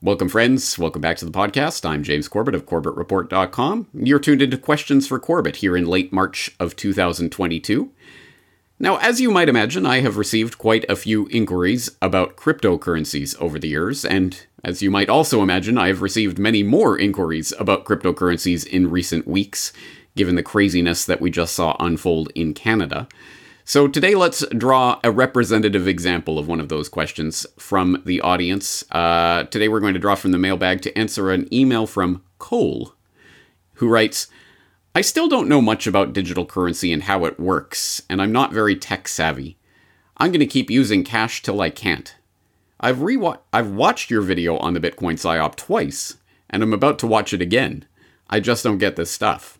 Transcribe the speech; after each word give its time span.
Welcome, 0.00 0.28
friends. 0.28 0.78
Welcome 0.78 1.02
back 1.02 1.16
to 1.16 1.24
the 1.24 1.32
podcast. 1.32 1.84
I'm 1.84 2.04
James 2.04 2.28
Corbett 2.28 2.54
of 2.54 2.66
CorbettReport.com. 2.66 3.88
You're 3.92 4.20
tuned 4.20 4.40
into 4.40 4.56
Questions 4.56 5.08
for 5.08 5.18
Corbett 5.18 5.56
here 5.56 5.76
in 5.76 5.86
late 5.86 6.12
March 6.12 6.54
of 6.60 6.76
2022. 6.76 7.90
Now, 8.78 8.98
as 8.98 9.20
you 9.20 9.32
might 9.32 9.48
imagine, 9.48 9.84
I 9.86 9.98
have 10.02 10.16
received 10.16 10.56
quite 10.56 10.88
a 10.88 10.94
few 10.94 11.26
inquiries 11.32 11.90
about 12.00 12.36
cryptocurrencies 12.36 13.36
over 13.40 13.58
the 13.58 13.66
years, 13.66 14.04
and 14.04 14.46
as 14.62 14.82
you 14.82 14.90
might 14.92 15.08
also 15.08 15.42
imagine, 15.42 15.76
I 15.76 15.88
have 15.88 16.00
received 16.00 16.38
many 16.38 16.62
more 16.62 16.96
inquiries 16.96 17.52
about 17.58 17.84
cryptocurrencies 17.84 18.64
in 18.64 18.92
recent 18.92 19.26
weeks, 19.26 19.72
given 20.14 20.36
the 20.36 20.44
craziness 20.44 21.04
that 21.06 21.20
we 21.20 21.28
just 21.32 21.56
saw 21.56 21.76
unfold 21.80 22.30
in 22.36 22.54
Canada. 22.54 23.08
So 23.68 23.86
today, 23.86 24.14
let's 24.14 24.46
draw 24.56 24.98
a 25.04 25.10
representative 25.10 25.86
example 25.86 26.38
of 26.38 26.48
one 26.48 26.58
of 26.58 26.70
those 26.70 26.88
questions 26.88 27.46
from 27.58 28.00
the 28.06 28.18
audience. 28.22 28.82
Uh, 28.90 29.44
today, 29.44 29.68
we're 29.68 29.78
going 29.78 29.92
to 29.92 30.00
draw 30.00 30.14
from 30.14 30.30
the 30.30 30.38
mailbag 30.38 30.80
to 30.80 30.98
answer 30.98 31.30
an 31.30 31.52
email 31.52 31.86
from 31.86 32.22
Cole, 32.38 32.94
who 33.74 33.86
writes, 33.86 34.28
I 34.94 35.02
still 35.02 35.28
don't 35.28 35.50
know 35.50 35.60
much 35.60 35.86
about 35.86 36.14
digital 36.14 36.46
currency 36.46 36.94
and 36.94 37.02
how 37.02 37.26
it 37.26 37.38
works, 37.38 38.00
and 38.08 38.22
I'm 38.22 38.32
not 38.32 38.54
very 38.54 38.74
tech 38.74 39.06
savvy. 39.06 39.58
I'm 40.16 40.30
going 40.30 40.40
to 40.40 40.46
keep 40.46 40.70
using 40.70 41.04
cash 41.04 41.42
till 41.42 41.60
I 41.60 41.68
can't. 41.68 42.16
I've 42.80 43.02
re 43.02 43.22
I've 43.52 43.72
watched 43.72 44.10
your 44.10 44.22
video 44.22 44.56
on 44.56 44.72
the 44.72 44.80
Bitcoin 44.80 45.20
PSYOP 45.20 45.56
twice, 45.56 46.16
and 46.48 46.62
I'm 46.62 46.72
about 46.72 46.98
to 47.00 47.06
watch 47.06 47.34
it 47.34 47.42
again. 47.42 47.84
I 48.30 48.40
just 48.40 48.64
don't 48.64 48.78
get 48.78 48.96
this 48.96 49.10
stuff. 49.10 49.57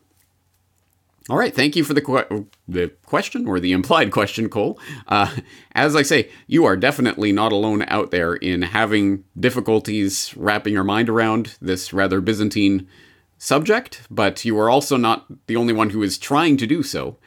All 1.30 1.36
right, 1.36 1.54
thank 1.54 1.76
you 1.76 1.84
for 1.84 1.92
the 1.92 2.00
que- 2.00 2.46
the 2.66 2.88
question 3.04 3.46
or 3.46 3.60
the 3.60 3.72
implied 3.72 4.10
question, 4.12 4.48
Cole. 4.48 4.80
Uh, 5.06 5.36
as 5.72 5.94
I 5.94 6.00
say, 6.00 6.30
you 6.46 6.64
are 6.64 6.76
definitely 6.76 7.32
not 7.32 7.52
alone 7.52 7.84
out 7.88 8.10
there 8.10 8.34
in 8.34 8.62
having 8.62 9.24
difficulties 9.38 10.34
wrapping 10.36 10.72
your 10.72 10.84
mind 10.84 11.10
around 11.10 11.58
this 11.60 11.92
rather 11.92 12.22
Byzantine 12.22 12.88
subject, 13.36 14.02
but 14.10 14.44
you 14.46 14.58
are 14.58 14.70
also 14.70 14.96
not 14.96 15.26
the 15.48 15.56
only 15.56 15.74
one 15.74 15.90
who 15.90 16.02
is 16.02 16.16
trying 16.16 16.56
to 16.56 16.66
do 16.66 16.82
so. 16.82 17.18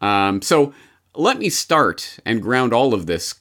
Um, 0.00 0.40
so 0.40 0.72
let 1.14 1.38
me 1.38 1.50
start 1.50 2.18
and 2.24 2.40
ground 2.40 2.72
all 2.72 2.94
of 2.94 3.04
this 3.04 3.34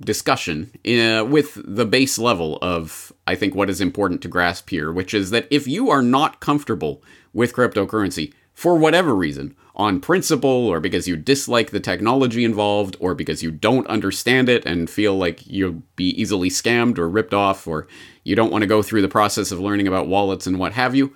discussion 0.00 0.70
uh, 0.86 1.24
with 1.24 1.60
the 1.64 1.84
base 1.84 2.16
level 2.16 2.58
of, 2.62 3.12
I 3.26 3.34
think, 3.34 3.56
what 3.56 3.70
is 3.70 3.80
important 3.80 4.22
to 4.22 4.28
grasp 4.28 4.70
here, 4.70 4.92
which 4.92 5.14
is 5.14 5.30
that 5.30 5.48
if 5.50 5.66
you 5.66 5.90
are 5.90 6.02
not 6.02 6.40
comfortable 6.40 7.02
with 7.32 7.54
cryptocurrency, 7.54 8.32
for 8.54 8.76
whatever 8.76 9.14
reason, 9.14 9.54
on 9.76 10.00
principle, 10.00 10.48
or 10.68 10.78
because 10.80 11.08
you 11.08 11.16
dislike 11.16 11.70
the 11.70 11.80
technology 11.80 12.44
involved, 12.44 12.96
or 13.00 13.14
because 13.14 13.42
you 13.42 13.50
don't 13.50 13.86
understand 13.88 14.48
it 14.48 14.64
and 14.64 14.88
feel 14.88 15.16
like 15.16 15.46
you'll 15.46 15.82
be 15.96 16.10
easily 16.20 16.48
scammed 16.48 16.96
or 16.96 17.08
ripped 17.08 17.34
off, 17.34 17.66
or 17.66 17.86
you 18.22 18.36
don't 18.36 18.52
want 18.52 18.62
to 18.62 18.68
go 18.68 18.82
through 18.82 19.02
the 19.02 19.08
process 19.08 19.50
of 19.50 19.58
learning 19.60 19.88
about 19.88 20.06
wallets 20.06 20.46
and 20.46 20.58
what 20.58 20.72
have 20.72 20.94
you, 20.94 21.14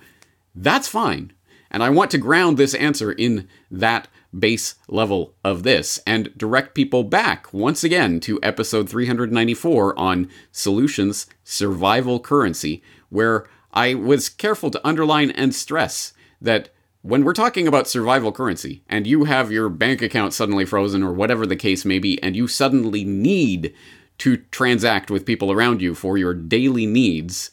that's 0.55 0.89
fine. 0.89 1.33
And 1.70 1.83
I 1.83 1.91
want 1.91 2.11
to 2.12 2.19
ground 2.19 2.56
this 2.56 2.75
answer 2.75 3.12
in 3.12 3.48
that 3.70 4.09
base 4.36 4.75
level 4.89 5.34
of 5.44 5.62
this 5.62 6.00
and 6.06 6.36
direct 6.36 6.75
people 6.75 7.05
back 7.05 7.53
once 7.53 7.84
again 7.84 8.20
to 8.20 8.41
episode 8.42 8.89
394 8.89 9.98
on 9.98 10.28
solutions 10.50 11.27
survival 11.44 12.20
currency, 12.20 12.83
where 13.09 13.47
I 13.72 13.94
was 13.94 14.28
careful 14.28 14.70
to 14.70 14.86
underline 14.86 15.31
and 15.31 15.55
stress 15.55 16.12
that 16.41 16.70
when 17.02 17.24
we're 17.24 17.32
talking 17.32 17.68
about 17.68 17.88
survival 17.88 18.32
currency 18.32 18.82
and 18.88 19.06
you 19.06 19.24
have 19.24 19.52
your 19.52 19.68
bank 19.68 20.02
account 20.02 20.34
suddenly 20.34 20.64
frozen 20.64 21.02
or 21.02 21.12
whatever 21.12 21.46
the 21.46 21.56
case 21.56 21.84
may 21.84 21.98
be, 21.98 22.20
and 22.22 22.34
you 22.34 22.48
suddenly 22.48 23.04
need 23.04 23.74
to 24.18 24.36
transact 24.50 25.10
with 25.10 25.26
people 25.26 25.52
around 25.52 25.80
you 25.80 25.94
for 25.94 26.19
your 26.19 26.34
daily 26.34 26.86
needs, 26.86 27.50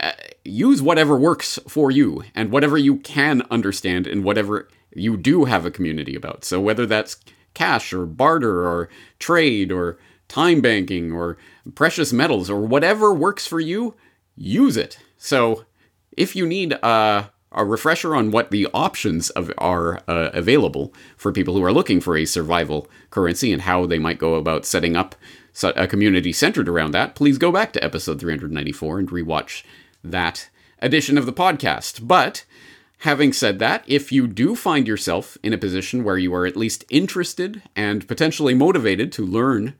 uh, 0.00 0.12
use 0.44 0.82
whatever 0.82 1.16
works 1.16 1.58
for 1.68 1.90
you 1.90 2.24
and 2.34 2.50
whatever 2.50 2.76
you 2.76 2.96
can 2.96 3.42
understand 3.50 4.06
and 4.06 4.24
whatever 4.24 4.68
you 4.92 5.16
do 5.16 5.44
have 5.44 5.64
a 5.64 5.70
community 5.70 6.16
about. 6.16 6.44
So 6.44 6.60
whether 6.60 6.84
that's 6.84 7.16
cash 7.54 7.92
or 7.92 8.06
barter 8.06 8.66
or 8.66 8.88
trade 9.20 9.70
or 9.70 9.98
time 10.26 10.60
banking 10.60 11.12
or 11.12 11.36
precious 11.74 12.12
metals 12.12 12.50
or 12.50 12.60
whatever 12.60 13.14
works 13.14 13.46
for 13.46 13.60
you, 13.60 13.94
use 14.36 14.76
it. 14.76 14.98
So 15.16 15.64
if 16.16 16.34
you 16.34 16.46
need 16.46 16.72
uh 16.82 17.28
a 17.52 17.64
refresher 17.64 18.14
on 18.14 18.30
what 18.30 18.50
the 18.50 18.66
options 18.72 19.30
of, 19.30 19.52
are 19.58 20.02
uh, 20.06 20.30
available 20.32 20.92
for 21.16 21.32
people 21.32 21.54
who 21.54 21.64
are 21.64 21.72
looking 21.72 22.00
for 22.00 22.16
a 22.16 22.24
survival 22.24 22.88
currency 23.10 23.52
and 23.52 23.62
how 23.62 23.86
they 23.86 23.98
might 23.98 24.18
go 24.18 24.34
about 24.34 24.64
setting 24.64 24.96
up 24.96 25.14
a 25.62 25.86
community 25.86 26.32
centered 26.32 26.68
around 26.68 26.92
that, 26.92 27.14
please 27.14 27.38
go 27.38 27.50
back 27.50 27.72
to 27.72 27.82
episode 27.82 28.20
394 28.20 29.00
and 29.00 29.08
rewatch 29.10 29.64
that 30.04 30.48
edition 30.78 31.18
of 31.18 31.26
the 31.26 31.32
podcast. 31.32 32.06
But 32.06 32.44
having 32.98 33.32
said 33.32 33.58
that, 33.58 33.82
if 33.86 34.12
you 34.12 34.26
do 34.26 34.54
find 34.54 34.86
yourself 34.86 35.36
in 35.42 35.52
a 35.52 35.58
position 35.58 36.04
where 36.04 36.18
you 36.18 36.32
are 36.34 36.46
at 36.46 36.56
least 36.56 36.84
interested 36.88 37.62
and 37.74 38.06
potentially 38.06 38.54
motivated 38.54 39.10
to 39.12 39.26
learn 39.26 39.74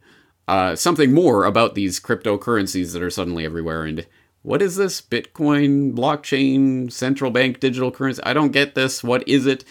uh, 0.48 0.74
something 0.74 1.14
more 1.14 1.44
about 1.44 1.76
these 1.76 2.00
cryptocurrencies 2.00 2.92
that 2.92 3.02
are 3.02 3.10
suddenly 3.10 3.44
everywhere 3.44 3.84
and 3.84 4.06
what 4.42 4.62
is 4.62 4.76
this 4.76 5.00
Bitcoin, 5.00 5.94
blockchain, 5.94 6.90
central 6.90 7.30
bank 7.30 7.60
digital 7.60 7.90
currency? 7.90 8.22
I 8.24 8.32
don't 8.32 8.52
get 8.52 8.74
this. 8.74 9.04
What 9.04 9.26
is 9.28 9.46
it? 9.46 9.64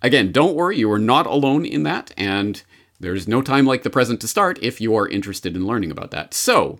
Again, 0.00 0.32
don't 0.32 0.54
worry, 0.54 0.78
you 0.78 0.90
are 0.92 0.98
not 0.98 1.26
alone 1.26 1.64
in 1.64 1.82
that, 1.84 2.12
and 2.16 2.62
there's 3.00 3.28
no 3.28 3.42
time 3.42 3.66
like 3.66 3.82
the 3.82 3.90
present 3.90 4.20
to 4.20 4.28
start 4.28 4.58
if 4.62 4.80
you 4.80 4.94
are 4.96 5.08
interested 5.08 5.56
in 5.56 5.66
learning 5.66 5.90
about 5.90 6.10
that. 6.12 6.34
So, 6.34 6.78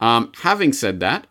um, 0.00 0.32
having 0.42 0.72
said 0.72 1.00
that, 1.00 1.26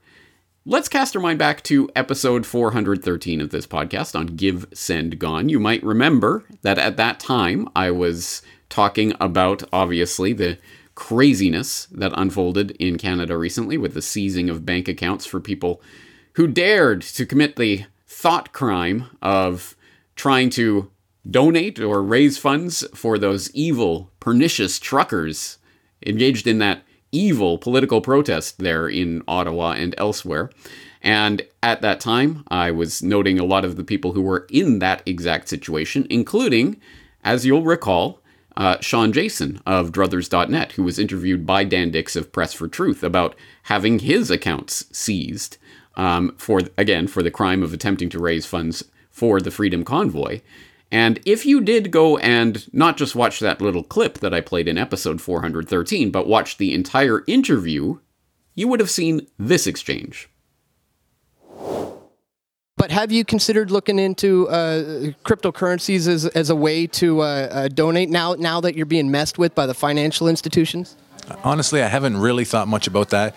let's 0.66 0.90
cast 0.90 1.16
our 1.16 1.22
mind 1.22 1.40
back 1.40 1.64
to 1.64 1.90
episode 1.96 2.46
413 2.46 3.42
of 3.42 3.50
this 3.50 3.68
podcast 3.68 4.18
on 4.18 4.28
Give, 4.28 4.66
Send, 4.74 5.20
Gone. 5.20 5.50
You 5.50 5.60
might 5.60 5.84
remember 5.84 6.46
that 6.62 6.78
at 6.78 6.98
that 6.98 7.20
time 7.20 7.68
I 7.76 7.92
was 7.92 8.42
talking 8.70 9.14
about, 9.20 9.64
obviously, 9.74 10.32
the 10.32 10.58
craziness 10.96 11.85
that 11.91 12.13
unfolded 12.16 12.72
in 12.72 12.97
Canada 12.97 13.38
recently 13.38 13.78
with 13.78 13.94
the 13.94 14.02
seizing 14.02 14.50
of 14.50 14.66
bank 14.66 14.88
accounts 14.88 15.25
for 15.25 15.40
people 15.40 15.81
who 16.34 16.47
dared 16.47 17.02
to 17.02 17.25
commit 17.25 17.56
the 17.56 17.85
thought 18.07 18.53
crime 18.53 19.06
of 19.22 19.75
trying 20.16 20.50
to 20.50 20.90
donate 21.29 21.79
or 21.79 22.02
raise 22.02 22.38
funds 22.38 22.85
for 22.94 23.18
those 23.18 23.53
evil, 23.56 24.12
pernicious 24.19 24.79
truckers 24.79 25.57
engaged 26.06 26.47
in 26.47 26.57
that 26.59 26.84
evil 27.12 27.58
political 27.58 28.02
protest 28.02 28.59
there 28.59 28.88
in 28.88 29.22
Ottawa 29.28 29.72
and 29.72 29.94
elsewhere. 29.97 30.50
And 31.02 31.46
at 31.63 31.81
that 31.81 32.00
time, 32.00 32.44
I 32.50 32.72
was 32.72 33.02
noting 33.02 33.40
a 33.40 33.46
lot 33.46 33.66
of 33.66 33.75
the 33.75 33.84
people 33.84 34.13
who 34.13 34.22
were 34.22 34.47
in 34.50 34.79
that 34.79 35.02
exact 35.06 35.50
situation, 35.50 36.08
including, 36.09 36.79
as 37.23 37.46
you'll 37.46 37.63
recall, 37.63 38.21
uh, 38.58 38.78
Sean 38.82 39.12
Jason 39.12 39.62
of 39.66 39.92
Druthers.net, 39.92 40.74
who 40.74 40.84
was 40.84 41.00
interviewed 41.00 41.46
by 41.46 41.64
Dan 41.64 41.92
Dicks 41.92 42.16
of 42.16 42.32
Press 42.32 42.54
for 42.54 42.68
Truth 42.68 43.04
about 43.04 43.36
having 43.64 44.00
his 44.00 44.30
accounts 44.30 44.86
seized 44.92 45.58
um, 45.96 46.34
for, 46.38 46.62
again, 46.78 47.08
for 47.08 47.24
the 47.24 47.32
crime 47.32 47.64
of 47.64 47.74
attempting 47.74 48.10
to 48.10 48.20
raise 48.20 48.46
funds 48.46 48.84
for 49.10 49.40
the 49.40 49.52
Freedom 49.52 49.84
Convoy. 49.84 50.42
And 50.92 51.20
if 51.26 51.46
you 51.46 51.62
did 51.62 51.92
go 51.92 52.18
and 52.18 52.68
not 52.74 52.98
just 52.98 53.16
watch 53.16 53.40
that 53.40 53.62
little 53.62 53.84
clip 53.84 54.20
that 54.20 54.34
I 54.34 54.42
played 54.42 54.68
in 54.68 54.78
episode 54.78 55.22
413, 55.22 56.12
but 56.12 56.28
watch 56.28 56.58
the 56.58 56.74
entire 56.74 57.24
interview, 57.28 58.00
you 58.56 58.68
would 58.68 58.82
have 58.82 58.90
seen 58.90 59.28
this 59.40 59.68
exchange. 59.68 60.30
But 62.81 62.90
have 62.90 63.12
you 63.12 63.24
considered 63.24 63.69
looking 63.69 64.00
into 64.00 64.50
uh, 64.50 65.12
cryptocurrencies 65.24 66.08
as, 66.08 66.25
as 66.25 66.50
a 66.50 66.56
way 66.56 66.88
to 66.88 67.22
uh, 67.22 67.25
uh, 67.25 67.68
donate 67.68 68.09
now 68.09 68.34
now 68.34 68.59
that 68.59 68.75
you're 68.75 68.88
being 68.88 69.12
messed 69.12 69.38
with 69.38 69.53
by 69.53 69.68
the 69.68 69.75
financial 69.75 70.28
institutions? 70.28 70.96
Honestly, 71.44 71.84
I 71.84 71.88
haven't 71.88 72.18
really 72.18 72.44
thought 72.44 72.68
much 72.68 72.88
about 72.88 73.12
that. 73.12 73.36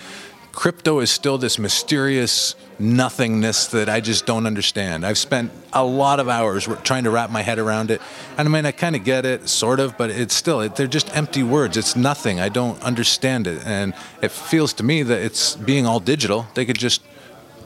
Crypto 0.53 1.01
is 1.01 1.11
still 1.11 1.37
this 1.37 1.59
mysterious 1.59 2.55
nothingness 2.79 3.67
that 3.67 3.91
I 3.91 4.01
just 4.01 4.25
don't 4.25 4.47
understand. 4.47 5.05
I've 5.05 5.19
spent 5.19 5.53
a 5.75 5.85
lot 5.85 6.21
of 6.21 6.29
hours 6.31 6.67
trying 6.83 7.05
to 7.05 7.11
wrap 7.11 7.29
my 7.29 7.43
head 7.43 7.59
around 7.59 7.91
it. 7.91 8.01
And 8.39 8.49
I 8.49 8.51
mean, 8.51 8.65
I 8.65 8.73
kind 8.73 8.97
of 8.97 9.05
get 9.05 9.27
it, 9.27 9.51
sort 9.51 9.79
of, 9.79 9.99
but 9.99 10.09
it's 10.09 10.35
still, 10.35 10.67
they're 10.71 10.87
just 10.87 11.15
empty 11.15 11.43
words. 11.43 11.77
It's 11.77 11.97
nothing. 11.97 12.41
I 12.41 12.49
don't 12.49 12.83
understand 12.83 13.47
it. 13.47 13.63
And 13.67 13.93
it 14.23 14.31
feels 14.31 14.73
to 14.75 14.83
me 14.83 15.03
that 15.03 15.21
it's 15.21 15.55
being 15.55 15.85
all 15.85 16.01
digital. 16.01 16.47
They 16.55 16.65
could 16.65 16.79
just 16.79 17.03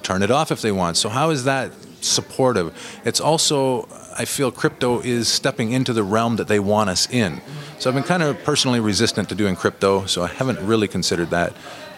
turn 0.03 0.23
it 0.23 0.31
off 0.31 0.51
if 0.51 0.63
they 0.63 0.73
want. 0.73 0.97
So 0.97 1.09
how 1.09 1.31
is 1.31 1.45
that 1.45 1.73
supportive? 2.01 3.01
It's 3.05 3.21
also 3.21 3.89
I 4.19 4.25
feel 4.25 4.51
crypto 4.51 5.01
is 5.01 5.29
stepping 5.29 5.71
into 5.71 5.93
the 5.93 6.03
realm 6.03 6.37
that 6.37 6.49
they 6.49 6.59
want 6.59 6.91
us 6.91 7.09
in. 7.09 7.41
So 7.79 7.89
I've 7.89 7.95
been 7.95 8.03
kind 8.03 8.23
of 8.23 8.43
personally 8.43 8.81
resistant 8.81 9.29
to 9.29 9.37
doing 9.37 9.55
crypto, 9.55 10.07
so 10.07 10.23
I 10.23 10.27
haven't 10.27 10.59
really 10.61 10.89
considered 10.89 11.31
that. 11.31 11.53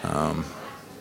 Um, 0.05 0.44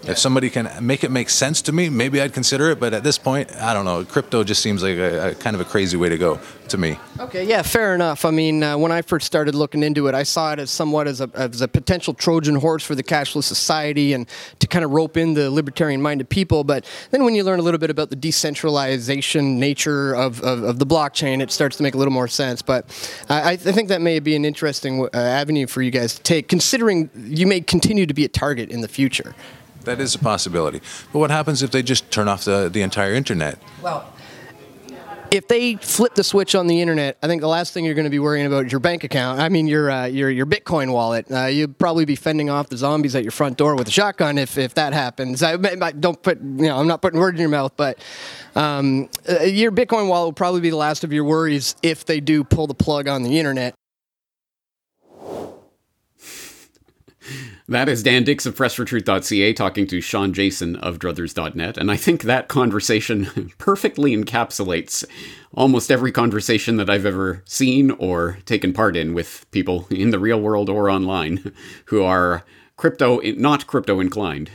If 0.09 0.17
somebody 0.17 0.49
can 0.49 0.69
make 0.81 1.03
it 1.03 1.11
make 1.11 1.29
sense 1.29 1.61
to 1.63 1.71
me, 1.71 1.87
maybe 1.89 2.19
I'd 2.19 2.33
consider 2.33 2.71
it. 2.71 2.79
But 2.79 2.93
at 2.93 3.03
this 3.03 3.19
point, 3.19 3.55
I 3.57 3.73
don't 3.73 3.85
know. 3.85 4.03
Crypto 4.03 4.43
just 4.43 4.61
seems 4.61 4.81
like 4.81 4.97
a, 4.97 5.29
a 5.29 5.35
kind 5.35 5.55
of 5.55 5.61
a 5.61 5.65
crazy 5.65 5.97
way 5.97 6.09
to 6.09 6.17
go 6.17 6.39
to 6.69 6.77
me. 6.77 6.97
Okay, 7.19 7.45
yeah, 7.45 7.61
fair 7.61 7.93
enough. 7.93 8.25
I 8.25 8.31
mean, 8.31 8.63
uh, 8.63 8.77
when 8.77 8.91
I 8.91 9.01
first 9.01 9.25
started 9.25 9.55
looking 9.55 9.83
into 9.83 10.07
it, 10.07 10.15
I 10.15 10.23
saw 10.23 10.53
it 10.53 10.59
as 10.59 10.71
somewhat 10.71 11.07
as 11.07 11.21
a, 11.21 11.29
as 11.33 11.61
a 11.61 11.67
potential 11.67 12.13
Trojan 12.13 12.55
horse 12.55 12.83
for 12.83 12.95
the 12.95 13.03
cashless 13.03 13.43
society 13.43 14.13
and 14.13 14.27
to 14.59 14.67
kind 14.67 14.85
of 14.85 14.91
rope 14.91 15.17
in 15.17 15.33
the 15.33 15.51
libertarian-minded 15.51 16.29
people. 16.29 16.63
But 16.63 16.85
then 17.11 17.23
when 17.23 17.35
you 17.35 17.43
learn 17.43 17.59
a 17.59 17.63
little 17.63 17.79
bit 17.79 17.89
about 17.89 18.09
the 18.09 18.15
decentralization 18.15 19.59
nature 19.59 20.13
of, 20.13 20.41
of, 20.41 20.63
of 20.63 20.79
the 20.79 20.85
blockchain, 20.85 21.41
it 21.41 21.51
starts 21.51 21.77
to 21.77 21.83
make 21.83 21.93
a 21.93 21.97
little 21.97 22.13
more 22.13 22.27
sense. 22.27 22.61
But 22.61 22.85
I, 23.29 23.51
I 23.51 23.57
think 23.57 23.89
that 23.89 24.01
may 24.01 24.19
be 24.19 24.35
an 24.35 24.45
interesting 24.45 25.05
uh, 25.05 25.09
avenue 25.13 25.67
for 25.67 25.81
you 25.81 25.91
guys 25.91 26.15
to 26.15 26.21
take, 26.21 26.47
considering 26.47 27.09
you 27.15 27.45
may 27.45 27.61
continue 27.61 28.05
to 28.05 28.13
be 28.13 28.25
a 28.25 28.29
target 28.29 28.69
in 28.69 28.81
the 28.81 28.87
future. 28.87 29.35
That 29.89 29.99
is 29.99 30.13
a 30.13 30.19
possibility. 30.19 30.81
But 31.11 31.17
what 31.17 31.31
happens 31.31 31.63
if 31.63 31.71
they 31.71 31.81
just 31.81 32.11
turn 32.11 32.27
off 32.27 32.45
the, 32.45 32.69
the 32.71 32.83
entire 32.83 33.15
internet? 33.15 33.57
Well, 33.81 34.07
if 35.31 35.47
they 35.47 35.77
flip 35.77 36.13
the 36.13 36.23
switch 36.23 36.53
on 36.53 36.67
the 36.67 36.79
internet, 36.79 37.17
I 37.23 37.27
think 37.27 37.41
the 37.41 37.47
last 37.47 37.73
thing 37.73 37.85
you're 37.85 37.95
going 37.95 38.05
to 38.05 38.11
be 38.11 38.19
worrying 38.19 38.45
about 38.45 38.67
is 38.67 38.71
your 38.71 38.81
bank 38.81 39.03
account. 39.03 39.39
I 39.39 39.49
mean, 39.49 39.67
your 39.67 39.89
uh, 39.89 40.05
your 40.05 40.29
your 40.29 40.45
Bitcoin 40.45 40.93
wallet. 40.93 41.25
Uh, 41.31 41.45
you'd 41.45 41.79
probably 41.79 42.05
be 42.05 42.15
fending 42.15 42.51
off 42.51 42.69
the 42.69 42.77
zombies 42.77 43.15
at 43.15 43.23
your 43.23 43.31
front 43.31 43.57
door 43.57 43.75
with 43.75 43.87
a 43.87 43.91
shotgun 43.91 44.37
if, 44.37 44.59
if 44.59 44.75
that 44.75 44.93
happens. 44.93 45.41
I, 45.41 45.53
I 45.53 45.91
don't 45.91 46.21
put 46.21 46.39
you 46.39 46.67
know 46.67 46.77
I'm 46.77 46.87
not 46.87 47.01
putting 47.01 47.19
words 47.19 47.35
in 47.35 47.41
your 47.41 47.49
mouth, 47.49 47.73
but 47.75 47.97
um, 48.55 49.09
uh, 49.27 49.41
your 49.41 49.71
Bitcoin 49.71 50.07
wallet 50.07 50.27
will 50.27 50.33
probably 50.33 50.61
be 50.61 50.69
the 50.69 50.77
last 50.77 51.03
of 51.03 51.11
your 51.11 51.23
worries 51.23 51.75
if 51.81 52.05
they 52.05 52.19
do 52.19 52.43
pull 52.43 52.67
the 52.67 52.75
plug 52.75 53.07
on 53.07 53.23
the 53.23 53.39
internet. 53.39 53.73
That 57.69 57.87
is 57.87 58.01
Dan 58.01 58.23
Dicks 58.23 58.47
of 58.47 58.55
PressForTruth.ca 58.55 59.53
talking 59.53 59.85
to 59.85 60.01
Sean 60.01 60.33
Jason 60.33 60.75
of 60.77 60.97
Druthers.net, 60.97 61.77
and 61.77 61.91
I 61.91 61.97
think 61.97 62.23
that 62.23 62.47
conversation 62.47 63.51
perfectly 63.59 64.17
encapsulates 64.17 65.05
almost 65.53 65.91
every 65.91 66.11
conversation 66.11 66.77
that 66.77 66.89
I've 66.89 67.05
ever 67.05 67.43
seen 67.45 67.91
or 67.91 68.39
taken 68.47 68.73
part 68.73 68.97
in 68.97 69.13
with 69.13 69.45
people 69.51 69.85
in 69.91 70.09
the 70.09 70.17
real 70.17 70.41
world 70.41 70.67
or 70.67 70.89
online 70.89 71.53
who 71.85 72.01
are 72.01 72.43
crypto, 72.75 73.19
not 73.19 73.67
crypto 73.67 73.99
inclined. 73.99 74.49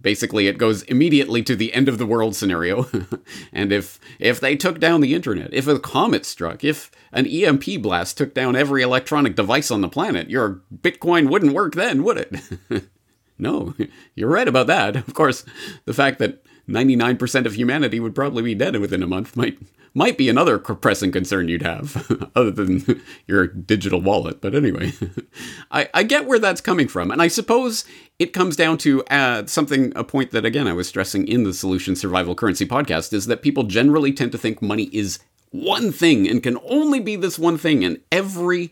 Basically, 0.00 0.46
it 0.46 0.58
goes 0.58 0.82
immediately 0.82 1.42
to 1.42 1.56
the 1.56 1.72
end 1.72 1.88
of 1.88 1.98
the 1.98 2.06
world 2.06 2.36
scenario. 2.36 2.86
and 3.52 3.72
if 3.72 3.98
if 4.18 4.38
they 4.38 4.54
took 4.54 4.78
down 4.78 5.00
the 5.00 5.14
internet, 5.14 5.52
if 5.52 5.66
a 5.66 5.78
comet 5.78 6.26
struck, 6.26 6.62
if 6.62 6.90
an 7.12 7.26
EMP 7.26 7.80
blast 7.80 8.18
took 8.18 8.34
down 8.34 8.56
every 8.56 8.82
electronic 8.82 9.34
device 9.34 9.70
on 9.70 9.80
the 9.80 9.88
planet, 9.88 10.28
your 10.28 10.60
Bitcoin 10.74 11.30
wouldn't 11.30 11.54
work 11.54 11.74
then, 11.74 12.02
would 12.02 12.18
it? 12.18 12.88
no, 13.38 13.74
you're 14.14 14.28
right 14.28 14.48
about 14.48 14.66
that. 14.66 14.96
Of 14.96 15.14
course, 15.14 15.44
the 15.86 15.94
fact 15.94 16.18
that 16.18 16.42
99% 16.68 17.46
of 17.46 17.54
humanity 17.54 18.00
would 18.00 18.14
probably 18.14 18.42
be 18.42 18.54
dead 18.54 18.76
within 18.76 19.02
a 19.02 19.06
month 19.06 19.36
might 19.36 19.58
might 19.96 20.18
be 20.18 20.28
another 20.28 20.58
pressing 20.58 21.10
concern 21.10 21.48
you'd 21.48 21.62
have, 21.62 22.30
other 22.36 22.50
than 22.50 23.02
your 23.26 23.46
digital 23.46 23.98
wallet. 23.98 24.42
But 24.42 24.54
anyway, 24.54 24.92
I, 25.70 25.88
I 25.94 26.02
get 26.02 26.26
where 26.26 26.38
that's 26.38 26.60
coming 26.60 26.86
from. 26.86 27.10
And 27.10 27.22
I 27.22 27.28
suppose 27.28 27.86
it 28.18 28.34
comes 28.34 28.56
down 28.56 28.76
to 28.78 29.02
uh, 29.04 29.46
something, 29.46 29.94
a 29.96 30.04
point 30.04 30.32
that, 30.32 30.44
again, 30.44 30.68
I 30.68 30.74
was 30.74 30.86
stressing 30.86 31.26
in 31.26 31.44
the 31.44 31.54
Solution 31.54 31.96
Survival 31.96 32.34
Currency 32.34 32.66
podcast 32.66 33.14
is 33.14 33.24
that 33.24 33.40
people 33.40 33.62
generally 33.62 34.12
tend 34.12 34.32
to 34.32 34.38
think 34.38 34.60
money 34.60 34.90
is 34.92 35.18
one 35.50 35.92
thing 35.92 36.28
and 36.28 36.42
can 36.42 36.58
only 36.68 37.00
be 37.00 37.16
this 37.16 37.38
one 37.38 37.56
thing. 37.56 37.82
And 37.82 37.98
every 38.12 38.70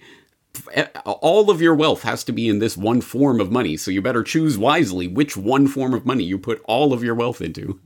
all 1.05 1.51
of 1.51 1.61
your 1.61 1.75
wealth 1.75 2.03
has 2.03 2.25
to 2.25 2.33
be 2.33 2.49
in 2.49 2.59
this 2.59 2.77
one 2.77 3.01
form 3.01 3.41
of 3.41 3.51
money, 3.51 3.77
so 3.77 3.91
you 3.91 4.03
better 4.03 4.23
choose 4.23 4.56
wisely 4.59 5.09
which 5.09 5.37
one 5.37 5.67
form 5.67 5.95
of 5.95 6.06
money 6.06 6.25
you 6.25 6.39
put 6.39 6.62
all 6.65 6.93
of 6.93 7.03
your 7.03 7.15
wealth 7.15 7.41
into. 7.41 7.81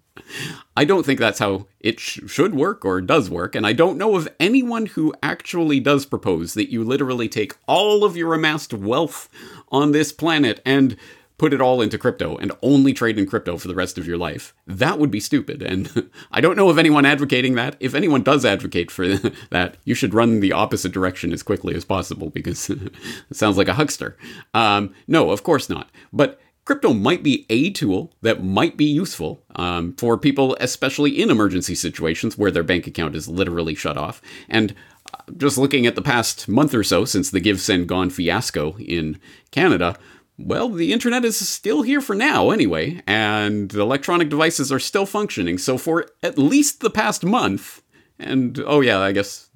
I 0.76 0.84
don't 0.84 1.06
think 1.06 1.20
that's 1.20 1.38
how 1.38 1.66
it 1.80 2.00
sh- 2.00 2.20
should 2.26 2.54
work 2.54 2.84
or 2.84 3.00
does 3.00 3.30
work, 3.30 3.54
and 3.54 3.66
I 3.66 3.72
don't 3.72 3.98
know 3.98 4.16
of 4.16 4.28
anyone 4.40 4.86
who 4.86 5.14
actually 5.22 5.80
does 5.80 6.06
propose 6.06 6.54
that 6.54 6.70
you 6.70 6.84
literally 6.84 7.28
take 7.28 7.56
all 7.66 8.04
of 8.04 8.16
your 8.16 8.34
amassed 8.34 8.74
wealth 8.74 9.28
on 9.70 9.92
this 9.92 10.12
planet 10.12 10.60
and 10.64 10.96
put 11.38 11.54
it 11.54 11.60
all 11.60 11.80
into 11.80 11.96
crypto 11.96 12.36
and 12.36 12.52
only 12.62 12.92
trade 12.92 13.18
in 13.18 13.26
crypto 13.26 13.56
for 13.56 13.68
the 13.68 13.74
rest 13.74 13.96
of 13.96 14.06
your 14.06 14.18
life. 14.18 14.54
That 14.66 14.98
would 14.98 15.10
be 15.10 15.20
stupid. 15.20 15.62
And 15.62 16.10
I 16.32 16.40
don't 16.40 16.56
know 16.56 16.68
of 16.68 16.78
anyone 16.78 17.06
advocating 17.06 17.54
that. 17.54 17.76
If 17.80 17.94
anyone 17.94 18.22
does 18.22 18.44
advocate 18.44 18.90
for 18.90 19.06
that, 19.50 19.76
you 19.84 19.94
should 19.94 20.14
run 20.14 20.40
the 20.40 20.52
opposite 20.52 20.92
direction 20.92 21.32
as 21.32 21.44
quickly 21.44 21.74
as 21.74 21.84
possible 21.84 22.28
because 22.30 22.68
it 22.70 22.92
sounds 23.32 23.56
like 23.56 23.68
a 23.68 23.74
huckster. 23.74 24.16
Um, 24.52 24.94
no, 25.06 25.30
of 25.30 25.44
course 25.44 25.70
not. 25.70 25.90
But 26.12 26.40
crypto 26.64 26.92
might 26.92 27.22
be 27.22 27.46
a 27.48 27.70
tool 27.70 28.12
that 28.20 28.42
might 28.44 28.76
be 28.76 28.84
useful 28.84 29.42
um, 29.56 29.94
for 29.94 30.18
people, 30.18 30.56
especially 30.60 31.22
in 31.22 31.30
emergency 31.30 31.76
situations 31.76 32.36
where 32.36 32.50
their 32.50 32.64
bank 32.64 32.86
account 32.86 33.14
is 33.14 33.28
literally 33.28 33.76
shut 33.76 33.96
off. 33.96 34.20
And 34.48 34.74
uh, 35.14 35.22
just 35.36 35.56
looking 35.56 35.86
at 35.86 35.94
the 35.94 36.02
past 36.02 36.48
month 36.48 36.74
or 36.74 36.82
so 36.82 37.04
since 37.04 37.30
the 37.30 37.40
Give 37.40 37.60
Send 37.60 37.86
Gone 37.86 38.10
fiasco 38.10 38.76
in 38.78 39.20
Canada, 39.52 39.96
well, 40.38 40.68
the 40.68 40.92
internet 40.92 41.24
is 41.24 41.48
still 41.48 41.82
here 41.82 42.00
for 42.00 42.14
now 42.14 42.50
anyway, 42.50 43.02
and 43.06 43.72
electronic 43.74 44.28
devices 44.28 44.70
are 44.70 44.78
still 44.78 45.04
functioning. 45.04 45.58
So, 45.58 45.76
for 45.76 46.06
at 46.22 46.38
least 46.38 46.80
the 46.80 46.90
past 46.90 47.24
month, 47.24 47.82
and 48.18 48.62
oh, 48.64 48.80
yeah, 48.80 49.00
I 49.00 49.12
guess 49.12 49.50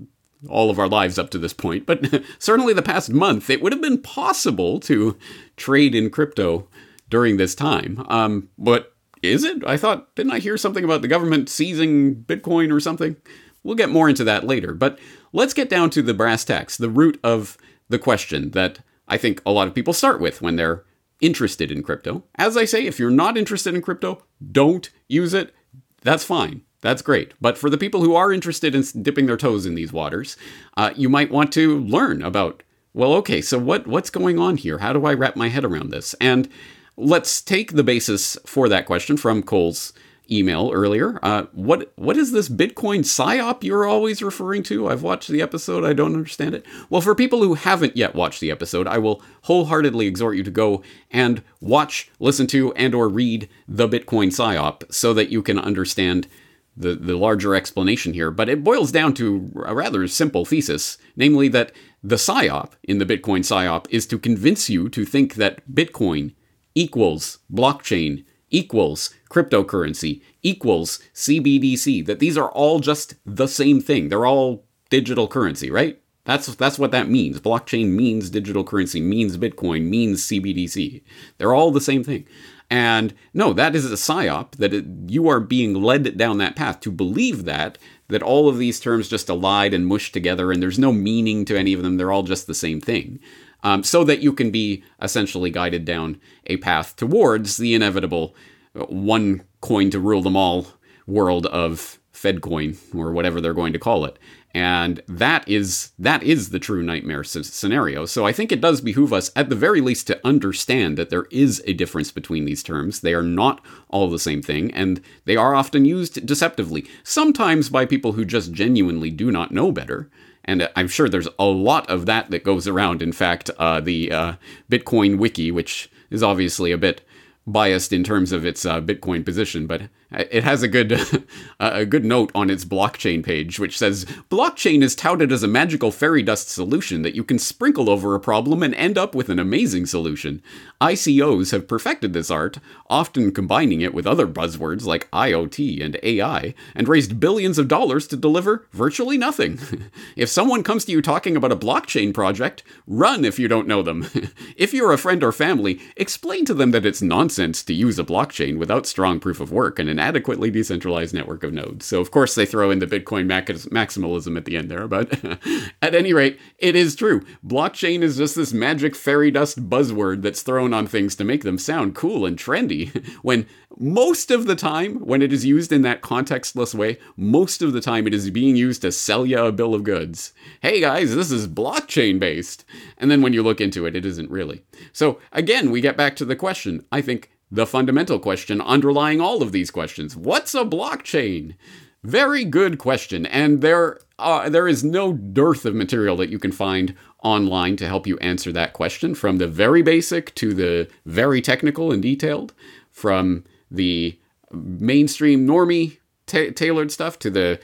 all 0.48 0.70
of 0.70 0.80
our 0.80 0.88
lives 0.88 1.18
up 1.18 1.30
to 1.30 1.38
this 1.38 1.52
point, 1.52 1.86
but 1.86 2.22
certainly 2.40 2.74
the 2.74 2.82
past 2.82 3.10
month, 3.10 3.48
it 3.48 3.62
would 3.62 3.72
have 3.72 3.80
been 3.80 4.02
possible 4.02 4.80
to 4.80 5.16
trade 5.56 5.94
in 5.94 6.10
crypto 6.10 6.66
during 7.08 7.36
this 7.36 7.54
time. 7.54 8.04
Um, 8.08 8.48
but 8.58 8.92
is 9.22 9.44
it? 9.44 9.64
I 9.64 9.76
thought, 9.76 10.12
didn't 10.16 10.32
I 10.32 10.40
hear 10.40 10.56
something 10.56 10.82
about 10.82 11.02
the 11.02 11.08
government 11.08 11.48
seizing 11.48 12.16
Bitcoin 12.16 12.72
or 12.72 12.80
something? 12.80 13.16
We'll 13.62 13.76
get 13.76 13.88
more 13.88 14.08
into 14.08 14.24
that 14.24 14.44
later. 14.44 14.74
But 14.74 14.98
let's 15.32 15.54
get 15.54 15.70
down 15.70 15.90
to 15.90 16.02
the 16.02 16.14
brass 16.14 16.44
tacks, 16.44 16.76
the 16.76 16.90
root 16.90 17.20
of 17.22 17.56
the 17.88 18.00
question 18.00 18.50
that 18.50 18.80
I 19.08 19.18
think 19.18 19.42
a 19.44 19.52
lot 19.52 19.68
of 19.68 19.74
people 19.74 19.92
start 19.92 20.20
with 20.20 20.42
when 20.42 20.56
they're 20.56 20.84
interested 21.20 21.70
in 21.70 21.82
crypto. 21.82 22.24
As 22.36 22.56
I 22.56 22.64
say, 22.64 22.84
if 22.86 22.98
you're 22.98 23.10
not 23.10 23.38
interested 23.38 23.74
in 23.74 23.82
crypto, 23.82 24.22
don't 24.50 24.90
use 25.08 25.34
it. 25.34 25.54
That's 26.02 26.24
fine. 26.24 26.62
That's 26.80 27.00
great. 27.00 27.32
But 27.40 27.56
for 27.56 27.70
the 27.70 27.78
people 27.78 28.02
who 28.02 28.16
are 28.16 28.32
interested 28.32 28.74
in 28.74 28.84
dipping 29.02 29.26
their 29.26 29.36
toes 29.36 29.64
in 29.64 29.76
these 29.76 29.92
waters, 29.92 30.36
uh, 30.76 30.90
you 30.96 31.08
might 31.08 31.30
want 31.30 31.52
to 31.52 31.78
learn 31.78 32.22
about. 32.22 32.62
Well, 32.92 33.14
okay, 33.14 33.40
so 33.40 33.58
what 33.58 33.86
what's 33.86 34.10
going 34.10 34.38
on 34.38 34.56
here? 34.56 34.78
How 34.78 34.92
do 34.92 35.06
I 35.06 35.14
wrap 35.14 35.36
my 35.36 35.48
head 35.48 35.64
around 35.64 35.90
this? 35.90 36.14
And 36.20 36.48
let's 36.96 37.40
take 37.40 37.72
the 37.72 37.84
basis 37.84 38.36
for 38.44 38.68
that 38.68 38.84
question 38.84 39.16
from 39.16 39.42
Cole's 39.42 39.92
email 40.32 40.70
earlier. 40.72 41.18
Uh, 41.22 41.44
what 41.52 41.92
what 41.96 42.16
is 42.16 42.32
this 42.32 42.48
Bitcoin 42.48 43.00
psyop 43.00 43.62
you're 43.62 43.84
always 43.84 44.22
referring 44.22 44.62
to? 44.64 44.88
I've 44.88 45.02
watched 45.02 45.28
the 45.28 45.42
episode. 45.42 45.84
I 45.84 45.92
don't 45.92 46.14
understand 46.14 46.54
it. 46.54 46.64
Well, 46.88 47.00
for 47.00 47.14
people 47.14 47.42
who 47.42 47.54
haven't 47.54 47.96
yet 47.96 48.14
watched 48.14 48.40
the 48.40 48.50
episode, 48.50 48.86
I 48.86 48.98
will 48.98 49.22
wholeheartedly 49.42 50.06
exhort 50.06 50.36
you 50.36 50.42
to 50.44 50.50
go 50.50 50.82
and 51.10 51.42
watch, 51.60 52.10
listen 52.18 52.46
to, 52.48 52.72
and 52.74 52.94
or 52.94 53.08
read 53.08 53.48
the 53.68 53.88
Bitcoin 53.88 54.28
psyop 54.28 54.92
so 54.92 55.12
that 55.14 55.30
you 55.30 55.42
can 55.42 55.58
understand 55.58 56.28
the, 56.76 56.94
the 56.94 57.16
larger 57.16 57.54
explanation 57.54 58.14
here. 58.14 58.30
But 58.30 58.48
it 58.48 58.64
boils 58.64 58.92
down 58.92 59.14
to 59.14 59.52
a 59.66 59.74
rather 59.74 60.06
simple 60.08 60.44
thesis, 60.44 60.98
namely 61.16 61.48
that 61.48 61.72
the 62.02 62.16
psyop 62.16 62.72
in 62.82 62.98
the 62.98 63.06
Bitcoin 63.06 63.40
psyop 63.40 63.86
is 63.90 64.06
to 64.06 64.18
convince 64.18 64.70
you 64.70 64.88
to 64.88 65.04
think 65.04 65.34
that 65.34 65.68
Bitcoin 65.72 66.34
equals 66.74 67.38
blockchain 67.52 68.24
equals 68.52 69.12
cryptocurrency 69.28 70.22
equals 70.42 71.00
CBDC, 71.14 72.06
that 72.06 72.20
these 72.20 72.38
are 72.38 72.50
all 72.50 72.78
just 72.78 73.14
the 73.24 73.48
same 73.48 73.80
thing. 73.80 74.08
They're 74.08 74.26
all 74.26 74.64
digital 74.90 75.26
currency, 75.26 75.70
right? 75.70 75.98
That's 76.24 76.54
that's 76.54 76.78
what 76.78 76.92
that 76.92 77.08
means. 77.08 77.40
Blockchain 77.40 77.88
means 77.88 78.30
digital 78.30 78.62
currency, 78.62 79.00
means 79.00 79.36
Bitcoin, 79.36 79.88
means 79.88 80.24
CBDC. 80.26 81.02
They're 81.38 81.54
all 81.54 81.72
the 81.72 81.80
same 81.80 82.04
thing. 82.04 82.28
And 82.70 83.12
no, 83.34 83.52
that 83.52 83.74
is 83.74 83.90
a 83.90 83.96
psyop 83.96 84.52
that 84.52 84.72
it, 84.72 84.84
you 85.08 85.28
are 85.28 85.40
being 85.40 85.74
led 85.74 86.16
down 86.16 86.38
that 86.38 86.56
path 86.56 86.80
to 86.80 86.92
believe 86.92 87.44
that 87.44 87.76
that 88.08 88.22
all 88.22 88.48
of 88.48 88.58
these 88.58 88.78
terms 88.78 89.08
just 89.08 89.28
allied 89.28 89.74
and 89.74 89.86
mushed 89.86 90.12
together 90.12 90.52
and 90.52 90.62
there's 90.62 90.78
no 90.78 90.92
meaning 90.92 91.44
to 91.46 91.58
any 91.58 91.72
of 91.72 91.82
them. 91.82 91.96
They're 91.96 92.12
all 92.12 92.22
just 92.22 92.46
the 92.46 92.54
same 92.54 92.80
thing 92.80 93.18
um, 93.62 93.82
so 93.82 94.04
that 94.04 94.20
you 94.20 94.32
can 94.32 94.50
be 94.50 94.82
essentially 95.00 95.50
guided 95.50 95.84
down 95.84 96.20
a 96.46 96.56
path 96.58 96.96
towards 96.96 97.56
the 97.56 97.74
inevitable 97.74 98.34
uh, 98.74 98.84
one 98.86 99.42
coin 99.60 99.90
to 99.90 100.00
rule 100.00 100.22
them 100.22 100.36
all 100.36 100.66
world 101.06 101.46
of 101.46 101.98
FedCoin 102.12 102.76
or 102.94 103.12
whatever 103.12 103.40
they're 103.40 103.54
going 103.54 103.72
to 103.72 103.78
call 103.78 104.04
it. 104.04 104.18
And 104.54 105.02
that 105.08 105.48
is 105.48 105.92
that 105.98 106.22
is 106.22 106.50
the 106.50 106.58
true 106.58 106.82
nightmare 106.82 107.24
scenario. 107.24 108.04
So 108.04 108.26
I 108.26 108.32
think 108.32 108.52
it 108.52 108.60
does 108.60 108.82
behoove 108.82 109.12
us, 109.12 109.30
at 109.34 109.48
the 109.48 109.56
very 109.56 109.80
least, 109.80 110.06
to 110.08 110.20
understand 110.26 110.98
that 110.98 111.08
there 111.08 111.26
is 111.30 111.62
a 111.66 111.72
difference 111.72 112.12
between 112.12 112.44
these 112.44 112.62
terms. 112.62 113.00
They 113.00 113.14
are 113.14 113.22
not 113.22 113.64
all 113.88 114.10
the 114.10 114.18
same 114.18 114.42
thing, 114.42 114.70
and 114.74 115.00
they 115.24 115.36
are 115.36 115.54
often 115.54 115.86
used 115.86 116.26
deceptively. 116.26 116.86
Sometimes 117.02 117.70
by 117.70 117.86
people 117.86 118.12
who 118.12 118.26
just 118.26 118.52
genuinely 118.52 119.10
do 119.10 119.30
not 119.30 119.52
know 119.52 119.72
better. 119.72 120.10
And 120.44 120.68
I'm 120.74 120.88
sure 120.88 121.08
there's 121.08 121.28
a 121.38 121.44
lot 121.44 121.88
of 121.88 122.06
that 122.06 122.30
that 122.30 122.44
goes 122.44 122.66
around. 122.66 123.02
In 123.02 123.12
fact, 123.12 123.50
uh, 123.58 123.80
the 123.80 124.10
uh, 124.10 124.32
Bitcoin 124.70 125.18
Wiki, 125.18 125.50
which 125.50 125.90
is 126.10 126.22
obviously 126.22 126.72
a 126.72 126.78
bit 126.78 127.02
biased 127.46 127.92
in 127.92 128.04
terms 128.04 128.32
of 128.32 128.44
its 128.44 128.64
uh, 128.66 128.80
Bitcoin 128.80 129.24
position, 129.24 129.66
but 129.66 129.82
it 130.14 130.44
has 130.44 130.62
a 130.62 130.68
good 130.68 131.26
a 131.60 131.86
good 131.86 132.04
note 132.04 132.30
on 132.34 132.50
its 132.50 132.64
blockchain 132.64 133.24
page, 133.24 133.58
which 133.58 133.78
says 133.78 134.04
blockchain 134.30 134.82
is 134.82 134.94
touted 134.94 135.32
as 135.32 135.42
a 135.42 135.48
magical 135.48 135.90
fairy 135.90 136.22
dust 136.22 136.48
solution 136.50 137.02
that 137.02 137.14
you 137.14 137.24
can 137.24 137.38
sprinkle 137.38 137.88
over 137.88 138.14
a 138.14 138.20
problem 138.20 138.62
and 138.62 138.74
end 138.74 138.98
up 138.98 139.14
with 139.14 139.28
an 139.28 139.38
amazing 139.38 139.86
solution. 139.86 140.42
ICOs 140.80 141.52
have 141.52 141.68
perfected 141.68 142.12
this 142.12 142.30
art, 142.30 142.58
often 142.90 143.32
combining 143.32 143.80
it 143.80 143.94
with 143.94 144.06
other 144.06 144.26
buzzwords 144.26 144.84
like 144.84 145.10
IoT 145.10 145.82
and 145.84 145.98
AI, 146.02 146.54
and 146.74 146.88
raised 146.88 147.20
billions 147.20 147.58
of 147.58 147.68
dollars 147.68 148.06
to 148.08 148.16
deliver 148.16 148.66
virtually 148.72 149.16
nothing. 149.16 149.58
if 150.16 150.28
someone 150.28 150.62
comes 150.62 150.84
to 150.84 150.92
you 150.92 151.00
talking 151.00 151.36
about 151.36 151.52
a 151.52 151.56
blockchain 151.56 152.12
project, 152.12 152.62
run 152.86 153.24
if 153.24 153.38
you 153.38 153.48
don't 153.48 153.68
know 153.68 153.82
them. 153.82 154.06
if 154.56 154.74
you're 154.74 154.92
a 154.92 154.98
friend 154.98 155.22
or 155.22 155.32
family, 155.32 155.80
explain 155.96 156.44
to 156.44 156.54
them 156.54 156.72
that 156.72 156.86
it's 156.86 157.02
nonsense 157.02 157.62
to 157.62 157.74
use 157.74 157.98
a 157.98 158.04
blockchain 158.04 158.58
without 158.58 158.86
strong 158.86 159.20
proof 159.20 159.40
of 159.40 159.52
work 159.52 159.78
and 159.78 159.88
an 159.88 159.98
adequately 160.02 160.50
decentralized 160.50 161.14
network 161.14 161.44
of 161.44 161.52
nodes. 161.52 161.86
So, 161.86 162.00
of 162.00 162.10
course, 162.10 162.34
they 162.34 162.44
throw 162.44 162.72
in 162.72 162.80
the 162.80 162.88
Bitcoin 162.88 163.28
maximalism 163.28 164.36
at 164.36 164.46
the 164.46 164.56
end 164.56 164.68
there, 164.68 164.88
but 164.88 165.16
at 165.82 165.94
any 165.94 166.12
rate, 166.12 166.40
it 166.58 166.74
is 166.74 166.96
true. 166.96 167.20
Blockchain 167.46 168.02
is 168.02 168.16
just 168.16 168.34
this 168.34 168.52
magic 168.52 168.96
fairy 168.96 169.30
dust 169.30 169.70
buzzword 169.70 170.22
that's 170.22 170.42
thrown 170.42 170.74
on 170.74 170.88
things 170.88 171.14
to 171.14 171.24
make 171.24 171.44
them 171.44 171.56
sound 171.56 171.94
cool 171.94 172.26
and 172.26 172.36
trendy, 172.36 172.90
when 173.22 173.46
most 173.78 174.32
of 174.32 174.46
the 174.46 174.56
time, 174.56 174.96
when 174.96 175.22
it 175.22 175.32
is 175.32 175.44
used 175.44 175.70
in 175.70 175.82
that 175.82 176.02
contextless 176.02 176.74
way, 176.74 176.98
most 177.16 177.62
of 177.62 177.72
the 177.72 177.80
time 177.80 178.08
it 178.08 178.12
is 178.12 178.28
being 178.30 178.56
used 178.56 178.82
to 178.82 178.90
sell 178.90 179.24
you 179.24 179.38
a 179.38 179.52
bill 179.52 179.72
of 179.72 179.84
goods. 179.84 180.32
Hey 180.60 180.80
guys, 180.80 181.14
this 181.14 181.30
is 181.30 181.46
blockchain 181.46 182.18
based. 182.18 182.64
And 182.98 183.08
then 183.08 183.22
when 183.22 183.32
you 183.32 183.42
look 183.44 183.60
into 183.60 183.86
it, 183.86 183.94
it 183.94 184.04
isn't 184.04 184.30
really. 184.30 184.64
So 184.92 185.20
again, 185.30 185.70
we 185.70 185.80
get 185.80 185.96
back 185.96 186.16
to 186.16 186.24
the 186.24 186.36
question. 186.36 186.84
I 186.90 187.00
think 187.02 187.30
the 187.52 187.66
fundamental 187.66 188.18
question 188.18 188.62
underlying 188.62 189.20
all 189.20 189.42
of 189.42 189.52
these 189.52 189.70
questions 189.70 190.16
what's 190.16 190.54
a 190.54 190.64
blockchain? 190.64 191.54
Very 192.02 192.44
good 192.44 192.78
question, 192.78 193.26
and 193.26 193.60
there 193.60 194.00
uh, 194.18 194.48
there 194.48 194.66
is 194.66 194.82
no 194.82 195.12
dearth 195.12 195.64
of 195.64 195.74
material 195.74 196.16
that 196.16 196.30
you 196.30 196.38
can 196.38 196.50
find 196.50 196.96
online 197.22 197.76
to 197.76 197.86
help 197.86 198.08
you 198.08 198.18
answer 198.18 198.50
that 198.50 198.72
question, 198.72 199.14
from 199.14 199.38
the 199.38 199.46
very 199.46 199.82
basic 199.82 200.34
to 200.34 200.52
the 200.52 200.88
very 201.06 201.40
technical 201.40 201.92
and 201.92 202.02
detailed, 202.02 202.54
from 202.90 203.44
the 203.70 204.18
mainstream 204.50 205.46
normie 205.46 205.98
tailored 206.26 206.90
stuff 206.90 207.18
to 207.20 207.30
the 207.30 207.60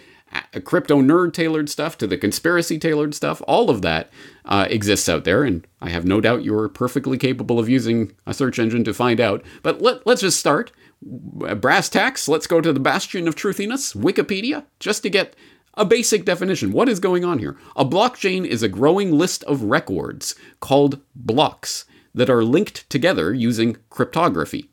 crypto 0.65 1.01
nerd 1.01 1.33
tailored 1.33 1.69
stuff 1.69 1.99
to 1.99 2.07
the 2.07 2.19
conspiracy 2.19 2.79
tailored 2.79 3.15
stuff, 3.15 3.43
all 3.47 3.71
of 3.71 3.83
that 3.83 4.11
uh, 4.45 4.67
exists 4.71 5.09
out 5.09 5.25
there, 5.25 5.45
and 5.45 5.67
I 5.81 5.91
have 5.91 6.05
no 6.05 6.21
doubt 6.21 6.45
you're 6.45 6.69
perfectly 6.69 7.19
capable 7.19 7.59
of 7.59 7.69
using 7.69 8.13
a 8.27 8.35
search 8.35 8.59
engine 8.59 8.85
to 8.85 8.95
find 8.95 9.21
out. 9.21 9.45
But 9.63 9.81
let, 9.81 10.07
let's 10.07 10.23
just 10.23 10.41
start. 10.41 10.73
Brass 11.01 11.89
tacks, 11.89 12.29
let's 12.29 12.47
go 12.47 12.61
to 12.61 12.73
the 12.73 12.81
bastion 12.81 13.29
of 13.29 13.37
truthiness, 13.37 13.95
Wikipedia, 13.95 14.65
just 14.81 15.03
to 15.05 15.11
get 15.11 15.37
a 15.75 15.85
basic 15.85 16.25
definition. 16.25 16.73
What 16.73 16.89
is 16.89 16.99
going 16.99 17.25
on 17.25 17.39
here? 17.39 17.57
A 17.77 17.85
blockchain 17.85 18.45
is 18.45 18.63
a 18.63 18.69
growing 18.69 19.13
list 19.13 19.45
of 19.45 19.63
records 19.63 20.35
called 20.61 21.01
blocks 21.15 21.85
that 22.15 22.29
are 22.29 22.43
linked 22.43 22.89
together 22.91 23.33
using 23.33 23.77
cryptography. 23.91 24.71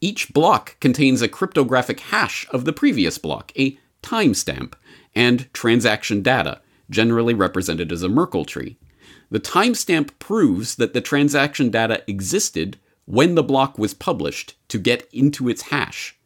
Each 0.00 0.32
block 0.32 0.76
contains 0.80 1.22
a 1.22 1.28
cryptographic 1.28 2.00
hash 2.00 2.46
of 2.50 2.64
the 2.64 2.72
previous 2.72 3.18
block, 3.18 3.52
a 3.58 3.78
timestamp, 4.02 4.74
and 5.14 5.52
transaction 5.52 6.22
data, 6.22 6.60
generally 6.90 7.34
represented 7.34 7.92
as 7.92 8.02
a 8.02 8.08
Merkle 8.08 8.44
tree. 8.44 8.76
The 9.30 9.40
timestamp 9.40 10.10
proves 10.18 10.76
that 10.76 10.92
the 10.92 11.00
transaction 11.00 11.70
data 11.70 12.02
existed 12.06 12.78
when 13.06 13.34
the 13.34 13.42
block 13.42 13.78
was 13.78 13.94
published 13.94 14.54
to 14.68 14.78
get 14.78 15.08
into 15.12 15.48
its 15.48 15.62
hash. 15.62 16.16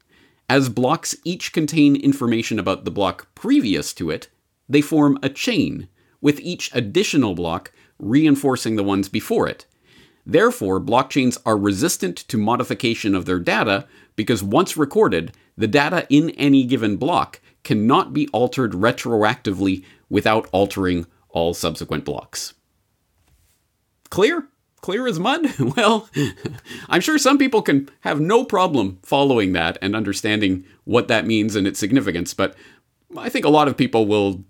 As 0.48 0.68
blocks 0.68 1.16
each 1.24 1.52
contain 1.52 1.96
information 1.96 2.58
about 2.58 2.84
the 2.84 2.90
block 2.90 3.28
previous 3.34 3.92
to 3.94 4.10
it, 4.10 4.28
they 4.68 4.80
form 4.80 5.18
a 5.22 5.28
chain, 5.28 5.88
with 6.20 6.40
each 6.40 6.70
additional 6.74 7.34
block 7.34 7.72
reinforcing 7.98 8.76
the 8.76 8.84
ones 8.84 9.08
before 9.08 9.48
it. 9.48 9.66
Therefore, 10.24 10.80
blockchains 10.80 11.38
are 11.46 11.56
resistant 11.56 12.16
to 12.16 12.36
modification 12.36 13.14
of 13.14 13.24
their 13.24 13.38
data 13.38 13.86
because 14.16 14.42
once 14.42 14.76
recorded, 14.76 15.32
the 15.56 15.68
data 15.68 16.06
in 16.10 16.30
any 16.30 16.64
given 16.64 16.96
block 16.96 17.40
cannot 17.66 18.12
be 18.12 18.28
altered 18.28 18.74
retroactively 18.74 19.84
without 20.08 20.48
altering 20.52 21.04
all 21.30 21.52
subsequent 21.52 22.04
blocks. 22.04 22.54
Clear? 24.08 24.46
Clear 24.80 25.08
as 25.08 25.18
mud? 25.18 25.52
Well, 25.76 26.08
I'm 26.88 27.00
sure 27.00 27.18
some 27.18 27.38
people 27.38 27.62
can 27.62 27.88
have 28.02 28.20
no 28.20 28.44
problem 28.44 29.00
following 29.02 29.52
that 29.54 29.78
and 29.82 29.96
understanding 29.96 30.64
what 30.84 31.08
that 31.08 31.26
means 31.26 31.56
and 31.56 31.66
its 31.66 31.80
significance, 31.80 32.34
but 32.34 32.54
I 33.18 33.28
think 33.28 33.44
a 33.44 33.50
lot 33.50 33.66
of 33.66 33.76
people 33.76 34.06
will 34.06 34.44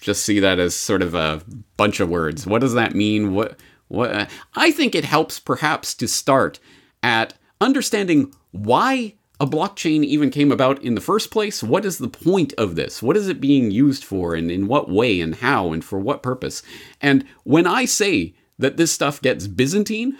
just 0.00 0.24
see 0.24 0.40
that 0.40 0.58
as 0.58 0.74
sort 0.74 1.02
of 1.02 1.14
a 1.14 1.42
bunch 1.76 2.00
of 2.00 2.08
words. 2.08 2.46
What 2.46 2.62
does 2.62 2.72
that 2.72 2.94
mean? 2.94 3.34
What 3.34 3.60
what 3.88 4.14
uh, 4.14 4.26
I 4.54 4.70
think 4.70 4.94
it 4.94 5.04
helps 5.04 5.38
perhaps 5.38 5.94
to 5.96 6.08
start 6.08 6.58
at 7.02 7.34
understanding 7.60 8.32
why 8.50 9.16
a 9.42 9.46
blockchain 9.46 10.04
even 10.04 10.30
came 10.30 10.52
about 10.52 10.80
in 10.84 10.94
the 10.94 11.00
first 11.00 11.32
place? 11.32 11.64
What 11.64 11.84
is 11.84 11.98
the 11.98 12.06
point 12.06 12.54
of 12.56 12.76
this? 12.76 13.02
What 13.02 13.16
is 13.16 13.26
it 13.26 13.40
being 13.40 13.72
used 13.72 14.04
for, 14.04 14.36
and 14.36 14.52
in 14.52 14.68
what 14.68 14.88
way, 14.88 15.20
and 15.20 15.34
how, 15.34 15.72
and 15.72 15.84
for 15.84 15.98
what 15.98 16.22
purpose? 16.22 16.62
And 17.00 17.26
when 17.42 17.66
I 17.66 17.84
say 17.84 18.34
that 18.60 18.76
this 18.76 18.92
stuff 18.92 19.20
gets 19.20 19.48
Byzantine, 19.48 20.16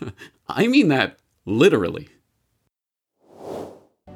I 0.48 0.68
mean 0.68 0.88
that 0.88 1.18
literally. 1.44 2.08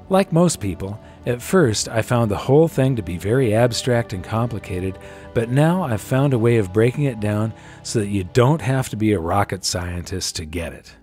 Like 0.08 0.32
most 0.32 0.58
people, 0.58 0.98
at 1.26 1.42
first 1.42 1.86
I 1.90 2.00
found 2.00 2.30
the 2.30 2.38
whole 2.38 2.68
thing 2.68 2.96
to 2.96 3.02
be 3.02 3.18
very 3.18 3.54
abstract 3.54 4.14
and 4.14 4.24
complicated, 4.24 4.98
but 5.34 5.50
now 5.50 5.82
I've 5.82 6.00
found 6.00 6.32
a 6.32 6.38
way 6.38 6.56
of 6.56 6.72
breaking 6.72 7.04
it 7.04 7.20
down 7.20 7.52
so 7.82 7.98
that 7.98 8.08
you 8.08 8.24
don't 8.24 8.62
have 8.62 8.88
to 8.88 8.96
be 8.96 9.12
a 9.12 9.20
rocket 9.20 9.66
scientist 9.66 10.36
to 10.36 10.46
get 10.46 10.72
it. 10.72 10.96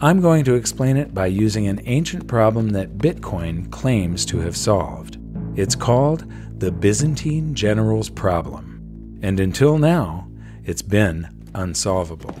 I'm 0.00 0.20
going 0.20 0.44
to 0.44 0.54
explain 0.54 0.96
it 0.96 1.12
by 1.12 1.26
using 1.26 1.66
an 1.66 1.80
ancient 1.84 2.28
problem 2.28 2.68
that 2.70 2.98
Bitcoin 2.98 3.68
claims 3.72 4.24
to 4.26 4.38
have 4.38 4.56
solved. 4.56 5.18
It's 5.56 5.74
called 5.74 6.24
the 6.56 6.70
Byzantine 6.70 7.52
General's 7.52 8.08
Problem, 8.08 9.18
and 9.22 9.40
until 9.40 9.76
now, 9.76 10.30
it's 10.62 10.82
been 10.82 11.50
unsolvable. 11.52 12.38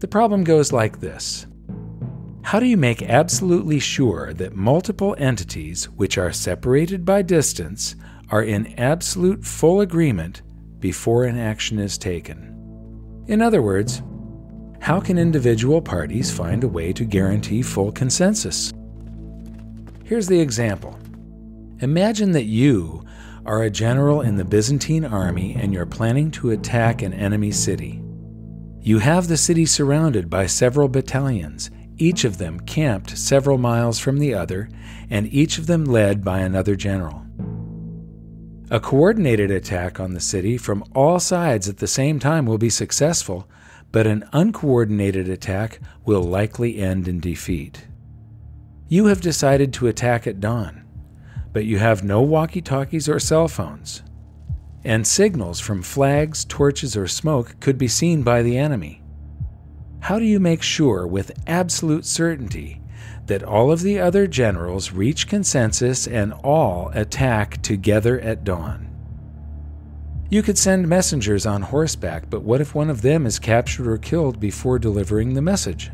The 0.00 0.08
problem 0.08 0.44
goes 0.44 0.70
like 0.70 1.00
this 1.00 1.46
How 2.42 2.60
do 2.60 2.66
you 2.66 2.76
make 2.76 3.00
absolutely 3.00 3.78
sure 3.78 4.34
that 4.34 4.54
multiple 4.54 5.16
entities, 5.18 5.86
which 5.88 6.18
are 6.18 6.30
separated 6.30 7.06
by 7.06 7.22
distance, 7.22 7.96
are 8.30 8.42
in 8.42 8.78
absolute 8.78 9.46
full 9.46 9.80
agreement 9.80 10.42
before 10.78 11.24
an 11.24 11.38
action 11.38 11.78
is 11.78 11.96
taken? 11.96 13.24
In 13.28 13.40
other 13.40 13.62
words, 13.62 14.02
how 14.80 15.00
can 15.00 15.18
individual 15.18 15.80
parties 15.80 16.30
find 16.30 16.64
a 16.64 16.68
way 16.68 16.92
to 16.92 17.04
guarantee 17.04 17.62
full 17.62 17.92
consensus? 17.92 18.72
Here's 20.04 20.28
the 20.28 20.40
example 20.40 20.98
Imagine 21.80 22.32
that 22.32 22.44
you 22.44 23.04
are 23.44 23.62
a 23.62 23.70
general 23.70 24.22
in 24.22 24.36
the 24.36 24.44
Byzantine 24.44 25.04
army 25.04 25.54
and 25.54 25.72
you're 25.72 25.86
planning 25.86 26.30
to 26.32 26.50
attack 26.50 27.02
an 27.02 27.12
enemy 27.12 27.52
city. 27.52 28.02
You 28.80 28.98
have 28.98 29.28
the 29.28 29.36
city 29.36 29.66
surrounded 29.66 30.30
by 30.30 30.46
several 30.46 30.88
battalions, 30.88 31.70
each 31.98 32.24
of 32.24 32.38
them 32.38 32.60
camped 32.60 33.16
several 33.16 33.58
miles 33.58 33.98
from 33.98 34.18
the 34.18 34.34
other, 34.34 34.68
and 35.10 35.32
each 35.32 35.58
of 35.58 35.66
them 35.66 35.84
led 35.84 36.24
by 36.24 36.40
another 36.40 36.76
general. 36.76 37.24
A 38.70 38.80
coordinated 38.80 39.50
attack 39.50 40.00
on 40.00 40.12
the 40.12 40.20
city 40.20 40.58
from 40.58 40.84
all 40.94 41.20
sides 41.20 41.68
at 41.68 41.78
the 41.78 41.86
same 41.86 42.18
time 42.18 42.46
will 42.46 42.58
be 42.58 42.70
successful 42.70 43.48
but 43.96 44.06
an 44.06 44.28
uncoordinated 44.34 45.26
attack 45.26 45.80
will 46.04 46.20
likely 46.20 46.76
end 46.76 47.08
in 47.08 47.18
defeat. 47.18 47.86
You 48.88 49.06
have 49.06 49.22
decided 49.22 49.72
to 49.72 49.86
attack 49.86 50.26
at 50.26 50.38
dawn, 50.38 50.84
but 51.54 51.64
you 51.64 51.78
have 51.78 52.04
no 52.04 52.20
walkie 52.20 52.60
talkies 52.60 53.08
or 53.08 53.18
cell 53.18 53.48
phones, 53.48 54.02
and 54.84 55.06
signals 55.06 55.60
from 55.60 55.82
flags, 55.82 56.44
torches, 56.44 56.94
or 56.94 57.08
smoke 57.08 57.58
could 57.58 57.78
be 57.78 57.88
seen 57.88 58.22
by 58.22 58.42
the 58.42 58.58
enemy. 58.58 59.02
How 60.00 60.18
do 60.18 60.26
you 60.26 60.40
make 60.40 60.60
sure 60.60 61.06
with 61.06 61.32
absolute 61.46 62.04
certainty 62.04 62.82
that 63.24 63.42
all 63.42 63.72
of 63.72 63.80
the 63.80 63.98
other 63.98 64.26
generals 64.26 64.92
reach 64.92 65.26
consensus 65.26 66.06
and 66.06 66.34
all 66.44 66.90
attack 66.92 67.62
together 67.62 68.20
at 68.20 68.44
dawn? 68.44 68.85
You 70.28 70.42
could 70.42 70.58
send 70.58 70.88
messengers 70.88 71.46
on 71.46 71.62
horseback, 71.62 72.28
but 72.28 72.42
what 72.42 72.60
if 72.60 72.74
one 72.74 72.90
of 72.90 73.02
them 73.02 73.26
is 73.26 73.38
captured 73.38 73.86
or 73.86 73.96
killed 73.96 74.40
before 74.40 74.80
delivering 74.80 75.34
the 75.34 75.42
message? 75.42 75.92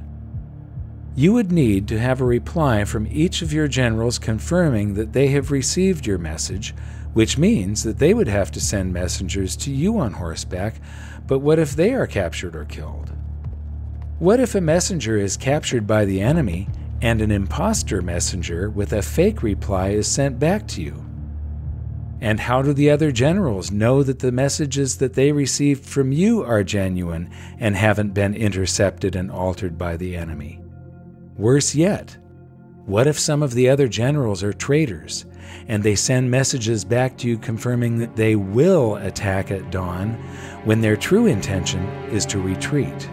You 1.15 1.35
would 1.35 1.53
need 1.53 1.87
to 1.89 2.01
have 2.01 2.23
a 2.23 2.25
reply 2.25 2.87
from 2.87 3.07
each 3.11 3.43
of 3.43 3.53
your 3.53 3.69
generals 3.69 4.19
confirming 4.19 4.95
that 4.95 5.12
they 5.12 5.29
have 5.29 5.51
received 5.51 6.07
your 6.07 6.17
message, 6.17 6.75
which 7.12 7.37
means 7.37 7.83
that 7.83 7.99
they 7.99 8.15
would 8.15 8.29
have 8.29 8.51
to 8.53 8.61
send 8.61 8.95
messengers 8.95 9.55
to 9.57 9.71
you 9.71 9.99
on 9.99 10.15
horseback, 10.15 10.81
but 11.27 11.41
what 11.41 11.59
if 11.59 11.77
they 11.77 11.93
are 11.93 12.07
captured 12.07 12.57
or 12.57 12.65
killed? 12.65 13.12
What 14.19 14.41
if 14.41 14.55
a 14.55 14.62
messenger 14.62 15.19
is 15.19 15.37
captured 15.37 15.87
by 15.87 16.07
the 16.07 16.23
enemy 16.23 16.71
and 17.03 17.21
an 17.21 17.31
impostor 17.31 18.01
messenger 18.01 18.71
with 18.71 18.95
a 18.95 19.03
fake 19.03 19.43
reply 19.43 19.91
is 19.91 20.09
sent 20.09 20.39
back 20.39 20.67
to 20.69 20.81
you? 20.81 21.12
And 22.23 22.38
how 22.38 22.62
do 22.62 22.73
the 22.73 22.88
other 22.88 23.11
generals 23.11 23.73
know 23.73 24.05
that 24.05 24.21
the 24.21 24.31
messages 24.31 24.99
that 24.99 25.14
they 25.14 25.33
received 25.33 25.85
from 25.85 26.12
you 26.12 26.45
are 26.45 26.62
genuine 26.62 27.29
and 27.59 27.75
haven't 27.75 28.14
been 28.14 28.37
intercepted 28.37 29.17
and 29.17 29.29
altered 29.29 29.76
by 29.76 29.97
the 29.97 30.14
enemy? 30.14 30.61
Worse 31.37 31.75
yet, 31.75 32.17
what 32.87 33.09
if 33.09 33.19
some 33.19 33.43
of 33.43 33.55
the 33.55 33.69
other 33.69 33.88
generals 33.88 34.45
are 34.45 34.52
traitors 34.52 35.25
and 35.67 35.83
they 35.83 35.97
send 35.97 36.31
messages 36.31 36.85
back 36.85 37.19
to 37.19 37.29
you 37.29 37.38
confirming 37.38 37.99
that 37.99 38.14
they 38.14 38.37
will 38.37 38.97
attack 38.97 39.50
at 39.50 39.73
dawn 39.73 40.12
when 40.62 40.81
their 40.81 40.97
true 40.97 41.26
intention 41.26 41.85
is 42.12 42.25
to 42.26 42.41
retreat? 42.41 43.11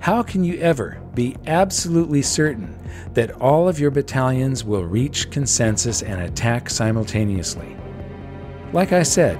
How 0.00 0.22
can 0.22 0.44
you 0.44 0.58
ever 0.58 1.00
be 1.18 1.36
absolutely 1.48 2.22
certain 2.22 2.78
that 3.12 3.32
all 3.40 3.68
of 3.68 3.80
your 3.80 3.90
battalions 3.90 4.62
will 4.62 4.84
reach 4.84 5.32
consensus 5.32 6.00
and 6.00 6.22
attack 6.22 6.70
simultaneously? 6.70 7.76
Like 8.72 8.92
I 8.92 9.02
said, 9.02 9.36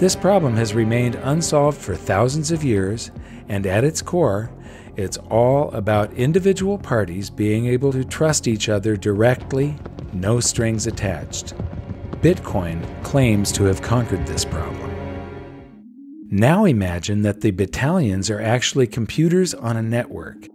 this 0.00 0.16
problem 0.16 0.56
has 0.56 0.74
remained 0.74 1.16
unsolved 1.16 1.76
for 1.76 1.94
thousands 1.94 2.50
of 2.50 2.64
years, 2.64 3.10
and 3.50 3.66
at 3.66 3.84
its 3.84 4.00
core, 4.00 4.50
it's 4.96 5.18
all 5.28 5.70
about 5.72 6.10
individual 6.14 6.78
parties 6.78 7.28
being 7.28 7.66
able 7.66 7.92
to 7.92 8.02
trust 8.02 8.48
each 8.48 8.70
other 8.70 8.96
directly, 8.96 9.76
no 10.14 10.40
strings 10.40 10.86
attached. 10.86 11.52
Bitcoin 12.22 12.80
claims 13.04 13.52
to 13.52 13.64
have 13.64 13.82
conquered 13.82 14.26
this 14.26 14.46
problem. 14.46 14.90
Now 16.30 16.64
imagine 16.64 17.20
that 17.22 17.42
the 17.42 17.50
battalions 17.50 18.30
are 18.30 18.40
actually 18.40 18.86
computers 18.86 19.52
on 19.52 19.76
a 19.76 19.82
network, 19.82 20.48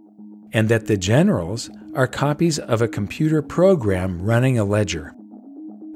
and 0.56 0.70
that 0.70 0.86
the 0.86 0.96
generals 0.96 1.68
are 1.94 2.06
copies 2.06 2.58
of 2.58 2.80
a 2.80 2.88
computer 2.88 3.42
program 3.42 4.22
running 4.22 4.58
a 4.58 4.64
ledger. 4.64 5.14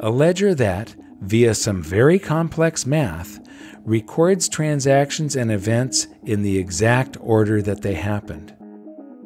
A 0.00 0.10
ledger 0.10 0.54
that, 0.54 0.94
via 1.22 1.54
some 1.54 1.82
very 1.82 2.18
complex 2.18 2.84
math, 2.84 3.40
records 3.86 4.50
transactions 4.50 5.34
and 5.34 5.50
events 5.50 6.08
in 6.24 6.42
the 6.42 6.58
exact 6.58 7.16
order 7.22 7.62
that 7.62 7.80
they 7.80 7.94
happened. 7.94 8.54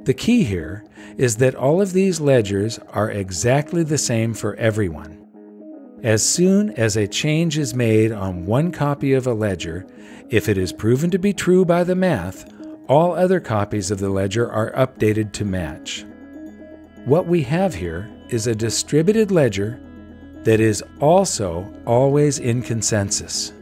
The 0.05 0.15
key 0.15 0.45
here 0.45 0.85
is 1.17 1.39
that 1.39 1.57
all 1.57 1.83
of 1.83 1.95
these 1.95 2.21
ledgers 2.21 2.79
are 2.91 3.11
exactly 3.11 3.83
the 3.83 3.99
same 3.99 4.35
for 4.35 4.55
everyone. 4.55 5.21
As 6.05 6.23
soon 6.23 6.71
as 6.75 6.97
a 6.97 7.09
change 7.09 7.59
is 7.59 7.75
made 7.75 8.13
on 8.13 8.47
one 8.47 8.71
copy 8.71 9.15
of 9.15 9.27
a 9.27 9.35
ledger, 9.35 9.85
if 10.31 10.49
it 10.49 10.57
is 10.57 10.73
proven 10.73 11.11
to 11.11 11.19
be 11.19 11.33
true 11.33 11.65
by 11.65 11.83
the 11.83 11.97
math, 11.97 12.54
all 12.89 13.13
other 13.13 13.41
copies 13.41 13.91
of 13.91 13.99
the 13.99 14.09
ledger 14.09 14.51
are 14.51 14.73
updated 14.73 15.33
to 15.33 15.45
match. 15.45 16.05
What 17.05 17.27
we 17.27 17.43
have 17.43 17.75
here 17.75 18.11
is 18.29 18.47
a 18.47 18.55
distributed 18.55 19.31
ledger 19.31 19.81
that 20.45 20.61
is 20.61 20.83
also 21.01 21.73
always 21.87 22.39
in 22.39 22.63
consensus. 22.63 23.53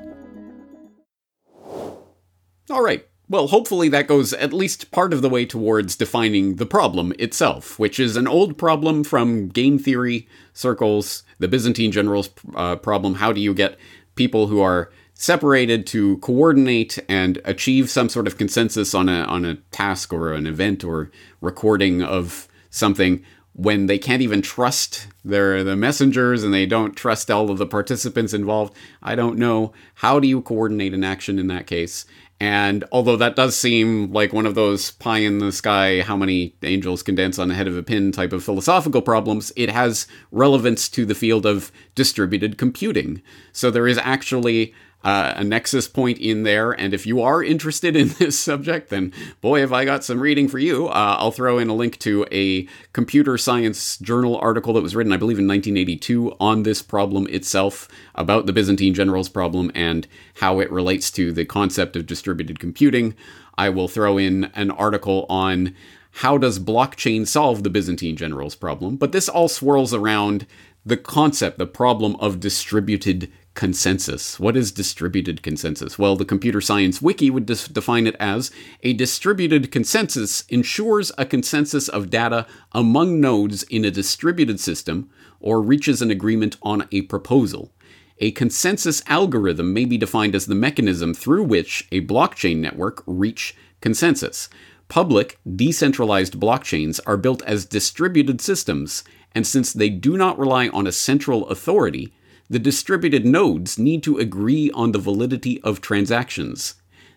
All 2.70 2.82
right. 2.82 3.06
Well, 3.28 3.46
hopefully 3.46 3.88
that 3.90 4.08
goes 4.08 4.32
at 4.34 4.52
least 4.52 4.90
part 4.90 5.12
of 5.12 5.22
the 5.22 5.30
way 5.30 5.46
towards 5.46 5.96
defining 5.96 6.56
the 6.56 6.66
problem 6.66 7.14
itself, 7.18 7.78
which 7.78 7.98
is 7.98 8.16
an 8.16 8.26
old 8.26 8.58
problem 8.58 9.04
from 9.04 9.48
game 9.48 9.78
theory 9.78 10.28
circles, 10.52 11.22
the 11.38 11.48
Byzantine 11.48 11.92
generals 11.92 12.30
uh, 12.54 12.76
problem. 12.76 13.14
How 13.14 13.32
do 13.32 13.40
you 13.40 13.54
get 13.54 13.78
people 14.16 14.48
who 14.48 14.60
are 14.60 14.90
separated 15.22 15.86
to 15.86 16.16
coordinate 16.18 16.98
and 17.08 17.40
achieve 17.44 17.88
some 17.88 18.08
sort 18.08 18.26
of 18.26 18.36
consensus 18.36 18.92
on 18.92 19.08
a 19.08 19.22
on 19.26 19.44
a 19.44 19.54
task 19.70 20.12
or 20.12 20.32
an 20.32 20.48
event 20.48 20.82
or 20.82 21.12
recording 21.40 22.02
of 22.02 22.48
something 22.70 23.24
when 23.52 23.86
they 23.86 23.98
can't 23.98 24.20
even 24.20 24.42
trust 24.42 25.06
their 25.24 25.62
the 25.62 25.76
messengers 25.76 26.42
and 26.42 26.52
they 26.52 26.66
don't 26.66 26.96
trust 26.96 27.30
all 27.30 27.52
of 27.52 27.58
the 27.58 27.66
participants 27.66 28.34
involved. 28.34 28.74
I 29.00 29.14
don't 29.14 29.38
know. 29.38 29.72
How 29.94 30.18
do 30.18 30.26
you 30.26 30.42
coordinate 30.42 30.92
an 30.92 31.04
action 31.04 31.38
in 31.38 31.46
that 31.46 31.68
case? 31.68 32.04
And 32.40 32.82
although 32.90 33.18
that 33.18 33.36
does 33.36 33.56
seem 33.56 34.12
like 34.12 34.32
one 34.32 34.46
of 34.46 34.56
those 34.56 34.90
pie 34.90 35.18
in 35.18 35.38
the 35.38 35.52
sky, 35.52 36.00
how 36.00 36.16
many 36.16 36.56
angels 36.64 37.04
can 37.04 37.14
dance 37.14 37.38
on 37.38 37.46
the 37.46 37.54
head 37.54 37.68
of 37.68 37.76
a 37.76 37.84
pin 37.84 38.10
type 38.10 38.32
of 38.32 38.42
philosophical 38.42 39.02
problems, 39.02 39.52
it 39.54 39.70
has 39.70 40.08
relevance 40.32 40.88
to 40.88 41.06
the 41.06 41.14
field 41.14 41.46
of 41.46 41.70
distributed 41.94 42.58
computing. 42.58 43.22
So 43.52 43.70
there 43.70 43.86
is 43.86 43.98
actually 43.98 44.74
uh, 45.04 45.34
a 45.36 45.44
nexus 45.44 45.88
point 45.88 46.18
in 46.18 46.42
there. 46.42 46.72
And 46.72 46.94
if 46.94 47.06
you 47.06 47.20
are 47.20 47.42
interested 47.42 47.96
in 47.96 48.08
this 48.18 48.38
subject, 48.38 48.90
then 48.90 49.12
boy, 49.40 49.60
have 49.60 49.72
I 49.72 49.84
got 49.84 50.04
some 50.04 50.20
reading 50.20 50.48
for 50.48 50.58
you. 50.58 50.88
Uh, 50.88 51.16
I'll 51.18 51.32
throw 51.32 51.58
in 51.58 51.68
a 51.68 51.74
link 51.74 51.98
to 52.00 52.26
a 52.30 52.66
computer 52.92 53.36
science 53.38 53.96
journal 53.98 54.36
article 54.38 54.72
that 54.74 54.82
was 54.82 54.94
written, 54.94 55.12
I 55.12 55.16
believe, 55.16 55.38
in 55.38 55.48
1982 55.48 56.36
on 56.40 56.62
this 56.62 56.82
problem 56.82 57.26
itself 57.28 57.88
about 58.14 58.46
the 58.46 58.52
Byzantine 58.52 58.94
generals 58.94 59.28
problem 59.28 59.70
and 59.74 60.06
how 60.36 60.60
it 60.60 60.70
relates 60.70 61.10
to 61.12 61.32
the 61.32 61.44
concept 61.44 61.96
of 61.96 62.06
distributed 62.06 62.58
computing. 62.58 63.14
I 63.58 63.68
will 63.68 63.88
throw 63.88 64.18
in 64.18 64.44
an 64.54 64.70
article 64.70 65.26
on 65.28 65.74
how 66.16 66.36
does 66.36 66.58
blockchain 66.58 67.26
solve 67.26 67.62
the 67.62 67.70
Byzantine 67.70 68.16
generals 68.16 68.54
problem, 68.54 68.96
but 68.96 69.12
this 69.12 69.28
all 69.28 69.48
swirls 69.48 69.94
around 69.94 70.46
the 70.84 70.96
concept, 70.96 71.58
the 71.58 71.66
problem 71.66 72.16
of 72.16 72.40
distributed 72.40 73.30
consensus. 73.54 74.40
What 74.40 74.56
is 74.56 74.72
distributed 74.72 75.42
consensus? 75.42 75.98
Well, 75.98 76.16
the 76.16 76.24
computer 76.24 76.60
science 76.60 77.02
wiki 77.02 77.30
would 77.30 77.46
dis- 77.46 77.68
define 77.68 78.06
it 78.06 78.16
as 78.18 78.50
a 78.82 78.92
distributed 78.94 79.70
consensus 79.70 80.42
ensures 80.48 81.12
a 81.18 81.26
consensus 81.26 81.88
of 81.88 82.10
data 82.10 82.46
among 82.72 83.20
nodes 83.20 83.62
in 83.64 83.84
a 83.84 83.90
distributed 83.90 84.58
system 84.58 85.10
or 85.38 85.60
reaches 85.60 86.00
an 86.00 86.10
agreement 86.10 86.56
on 86.62 86.88
a 86.90 87.02
proposal. 87.02 87.72
A 88.18 88.30
consensus 88.32 89.02
algorithm 89.06 89.72
may 89.72 89.84
be 89.84 89.98
defined 89.98 90.34
as 90.34 90.46
the 90.46 90.54
mechanism 90.54 91.12
through 91.12 91.44
which 91.44 91.86
a 91.92 92.06
blockchain 92.06 92.58
network 92.58 93.02
reach 93.06 93.54
consensus. 93.80 94.48
Public, 94.88 95.38
decentralized 95.56 96.38
blockchains 96.38 97.00
are 97.06 97.16
built 97.16 97.42
as 97.42 97.64
distributed 97.64 98.40
systems, 98.40 99.02
and 99.34 99.46
since 99.46 99.72
they 99.72 99.88
do 99.88 100.16
not 100.16 100.38
rely 100.38 100.68
on 100.68 100.86
a 100.86 100.92
central 100.92 101.48
authority, 101.48 102.12
the 102.48 102.58
distributed 102.58 103.24
nodes 103.24 103.78
need 103.78 104.02
to 104.02 104.18
agree 104.18 104.70
on 104.72 104.92
the 104.92 104.98
validity 104.98 105.60
of 105.62 105.80
transactions. 105.80 106.74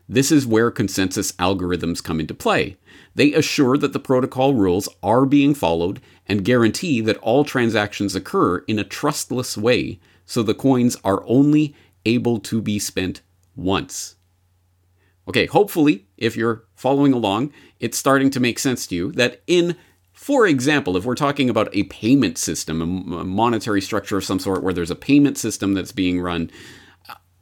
This 0.08 0.32
is 0.32 0.46
where 0.46 0.70
consensus 0.72 1.32
algorithms 1.34 2.04
come 2.04 2.20
into 2.20 2.34
play. 2.34 2.78
They 3.16 3.34
assure 3.34 3.78
that 3.78 3.92
the 3.92 4.00
protocol 4.00 4.54
rules 4.54 4.88
are 5.02 5.26
being 5.26 5.54
followed 5.56 6.00
and 6.28 6.46
guarantee 6.46 7.02
that 7.02 7.18
all 7.18 7.44
transactions 7.44 8.16
occur 8.16 8.60
in 8.60 8.78
a 8.78 8.84
trustless 8.84 9.58
way, 9.58 10.00
so 10.26 10.44
the 10.44 10.54
coins 10.54 10.96
are 11.04 11.24
only 11.26 11.76
able 12.06 12.40
to 12.40 12.62
be 12.62 12.78
spent 12.78 13.22
once. 13.56 14.16
Okay, 15.28 15.48
hopefully, 15.48 16.06
if 16.18 16.38
you're 16.38 16.66
following 16.76 17.14
along, 17.14 17.52
it's 17.80 17.98
starting 17.98 18.30
to 18.30 18.40
make 18.40 18.60
sense 18.60 18.86
to 18.88 18.96
you 18.96 19.12
that 19.14 19.42
in 19.48 19.76
for 20.16 20.48
example, 20.48 20.96
if 20.96 21.04
we're 21.04 21.14
talking 21.14 21.50
about 21.50 21.76
a 21.76 21.84
payment 21.84 22.38
system, 22.38 22.82
a 22.82 23.24
monetary 23.26 23.82
structure 23.82 24.18
of 24.18 24.24
some 24.24 24.40
sort 24.40 24.64
where 24.64 24.74
there's 24.74 24.90
a 24.90 24.96
payment 24.96 25.38
system 25.38 25.74
that's 25.74 25.92
being 25.92 26.22
run, 26.22 26.50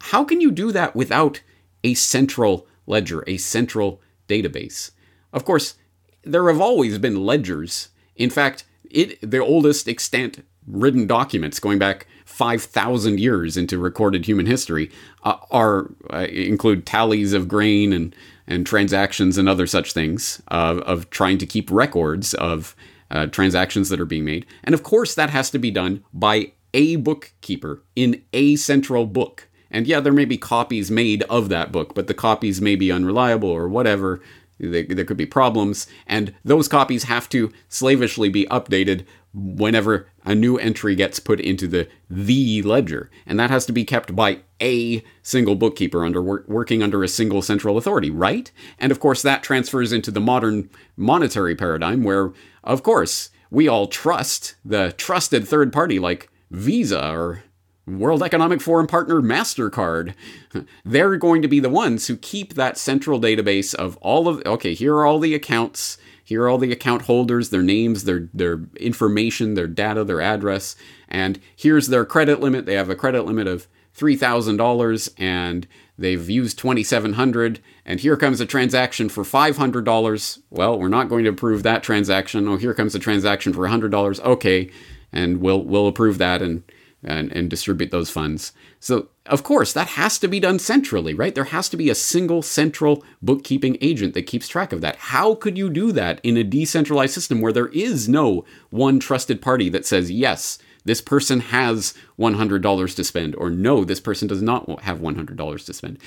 how 0.01 0.23
can 0.23 0.41
you 0.41 0.51
do 0.51 0.71
that 0.71 0.95
without 0.95 1.41
a 1.83 1.93
central 1.93 2.67
ledger, 2.87 3.23
a 3.27 3.37
central 3.37 4.01
database? 4.27 4.91
Of 5.31 5.45
course, 5.45 5.75
there 6.23 6.49
have 6.49 6.59
always 6.59 6.97
been 6.97 7.23
ledgers. 7.23 7.89
In 8.15 8.31
fact, 8.31 8.65
it 8.89 9.19
the 9.21 9.39
oldest 9.39 9.87
extant 9.87 10.43
written 10.67 11.05
documents 11.05 11.59
going 11.59 11.77
back 11.77 12.07
5,000 12.25 13.19
years 13.19 13.55
into 13.55 13.77
recorded 13.77 14.25
human 14.25 14.45
history 14.45 14.91
uh, 15.23 15.37
are 15.51 15.91
uh, 16.11 16.25
include 16.29 16.85
tallies 16.85 17.33
of 17.33 17.47
grain 17.47 17.93
and 17.93 18.15
and 18.47 18.65
transactions 18.65 19.37
and 19.37 19.47
other 19.47 19.67
such 19.67 19.93
things 19.93 20.41
of, 20.47 20.79
of 20.79 21.09
trying 21.09 21.37
to 21.37 21.45
keep 21.45 21.71
records 21.71 22.33
of 22.35 22.75
uh, 23.11 23.27
transactions 23.27 23.89
that 23.89 23.99
are 23.99 24.05
being 24.05 24.25
made. 24.25 24.45
And 24.63 24.73
of 24.73 24.83
course, 24.83 25.15
that 25.15 25.29
has 25.29 25.49
to 25.51 25.59
be 25.59 25.71
done 25.71 26.03
by 26.13 26.53
a 26.73 26.95
bookkeeper 26.97 27.83
in 27.95 28.23
a 28.33 28.55
central 28.55 29.05
book. 29.05 29.47
And 29.69 29.87
yeah, 29.87 29.99
there 29.99 30.13
may 30.13 30.25
be 30.25 30.37
copies 30.37 30.91
made 30.91 31.23
of 31.23 31.49
that 31.49 31.71
book, 31.71 31.95
but 31.95 32.07
the 32.07 32.13
copies 32.13 32.61
may 32.61 32.75
be 32.75 32.91
unreliable 32.91 33.49
or 33.49 33.67
whatever. 33.67 34.21
There, 34.59 34.83
there 34.83 35.05
could 35.05 35.17
be 35.17 35.25
problems, 35.25 35.87
and 36.07 36.33
those 36.45 36.67
copies 36.67 37.03
have 37.05 37.27
to 37.29 37.51
slavishly 37.69 38.29
be 38.29 38.45
updated 38.45 39.05
whenever 39.33 40.07
a 40.25 40.35
new 40.35 40.57
entry 40.57 40.95
gets 40.95 41.19
put 41.19 41.39
into 41.39 41.67
the 41.67 41.87
the 42.09 42.61
ledger 42.61 43.09
and 43.25 43.39
that 43.39 43.49
has 43.49 43.65
to 43.65 43.73
be 43.73 43.83
kept 43.83 44.15
by 44.15 44.39
a 44.61 45.03
single 45.21 45.55
bookkeeper 45.55 46.05
under 46.05 46.21
working 46.21 46.81
under 46.81 47.03
a 47.03 47.07
single 47.07 47.41
central 47.41 47.77
authority 47.77 48.09
right 48.09 48.51
and 48.79 48.91
of 48.91 48.99
course 48.99 49.21
that 49.21 49.43
transfers 49.43 49.91
into 49.91 50.11
the 50.11 50.21
modern 50.21 50.69
monetary 50.95 51.55
paradigm 51.55 52.03
where 52.03 52.31
of 52.63 52.83
course 52.83 53.29
we 53.49 53.67
all 53.67 53.87
trust 53.87 54.55
the 54.65 54.93
trusted 54.93 55.47
third 55.47 55.71
party 55.71 55.99
like 55.99 56.29
visa 56.51 57.11
or 57.11 57.43
World 57.85 58.23
Economic 58.23 58.61
Forum 58.61 58.87
partner 58.87 59.21
MasterCard. 59.21 60.13
They're 60.85 61.17
going 61.17 61.41
to 61.41 61.49
be 61.49 61.59
the 61.59 61.69
ones 61.69 62.07
who 62.07 62.15
keep 62.15 62.53
that 62.53 62.77
central 62.77 63.19
database 63.19 63.75
of 63.75 63.97
all 63.97 64.29
of 64.29 64.41
okay, 64.45 64.73
here 64.73 64.95
are 64.95 65.05
all 65.05 65.19
the 65.19 65.35
accounts, 65.35 65.97
here 66.23 66.43
are 66.43 66.49
all 66.49 66.57
the 66.57 66.71
account 66.71 67.03
holders, 67.03 67.49
their 67.49 67.61
names, 67.61 68.05
their 68.05 68.29
their 68.33 68.61
information, 68.77 69.53
their 69.53 69.67
data, 69.67 70.03
their 70.03 70.21
address, 70.21 70.75
and 71.07 71.39
here's 71.55 71.87
their 71.87 72.05
credit 72.05 72.39
limit. 72.39 72.65
They 72.65 72.75
have 72.75 72.89
a 72.89 72.95
credit 72.95 73.23
limit 73.25 73.47
of 73.47 73.67
$3,000 73.97 75.13
and 75.17 75.67
they've 75.97 76.29
used 76.29 76.57
2700 76.57 77.59
and 77.85 77.99
here 77.99 78.17
comes 78.17 78.41
a 78.41 78.45
transaction 78.45 79.09
for 79.09 79.23
$500. 79.23 80.39
Well, 80.49 80.79
we're 80.79 80.87
not 80.87 81.09
going 81.09 81.25
to 81.25 81.29
approve 81.29 81.63
that 81.63 81.83
transaction. 81.83 82.47
Oh, 82.47 82.57
here 82.57 82.73
comes 82.73 82.95
a 82.95 82.99
transaction 82.99 83.53
for 83.53 83.67
$100. 83.67 84.19
Okay, 84.21 84.71
and 85.11 85.41
we'll 85.41 85.63
we'll 85.63 85.87
approve 85.87 86.17
that 86.17 86.41
and 86.41 86.63
and, 87.03 87.31
and 87.33 87.49
distribute 87.49 87.91
those 87.91 88.09
funds. 88.09 88.53
So, 88.83 89.07
of 89.27 89.43
course, 89.43 89.71
that 89.71 89.87
has 89.91 90.19
to 90.19 90.27
be 90.27 90.41
done 90.41 90.59
centrally, 90.59 91.13
right? 91.13 91.33
There 91.33 91.45
has 91.45 91.69
to 91.69 91.77
be 91.77 91.89
a 91.89 91.95
single 91.95 92.41
central 92.41 93.01
bookkeeping 93.21 93.77
agent 93.79 94.13
that 94.13 94.23
keeps 94.23 94.49
track 94.49 94.73
of 94.73 94.81
that. 94.81 94.97
How 94.97 95.35
could 95.35 95.57
you 95.57 95.69
do 95.69 95.93
that 95.93 96.19
in 96.21 96.35
a 96.35 96.43
decentralized 96.43 97.13
system 97.13 97.39
where 97.39 97.53
there 97.53 97.69
is 97.69 98.09
no 98.09 98.43
one 98.71 98.99
trusted 98.99 99.41
party 99.41 99.69
that 99.69 99.85
says, 99.85 100.11
yes, 100.11 100.59
this 100.83 100.99
person 100.99 101.39
has 101.39 101.93
$100 102.19 102.95
to 102.97 103.03
spend, 103.05 103.35
or 103.37 103.49
no, 103.49 103.85
this 103.85 104.01
person 104.01 104.27
does 104.27 104.41
not 104.41 104.81
have 104.81 104.99
$100 104.99 105.65
to 105.65 105.73
spend? 105.73 105.97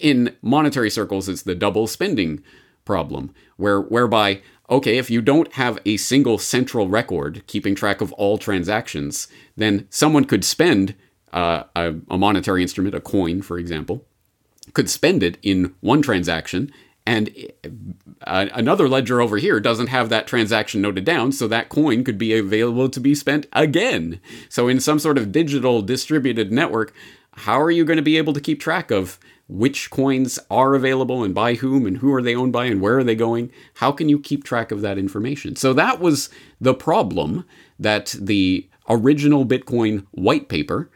In 0.00 0.34
monetary 0.42 0.90
circles, 0.90 1.28
it's 1.28 1.42
the 1.42 1.54
double 1.54 1.86
spending 1.86 2.42
problem, 2.84 3.32
where 3.56 3.80
whereby 3.80 4.42
okay, 4.68 4.98
if 4.98 5.10
you 5.10 5.20
don't 5.20 5.52
have 5.54 5.78
a 5.84 5.96
single 5.96 6.38
central 6.38 6.88
record 6.88 7.44
keeping 7.46 7.74
track 7.74 8.00
of 8.00 8.12
all 8.14 8.38
transactions, 8.38 9.28
then 9.56 9.86
someone 9.90 10.24
could 10.24 10.44
spend 10.44 10.94
uh, 11.32 11.64
a, 11.76 11.94
a, 12.08 12.18
monetary 12.18 12.62
instrument, 12.62 12.94
a 12.94 13.00
coin, 13.00 13.42
for 13.42 13.58
example, 13.58 14.04
could 14.74 14.90
spend 14.90 15.22
it 15.22 15.38
in 15.42 15.74
one 15.80 16.02
transaction, 16.02 16.72
and 17.06 17.30
uh, 18.26 18.46
another 18.52 18.88
ledger 18.88 19.20
over 19.20 19.36
here 19.38 19.58
doesn't 19.60 19.88
have 19.88 20.08
that 20.08 20.26
transaction 20.26 20.80
noted 20.80 21.04
down, 21.04 21.32
so 21.32 21.48
that 21.48 21.68
coin 21.68 22.04
could 22.04 22.18
be 22.18 22.36
available 22.36 22.88
to 22.88 23.00
be 23.00 23.14
spent 23.14 23.46
again. 23.52 24.20
So, 24.48 24.68
in 24.68 24.80
some 24.80 24.98
sort 24.98 25.18
of 25.18 25.32
digital 25.32 25.82
distributed 25.82 26.52
network, 26.52 26.92
how 27.32 27.60
are 27.60 27.70
you 27.70 27.84
going 27.84 27.96
to 27.96 28.02
be 28.02 28.18
able 28.18 28.32
to 28.32 28.40
keep 28.40 28.60
track 28.60 28.90
of 28.90 29.18
which 29.48 29.90
coins 29.90 30.38
are 30.50 30.74
available 30.74 31.24
and 31.24 31.34
by 31.34 31.54
whom 31.54 31.84
and 31.84 31.98
who 31.98 32.14
are 32.14 32.22
they 32.22 32.36
owned 32.36 32.52
by 32.52 32.66
and 32.66 32.80
where 32.80 32.98
are 32.98 33.04
they 33.04 33.16
going? 33.16 33.50
How 33.74 33.90
can 33.90 34.08
you 34.08 34.20
keep 34.20 34.44
track 34.44 34.70
of 34.70 34.80
that 34.82 34.96
information? 34.96 35.56
So 35.56 35.72
that 35.72 35.98
was 35.98 36.30
the 36.60 36.74
problem 36.74 37.44
that 37.78 38.14
the 38.20 38.68
original 38.88 39.44
Bitcoin 39.44 40.06
white 40.12 40.48
paper 40.48 40.88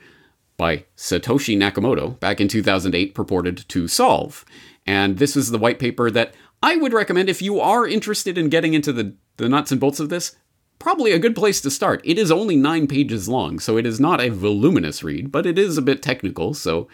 by 0.56 0.84
Satoshi 0.96 1.56
Nakamoto 1.56 2.18
back 2.20 2.40
in 2.40 2.48
2008 2.48 3.14
purported 3.14 3.68
to 3.68 3.88
solve. 3.88 4.44
And 4.86 5.18
this 5.18 5.36
is 5.36 5.50
the 5.50 5.58
white 5.58 5.78
paper 5.78 6.10
that 6.10 6.34
I 6.62 6.76
would 6.76 6.92
recommend 6.92 7.28
if 7.28 7.42
you 7.42 7.60
are 7.60 7.86
interested 7.86 8.38
in 8.38 8.48
getting 8.48 8.74
into 8.74 8.92
the, 8.92 9.14
the 9.36 9.48
nuts 9.48 9.72
and 9.72 9.80
bolts 9.80 10.00
of 10.00 10.08
this. 10.08 10.36
Probably 10.78 11.12
a 11.12 11.18
good 11.18 11.34
place 11.34 11.60
to 11.62 11.70
start. 11.70 12.00
It 12.04 12.18
is 12.18 12.30
only 12.30 12.56
nine 12.56 12.86
pages 12.86 13.28
long, 13.28 13.58
so 13.58 13.76
it 13.76 13.86
is 13.86 14.00
not 14.00 14.20
a 14.20 14.28
voluminous 14.28 15.02
read, 15.02 15.30
but 15.30 15.46
it 15.46 15.58
is 15.58 15.78
a 15.78 15.82
bit 15.82 16.02
technical, 16.02 16.52
so 16.52 16.88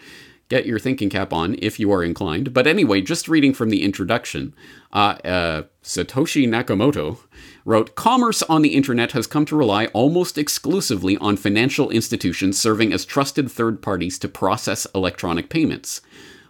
get 0.49 0.65
your 0.65 0.79
thinking 0.79 1.09
cap 1.09 1.31
on 1.31 1.55
if 1.59 1.79
you 1.79 1.91
are 1.91 2.03
inclined. 2.03 2.53
But 2.53 2.67
anyway, 2.67 3.01
just 3.01 3.27
reading 3.27 3.53
from 3.53 3.69
the 3.69 3.83
introduction, 3.83 4.53
uh, 4.93 5.15
uh, 5.23 5.63
Satoshi 5.83 6.47
Nakamoto 6.47 7.19
wrote 7.65 7.95
Commerce 7.95 8.41
on 8.43 8.61
the 8.61 8.75
internet 8.75 9.11
has 9.11 9.27
come 9.27 9.45
to 9.45 9.55
rely 9.55 9.85
almost 9.87 10.37
exclusively 10.37 11.17
on 11.17 11.37
financial 11.37 11.89
institutions 11.89 12.59
serving 12.59 12.93
as 12.93 13.05
trusted 13.05 13.51
third 13.51 13.81
parties 13.81 14.17
to 14.19 14.27
process 14.27 14.87
electronic 14.95 15.49
payments. 15.49 16.01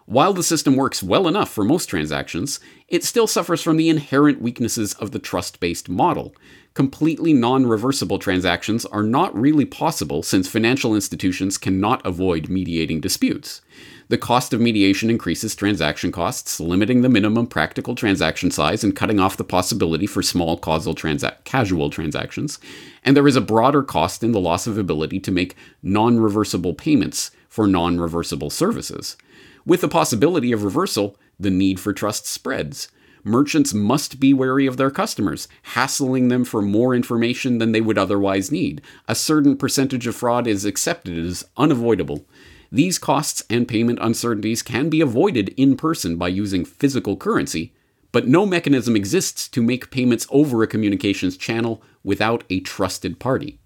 While 0.05 0.33
the 0.33 0.43
system 0.43 0.75
works 0.75 1.03
well 1.03 1.27
enough 1.27 1.51
for 1.51 1.63
most 1.63 1.85
transactions, 1.85 2.59
it 2.87 3.03
still 3.03 3.27
suffers 3.27 3.61
from 3.61 3.77
the 3.77 3.89
inherent 3.89 4.41
weaknesses 4.41 4.93
of 4.95 5.11
the 5.11 5.19
trust 5.19 5.59
based 5.59 5.89
model 5.89 6.33
completely 6.73 7.33
non 7.33 7.65
reversible 7.65 8.19
transactions 8.19 8.85
are 8.85 9.03
not 9.03 9.35
really 9.37 9.65
possible 9.65 10.23
since 10.23 10.47
financial 10.47 10.95
institutions 10.95 11.57
cannot 11.57 12.05
avoid 12.05 12.49
mediating 12.49 13.01
disputes. 13.01 13.61
The 14.07 14.17
cost 14.17 14.53
of 14.53 14.59
mediation 14.59 15.09
increases 15.09 15.55
transaction 15.55 16.11
costs, 16.11 16.59
limiting 16.59 17.01
the 17.01 17.09
minimum 17.09 17.47
practical 17.47 17.95
transaction 17.95 18.51
size 18.51 18.83
and 18.83 18.95
cutting 18.95 19.19
off 19.19 19.37
the 19.37 19.43
possibility 19.43 20.05
for 20.05 20.21
small 20.21 20.57
causal 20.57 20.93
transa- 20.93 21.41
casual 21.45 21.89
transactions. 21.89 22.59
And 23.03 23.15
there 23.15 23.27
is 23.27 23.37
a 23.37 23.41
broader 23.41 23.83
cost 23.83 24.23
in 24.23 24.33
the 24.33 24.39
loss 24.39 24.67
of 24.67 24.77
ability 24.77 25.19
to 25.21 25.31
make 25.31 25.55
non 25.81 26.19
reversible 26.19 26.73
payments 26.73 27.31
for 27.47 27.67
non 27.67 27.99
reversible 27.99 28.49
services. 28.49 29.17
With 29.65 29.82
the 29.82 29.88
possibility 29.88 30.52
of 30.52 30.63
reversal, 30.63 31.17
the 31.39 31.52
need 31.52 31.80
for 31.80 31.93
trust 31.93 32.26
spreads 32.26 32.89
merchants 33.24 33.74
must 33.74 34.19
be 34.19 34.34
wary 34.34 34.65
of 34.65 34.78
their 34.78 34.91
customers, 34.91 35.47
hassling 35.62 36.28
them 36.28 36.43
for 36.43 36.62
more 36.62 36.95
information 36.95 37.58
than 37.58 37.71
they 37.71 37.82
would 37.82 37.97
otherwise 37.97 38.52
need. 38.52 38.82
A 39.08 39.15
certain 39.15 39.56
percentage 39.56 40.08
of 40.08 40.15
fraud 40.15 40.47
is 40.47 40.65
accepted 40.65 41.17
as 41.17 41.45
unavoidable. 41.58 42.26
These 42.71 43.00
costs 43.00 43.43
and 43.50 43.67
payment 43.67 44.00
uncertainties 44.02 44.62
can 44.62 44.89
be 44.89 45.02
avoided 45.02 45.50
in 45.50 45.76
person 45.76 46.15
by 46.15 46.30
using 46.30 46.65
physical 46.65 47.17
currency, 47.17 47.74
but 48.12 48.28
no 48.28 48.45
mechanism 48.45 48.95
exists 48.95 49.47
to 49.50 49.62
make 49.62 49.91
payments 49.91 50.28
over 50.30 50.63
a 50.63 50.67
communications 50.67 51.38
channel 51.38 51.84
without 52.04 52.43
a 52.50 52.60
trusted 52.62 53.19
party. 53.19 53.61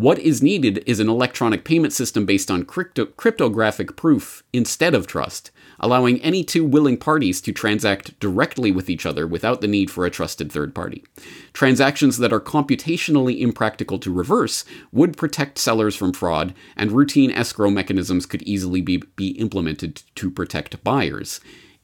What 0.00 0.18
is 0.18 0.42
needed 0.42 0.82
is 0.86 0.98
an 0.98 1.10
electronic 1.10 1.62
payment 1.62 1.92
system 1.92 2.24
based 2.24 2.50
on 2.50 2.64
crypto- 2.64 3.04
cryptographic 3.04 3.96
proof 3.96 4.42
instead 4.50 4.94
of 4.94 5.06
trust, 5.06 5.50
allowing 5.78 6.22
any 6.22 6.42
two 6.42 6.64
willing 6.64 6.96
parties 6.96 7.38
to 7.42 7.52
transact 7.52 8.18
directly 8.18 8.70
with 8.70 8.88
each 8.88 9.04
other 9.04 9.26
without 9.26 9.60
the 9.60 9.68
need 9.68 9.90
for 9.90 10.06
a 10.06 10.10
trusted 10.10 10.50
third 10.50 10.74
party. 10.74 11.04
Transactions 11.52 12.16
that 12.16 12.32
are 12.32 12.40
computationally 12.40 13.40
impractical 13.40 13.98
to 13.98 14.10
reverse 14.10 14.64
would 14.90 15.18
protect 15.18 15.58
sellers 15.58 15.94
from 15.94 16.14
fraud, 16.14 16.54
and 16.78 16.92
routine 16.92 17.30
escrow 17.30 17.68
mechanisms 17.68 18.24
could 18.24 18.40
easily 18.44 18.80
be, 18.80 19.02
be 19.16 19.32
implemented 19.32 20.02
to 20.14 20.30
protect 20.30 20.82
buyers. 20.82 21.40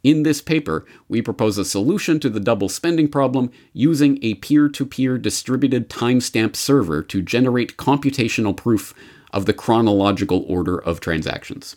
In 0.07 0.23
this 0.23 0.40
paper, 0.40 0.87
we 1.09 1.21
propose 1.21 1.59
a 1.59 1.64
solution 1.64 2.21
to 2.21 2.31
the 2.31 2.38
double 2.38 2.69
spending 2.69 3.09
problem 3.09 3.51
using 3.73 4.23
a 4.23 4.35
peer 4.35 4.69
to 4.69 4.87
peer 4.87 5.19
distributed 5.19 5.90
timestamp 5.90 6.55
server 6.55 7.03
to 7.03 7.21
generate 7.21 7.77
computational 7.77 8.57
proof 8.57 8.95
of 9.33 9.47
the 9.47 9.53
chronological 9.53 10.45
order 10.47 10.79
of 10.79 11.01
transactions. 11.01 11.75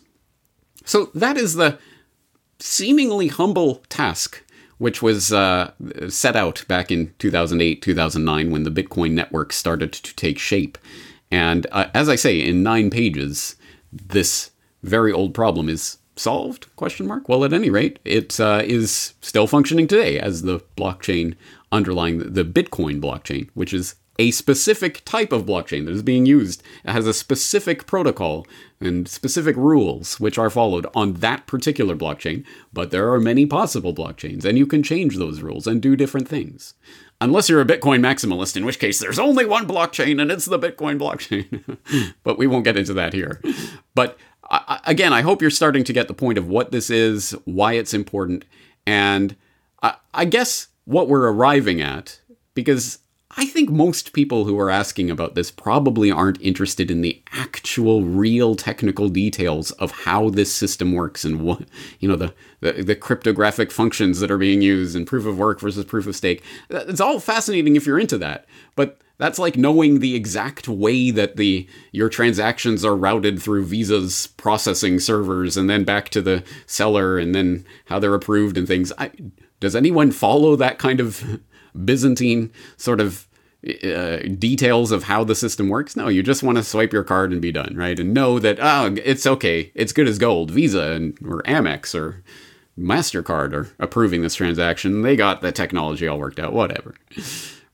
So 0.84 1.10
that 1.12 1.36
is 1.36 1.54
the 1.54 1.80
seemingly 2.60 3.26
humble 3.26 3.82
task, 3.88 4.44
which 4.78 5.02
was 5.02 5.32
uh, 5.32 5.72
set 6.08 6.36
out 6.36 6.64
back 6.68 6.92
in 6.92 7.12
2008, 7.18 7.82
2009, 7.82 8.52
when 8.52 8.62
the 8.62 8.70
Bitcoin 8.70 9.10
network 9.10 9.52
started 9.52 9.92
to 9.92 10.14
take 10.14 10.38
shape. 10.38 10.78
And 11.32 11.66
uh, 11.72 11.88
as 11.94 12.08
I 12.08 12.14
say, 12.14 12.40
in 12.40 12.62
nine 12.62 12.90
pages, 12.90 13.56
this 13.92 14.52
very 14.84 15.10
old 15.10 15.34
problem 15.34 15.68
is 15.68 15.98
solved? 16.16 16.74
Question 16.76 17.06
mark. 17.06 17.28
Well, 17.28 17.44
at 17.44 17.52
any 17.52 17.70
rate, 17.70 17.98
it 18.04 18.38
uh, 18.40 18.62
is 18.64 19.14
still 19.20 19.46
functioning 19.46 19.86
today 19.86 20.18
as 20.18 20.42
the 20.42 20.60
blockchain 20.76 21.34
underlying 21.72 22.18
the 22.18 22.44
Bitcoin 22.44 23.00
blockchain, 23.00 23.48
which 23.54 23.72
is 23.72 23.94
a 24.20 24.30
specific 24.32 25.02
type 25.06 25.32
of 25.32 25.46
blockchain 25.46 25.86
that 25.86 25.92
is 25.94 26.02
being 26.02 26.26
used. 26.26 26.62
It 26.84 26.90
has 26.90 27.06
a 27.06 27.14
specific 27.14 27.86
protocol 27.86 28.46
and 28.78 29.08
specific 29.08 29.56
rules 29.56 30.20
which 30.20 30.36
are 30.36 30.50
followed 30.50 30.86
on 30.94 31.14
that 31.14 31.46
particular 31.46 31.96
blockchain, 31.96 32.44
but 32.70 32.90
there 32.90 33.10
are 33.10 33.18
many 33.18 33.46
possible 33.46 33.94
blockchains, 33.94 34.44
and 34.44 34.58
you 34.58 34.66
can 34.66 34.82
change 34.82 35.16
those 35.16 35.40
rules 35.40 35.66
and 35.66 35.80
do 35.80 35.96
different 35.96 36.28
things. 36.28 36.74
Unless 37.22 37.48
you're 37.48 37.62
a 37.62 37.66
Bitcoin 37.66 38.00
maximalist, 38.00 38.58
in 38.58 38.66
which 38.66 38.78
case 38.78 38.98
there's 38.98 39.18
only 39.18 39.46
one 39.46 39.66
blockchain 39.66 40.20
and 40.20 40.30
it's 40.30 40.46
the 40.46 40.58
Bitcoin 40.58 40.98
blockchain. 40.98 42.14
but 42.22 42.38
we 42.38 42.46
won't 42.46 42.64
get 42.64 42.78
into 42.78 42.94
that 42.94 43.14
here. 43.14 43.40
But 43.94 44.18
I, 44.50 44.80
again, 44.84 45.12
I 45.12 45.22
hope 45.22 45.40
you're 45.40 45.50
starting 45.50 45.84
to 45.84 45.92
get 45.92 46.08
the 46.08 46.14
point 46.14 46.38
of 46.38 46.48
what 46.48 46.72
this 46.72 46.90
is, 46.90 47.36
why 47.44 47.74
it's 47.74 47.94
important, 47.94 48.44
and 48.86 49.36
I, 49.82 49.94
I 50.12 50.24
guess 50.24 50.68
what 50.84 51.08
we're 51.08 51.30
arriving 51.30 51.80
at, 51.80 52.20
because 52.54 52.98
I 53.36 53.46
think 53.46 53.70
most 53.70 54.12
people 54.12 54.44
who 54.44 54.58
are 54.58 54.70
asking 54.70 55.08
about 55.08 55.36
this 55.36 55.52
probably 55.52 56.10
aren't 56.10 56.42
interested 56.42 56.90
in 56.90 57.00
the 57.00 57.22
actual 57.32 58.02
real 58.02 58.56
technical 58.56 59.08
details 59.08 59.70
of 59.72 59.92
how 59.92 60.30
this 60.30 60.52
system 60.52 60.92
works 60.92 61.24
and 61.24 61.40
what 61.42 61.62
you 62.00 62.08
know 62.08 62.16
the, 62.16 62.34
the, 62.58 62.72
the 62.82 62.96
cryptographic 62.96 63.70
functions 63.70 64.18
that 64.18 64.32
are 64.32 64.38
being 64.38 64.62
used 64.62 64.96
and 64.96 65.06
proof 65.06 65.26
of 65.26 65.38
work 65.38 65.60
versus 65.60 65.84
proof 65.84 66.08
of 66.08 66.16
stake. 66.16 66.42
It's 66.70 67.00
all 67.00 67.20
fascinating 67.20 67.76
if 67.76 67.86
you're 67.86 68.00
into 68.00 68.18
that, 68.18 68.46
but 68.74 68.98
that's 69.20 69.38
like 69.38 69.56
knowing 69.56 70.00
the 70.00 70.16
exact 70.16 70.66
way 70.66 71.10
that 71.10 71.36
the 71.36 71.68
your 71.92 72.08
transactions 72.08 72.84
are 72.84 72.96
routed 72.96 73.40
through 73.40 73.66
Visa's 73.66 74.28
processing 74.36 74.98
servers 74.98 75.56
and 75.56 75.68
then 75.68 75.84
back 75.84 76.08
to 76.08 76.22
the 76.22 76.42
seller 76.66 77.18
and 77.18 77.34
then 77.34 77.64
how 77.84 77.98
they're 77.98 78.14
approved 78.14 78.56
and 78.56 78.66
things. 78.66 78.92
I, 78.98 79.10
does 79.60 79.76
anyone 79.76 80.10
follow 80.10 80.56
that 80.56 80.78
kind 80.78 81.00
of 81.00 81.40
Byzantine 81.84 82.50
sort 82.76 83.00
of 83.00 83.28
uh, 83.84 84.16
details 84.38 84.90
of 84.90 85.04
how 85.04 85.22
the 85.22 85.34
system 85.34 85.68
works. 85.68 85.94
No, 85.94 86.08
you 86.08 86.22
just 86.22 86.42
want 86.42 86.56
to 86.56 86.64
swipe 86.64 86.94
your 86.94 87.04
card 87.04 87.30
and 87.30 87.42
be 87.42 87.52
done, 87.52 87.74
right? 87.76 87.98
And 87.98 88.14
know 88.14 88.38
that 88.38 88.58
oh, 88.58 88.96
it's 89.04 89.26
okay, 89.26 89.70
it's 89.74 89.92
good 89.92 90.08
as 90.08 90.18
gold. 90.18 90.50
Visa 90.50 90.92
and 90.92 91.18
or 91.22 91.42
Amex 91.42 91.94
or 91.94 92.24
Mastercard 92.78 93.52
are 93.52 93.68
approving 93.78 94.22
this 94.22 94.34
transaction. 94.34 95.02
They 95.02 95.14
got 95.14 95.42
the 95.42 95.52
technology 95.52 96.08
all 96.08 96.18
worked 96.18 96.40
out. 96.40 96.54
Whatever, 96.54 96.94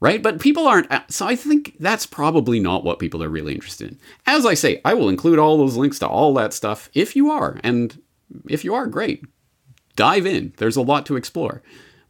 right? 0.07 0.23
But 0.23 0.40
people 0.40 0.69
aren't. 0.69 0.88
So 1.11 1.27
I 1.27 1.35
think 1.35 1.75
that's 1.81 2.07
probably 2.07 2.61
not 2.61 2.85
what 2.85 3.01
people 3.01 3.23
are 3.23 3.29
really 3.29 3.55
interested 3.55 3.90
in. 3.90 3.99
As 4.27 4.47
I 4.47 4.55
say, 4.55 4.81
I 4.85 4.95
will 4.95 5.09
include 5.09 5.40
all 5.40 5.59
those 5.59 5.77
links 5.77 5.99
to 5.99 6.07
all 6.07 6.33
that 6.35 6.53
stuff 6.53 6.88
if 6.95 7.16
you 7.16 7.31
are, 7.31 7.59
and 7.64 8.01
if 8.49 8.64
you 8.64 8.73
are, 8.75 8.87
great. 8.87 9.25
Dive 9.97 10.27
in. 10.27 10.53
There's 10.59 10.77
a 10.77 10.83
lot 10.83 11.07
to 11.07 11.16
explore. 11.16 11.62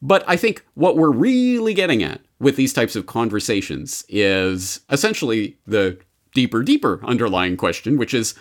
But 0.02 0.24
I 0.28 0.36
think 0.36 0.64
what 0.74 0.96
we're 0.96 1.10
really 1.10 1.72
getting 1.72 2.02
at 2.02 2.20
with 2.38 2.56
these 2.56 2.74
types 2.74 2.96
of 2.96 3.06
conversations 3.06 4.04
is 4.08 4.80
essentially 4.90 5.56
the 5.66 5.98
deeper, 6.34 6.62
deeper 6.62 7.00
underlying 7.02 7.56
question, 7.56 7.96
which 7.96 8.12
is 8.12 8.34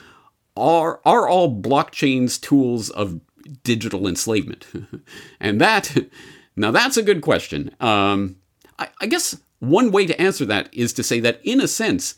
are, 0.57 0.99
are 1.05 1.29
all 1.29 1.61
blockchains 1.61 2.41
tools 2.41 2.89
of 2.89 3.21
digital 3.63 4.05
enslavement? 4.05 4.67
and 5.39 5.61
that, 5.61 5.95
now 6.57 6.71
that's 6.71 6.97
a 6.97 7.03
good 7.03 7.21
question. 7.21 7.73
Um, 7.79 8.35
I, 8.77 8.89
I 8.99 9.05
guess 9.05 9.39
one 9.69 9.91
way 9.91 10.05
to 10.05 10.21
answer 10.21 10.45
that 10.45 10.69
is 10.73 10.93
to 10.93 11.03
say 11.03 11.19
that, 11.21 11.39
in 11.43 11.61
a 11.61 11.67
sense, 11.67 12.15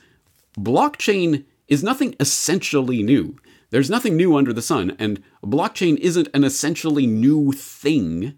blockchain 0.58 1.46
is 1.68 1.84
nothing 1.84 2.16
essentially 2.20 3.04
new. 3.04 3.38
There's 3.70 3.90
nothing 3.90 4.16
new 4.16 4.38
under 4.38 4.54
the 4.54 4.62
sun, 4.62 4.96
and 4.98 5.22
blockchain 5.44 5.98
isn't 5.98 6.30
an 6.34 6.44
essentially 6.44 7.06
new 7.06 7.52
thing 7.52 8.38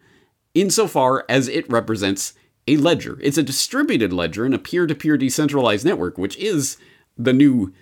insofar 0.54 1.26
as 1.30 1.48
it 1.48 1.70
represents 1.70 2.34
a 2.68 2.78
ledger. 2.78 3.20
It's 3.22 3.38
a 3.38 3.44
distributed 3.44 4.12
ledger 4.12 4.46
in 4.46 4.54
a 4.54 4.60
peer 4.60 4.88
to 4.88 4.96
peer 4.96 5.18
decentralized 5.18 5.86
network, 5.86 6.18
which 6.18 6.38
is 6.38 6.78
the 7.18 7.34
new 7.34 7.74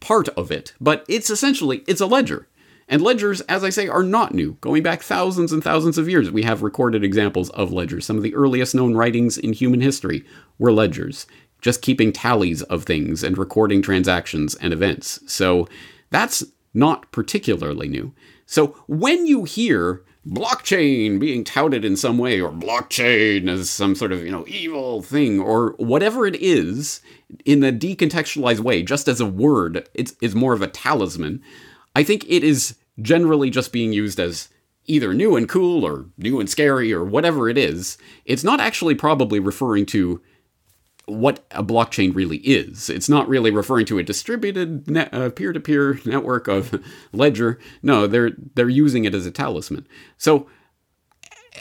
part 0.00 0.28
of 0.30 0.50
it. 0.50 0.74
But 0.80 1.04
it's 1.08 1.30
essentially 1.30 1.82
it's 1.86 2.00
a 2.00 2.06
ledger. 2.06 2.48
And 2.88 3.00
ledgers, 3.00 3.40
as 3.42 3.64
I 3.64 3.70
say, 3.70 3.88
are 3.88 4.02
not 4.02 4.34
new. 4.34 4.58
Going 4.60 4.82
back 4.82 5.02
thousands 5.02 5.52
and 5.52 5.64
thousands 5.64 5.96
of 5.96 6.08
years, 6.08 6.30
we 6.30 6.42
have 6.42 6.62
recorded 6.62 7.02
examples 7.02 7.50
of 7.50 7.72
ledgers. 7.72 8.04
Some 8.04 8.16
of 8.16 8.22
the 8.22 8.34
earliest 8.34 8.74
known 8.74 8.94
writings 8.94 9.38
in 9.38 9.52
human 9.52 9.80
history 9.80 10.24
were 10.58 10.72
ledgers, 10.72 11.26
just 11.62 11.82
keeping 11.82 12.12
tallies 12.12 12.62
of 12.64 12.84
things 12.84 13.22
and 13.22 13.38
recording 13.38 13.80
transactions 13.80 14.54
and 14.56 14.72
events. 14.72 15.20
So 15.26 15.66
that's 16.10 16.44
not 16.74 17.10
particularly 17.10 17.88
new. 17.88 18.12
So 18.46 18.68
when 18.86 19.26
you 19.26 19.44
hear 19.44 20.02
blockchain 20.26 21.18
being 21.18 21.44
touted 21.44 21.84
in 21.84 21.96
some 21.96 22.18
way 22.18 22.40
or 22.40 22.50
blockchain 22.50 23.48
as 23.48 23.68
some 23.68 23.94
sort 23.94 24.10
of 24.10 24.24
you 24.24 24.30
know 24.30 24.44
evil 24.48 25.02
thing 25.02 25.38
or 25.38 25.74
whatever 25.76 26.26
it 26.26 26.36
is 26.36 27.02
in 27.44 27.62
a 27.62 27.70
decontextualized 27.70 28.60
way 28.60 28.82
just 28.82 29.06
as 29.06 29.20
a 29.20 29.26
word 29.26 29.86
it's, 29.92 30.14
it's 30.22 30.34
more 30.34 30.54
of 30.54 30.62
a 30.62 30.66
talisman 30.66 31.42
i 31.94 32.02
think 32.02 32.24
it 32.28 32.44
is 32.44 32.76
generally 33.00 33.50
just 33.50 33.72
being 33.72 33.92
used 33.92 34.20
as 34.20 34.48
either 34.86 35.14
new 35.14 35.36
and 35.36 35.48
cool 35.48 35.84
or 35.84 36.06
new 36.18 36.38
and 36.40 36.48
scary 36.50 36.92
or 36.92 37.04
whatever 37.04 37.48
it 37.48 37.58
is 37.58 37.98
it's 38.24 38.44
not 38.44 38.60
actually 38.60 38.94
probably 38.94 39.40
referring 39.40 39.86
to 39.86 40.20
what 41.06 41.44
a 41.50 41.62
blockchain 41.62 42.14
really 42.14 42.38
is. 42.38 42.88
It's 42.88 43.08
not 43.08 43.28
really 43.28 43.50
referring 43.50 43.86
to 43.86 43.98
a 43.98 44.02
distributed 44.02 44.96
uh, 44.96 45.30
peer-to-peer 45.30 46.00
network 46.04 46.48
of 46.48 46.82
ledger. 47.12 47.58
No, 47.82 48.06
they're 48.06 48.32
they're 48.54 48.68
using 48.68 49.04
it 49.04 49.14
as 49.14 49.26
a 49.26 49.30
talisman. 49.30 49.86
So 50.16 50.48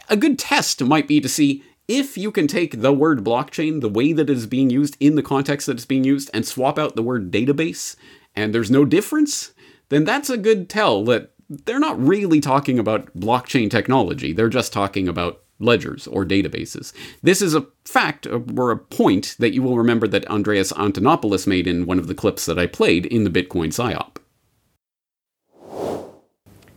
a 0.09 0.17
good 0.17 0.39
test 0.39 0.81
might 0.83 1.07
be 1.07 1.19
to 1.21 1.29
see 1.29 1.63
if 1.87 2.17
you 2.17 2.31
can 2.31 2.47
take 2.47 2.81
the 2.81 2.93
word 2.93 3.23
blockchain, 3.23 3.81
the 3.81 3.89
way 3.89 4.13
that 4.13 4.29
it 4.29 4.37
is 4.37 4.47
being 4.47 4.69
used 4.69 4.95
in 4.99 5.15
the 5.15 5.23
context 5.23 5.67
that 5.67 5.73
it's 5.75 5.85
being 5.85 6.05
used, 6.05 6.29
and 6.33 6.45
swap 6.45 6.79
out 6.79 6.95
the 6.95 7.03
word 7.03 7.31
database, 7.31 7.97
and 8.35 8.55
there's 8.55 8.71
no 8.71 8.85
difference, 8.85 9.51
then 9.93 10.03
that's 10.03 10.29
a 10.29 10.37
good 10.37 10.69
tell 10.69 11.03
that 11.05 11.31
they're 11.49 11.79
not 11.79 12.01
really 12.01 12.39
talking 12.39 12.79
about 12.79 13.13
blockchain 13.17 13.69
technology. 13.69 14.33
They're 14.33 14.49
just 14.49 14.73
talking 14.73 15.07
about 15.07 15.41
ledgers 15.59 16.07
or 16.07 16.25
databases. 16.25 16.93
This 17.21 17.41
is 17.41 17.53
a 17.53 17.67
fact 17.85 18.27
uh, 18.27 18.39
or 18.57 18.71
a 18.71 18.77
point 18.77 19.35
that 19.39 19.53
you 19.53 19.61
will 19.61 19.77
remember 19.77 20.07
that 20.07 20.27
Andreas 20.27 20.71
Antonopoulos 20.73 21.47
made 21.47 21.67
in 21.67 21.85
one 21.85 21.99
of 21.99 22.07
the 22.07 22.15
clips 22.15 22.45
that 22.45 22.59
I 22.59 22.67
played 22.67 23.05
in 23.05 23.23
the 23.23 23.29
Bitcoin 23.29 23.67
PSYOP. 23.67 24.17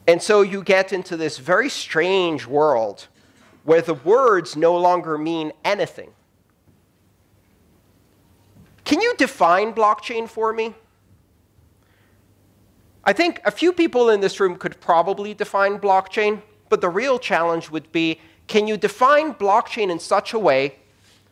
And 0.09 0.23
so 0.23 0.43
you 0.43 0.63
get 0.63 0.93
into 0.93 1.17
this 1.17 1.39
very 1.39 1.69
strange 1.69 2.47
world 2.47 3.09
where 3.65 3.83
the 3.83 3.95
words 3.95 4.57
no 4.57 4.77
longer 4.77 5.19
mean 5.19 5.53
anything. 5.65 6.11
Can 8.85 9.01
you 9.01 9.15
define 9.19 9.73
blockchain 9.73 10.29
for 10.29 10.53
me? 10.53 10.75
I 13.09 13.13
think 13.13 13.41
a 13.45 13.53
few 13.53 13.73
people 13.73 14.11
in 14.11 14.21
this 14.21 14.41
room 14.41 14.57
could 14.57 14.81
probably 14.81 15.33
define 15.33 15.79
blockchain, 15.79 16.43
but 16.69 16.81
the 16.81 16.89
real 16.89 17.21
challenge 17.21 17.71
would 17.71 17.91
be 17.93 18.21
can 18.49 18.67
you 18.67 18.77
define 18.77 19.33
blockchain 19.35 19.91
in 19.91 20.01
such 20.01 20.33
a 20.33 20.39
way 20.39 20.77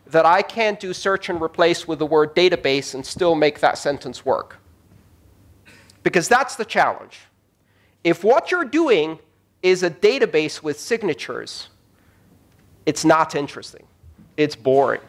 that 0.07 0.25
I 0.25 0.43
can't 0.43 0.79
do 0.79 0.93
search 0.93 1.29
and 1.29 1.43
replace 1.43 1.87
with 1.89 1.99
the 1.99 2.07
word 2.07 2.35
database 2.37 2.95
and 2.95 3.05
still 3.05 3.35
make 3.35 3.59
that 3.61 3.77
sentence 3.77 4.25
work? 4.25 4.59
Because 6.05 6.29
that's 6.29 6.55
the 6.55 6.65
challenge. 6.65 7.21
If 8.05 8.23
what 8.23 8.51
you're 8.51 8.65
doing 8.65 9.19
is 9.63 9.83
a 9.83 9.91
database 9.91 10.63
with 10.63 10.79
signatures, 10.79 11.69
it's 12.87 13.05
not 13.05 13.35
interesting. 13.35 13.87
It's 14.37 14.55
boring. 14.55 15.01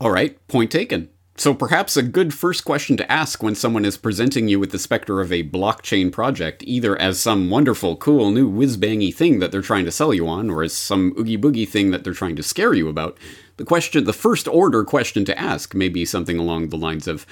All 0.00 0.10
right, 0.10 0.36
point 0.48 0.70
taken. 0.70 1.10
So 1.40 1.54
perhaps 1.54 1.96
a 1.96 2.02
good 2.02 2.34
first 2.34 2.66
question 2.66 2.98
to 2.98 3.10
ask 3.10 3.42
when 3.42 3.54
someone 3.54 3.86
is 3.86 3.96
presenting 3.96 4.46
you 4.46 4.60
with 4.60 4.72
the 4.72 4.78
specter 4.78 5.22
of 5.22 5.32
a 5.32 5.42
blockchain 5.42 6.12
project, 6.12 6.62
either 6.66 7.00
as 7.00 7.18
some 7.18 7.48
wonderful, 7.48 7.96
cool, 7.96 8.30
new 8.30 8.46
whiz-bangy 8.46 9.14
thing 9.14 9.38
that 9.38 9.50
they're 9.50 9.62
trying 9.62 9.86
to 9.86 9.90
sell 9.90 10.12
you 10.12 10.28
on, 10.28 10.50
or 10.50 10.62
as 10.62 10.74
some 10.74 11.14
oogie 11.18 11.38
boogie 11.38 11.66
thing 11.66 11.92
that 11.92 12.04
they're 12.04 12.12
trying 12.12 12.36
to 12.36 12.42
scare 12.42 12.74
you 12.74 12.90
about, 12.90 13.16
the 13.56 13.64
question, 13.64 14.04
the 14.04 14.12
first 14.12 14.48
order 14.48 14.84
question 14.84 15.24
to 15.24 15.38
ask 15.38 15.74
may 15.74 15.88
be 15.88 16.04
something 16.04 16.36
along 16.36 16.68
the 16.68 16.76
lines 16.76 17.08
of, 17.08 17.24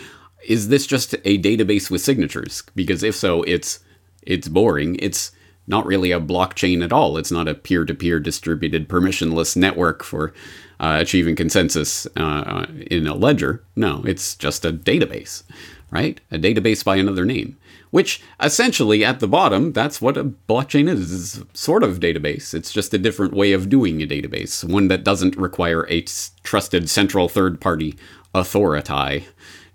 is 0.47 0.69
this 0.69 0.87
just 0.87 1.13
a 1.27 1.37
database 1.43 1.91
with 1.91 2.01
signatures? 2.01 2.63
Because 2.75 3.03
if 3.03 3.15
so, 3.15 3.43
it's 3.43 3.81
it's 4.23 4.49
boring. 4.49 4.97
It's 5.01 5.33
not 5.69 5.87
really 5.87 6.11
a 6.11 6.21
blockchain 6.21 6.83
at 6.83 6.93
all. 6.93 7.17
It's 7.17 7.31
not 7.31 7.47
a 7.47 7.55
peer-to-peer 7.55 8.19
distributed 8.19 8.89
permissionless 8.89 9.57
network 9.57 10.03
for 10.03 10.33
uh, 10.81 10.99
achieving 11.01 11.37
consensus 11.37 12.07
uh, 12.17 12.67
in 12.87 13.07
a 13.07 13.15
ledger. 13.15 13.63
No, 13.77 14.03
it's 14.05 14.35
just 14.35 14.65
a 14.65 14.73
database, 14.73 15.43
right? 15.91 16.21
A 16.31 16.39
database 16.39 16.85
by 16.85 16.97
another 16.97 17.25
name, 17.25 17.59
which 17.91 18.23
essentially 18.43 19.05
at 19.05 19.21
the 19.21 19.29
bottom, 19.29 19.73
that's 19.73 20.01
what 20.01 20.17
a 20.17 20.25
blockchain 20.25 20.89
is, 20.89 21.11
is 21.11 21.45
sort 21.53 21.83
of 21.83 22.01
database. 22.01 22.55
It's 22.55 22.73
just 22.73 22.95
a 22.95 22.99
different 22.99 23.35
way 23.35 23.53
of 23.53 23.69
doing 23.69 24.03
a 24.03 24.07
database, 24.07 24.65
one 24.65 24.89
that 24.89 25.05
doesn't 25.05 25.37
require 25.37 25.87
a 25.91 26.05
trusted 26.43 26.89
central 26.89 27.29
third 27.29 27.61
party 27.61 27.97
authority 28.35 29.27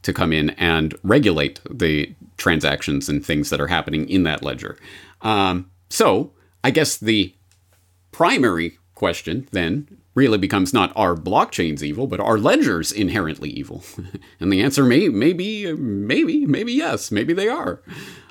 to 0.03 0.13
come 0.13 0.33
in 0.33 0.51
and 0.51 0.95
regulate 1.03 1.59
the 1.69 2.13
transactions 2.37 3.09
and 3.09 3.25
things 3.25 3.49
that 3.49 3.61
are 3.61 3.67
happening 3.67 4.07
in 4.09 4.23
that 4.23 4.43
ledger. 4.43 4.77
Um, 5.21 5.69
so 5.93 6.31
I 6.63 6.71
guess 6.71 6.97
the 6.97 7.35
primary 8.11 8.79
question 8.95 9.47
then 9.51 9.99
really 10.15 10.39
becomes 10.39 10.73
not 10.73 10.91
are 10.95 11.15
blockchains 11.15 11.83
evil, 11.83 12.07
but 12.07 12.19
are 12.19 12.39
ledgers 12.39 12.91
inherently 12.91 13.51
evil? 13.51 13.83
and 14.39 14.51
the 14.51 14.63
answer 14.63 14.83
may, 14.85 15.07
may 15.09 15.33
be, 15.33 15.71
maybe, 15.71 16.47
maybe 16.47 16.73
yes, 16.73 17.11
maybe 17.11 17.31
they 17.31 17.47
are. 17.47 17.79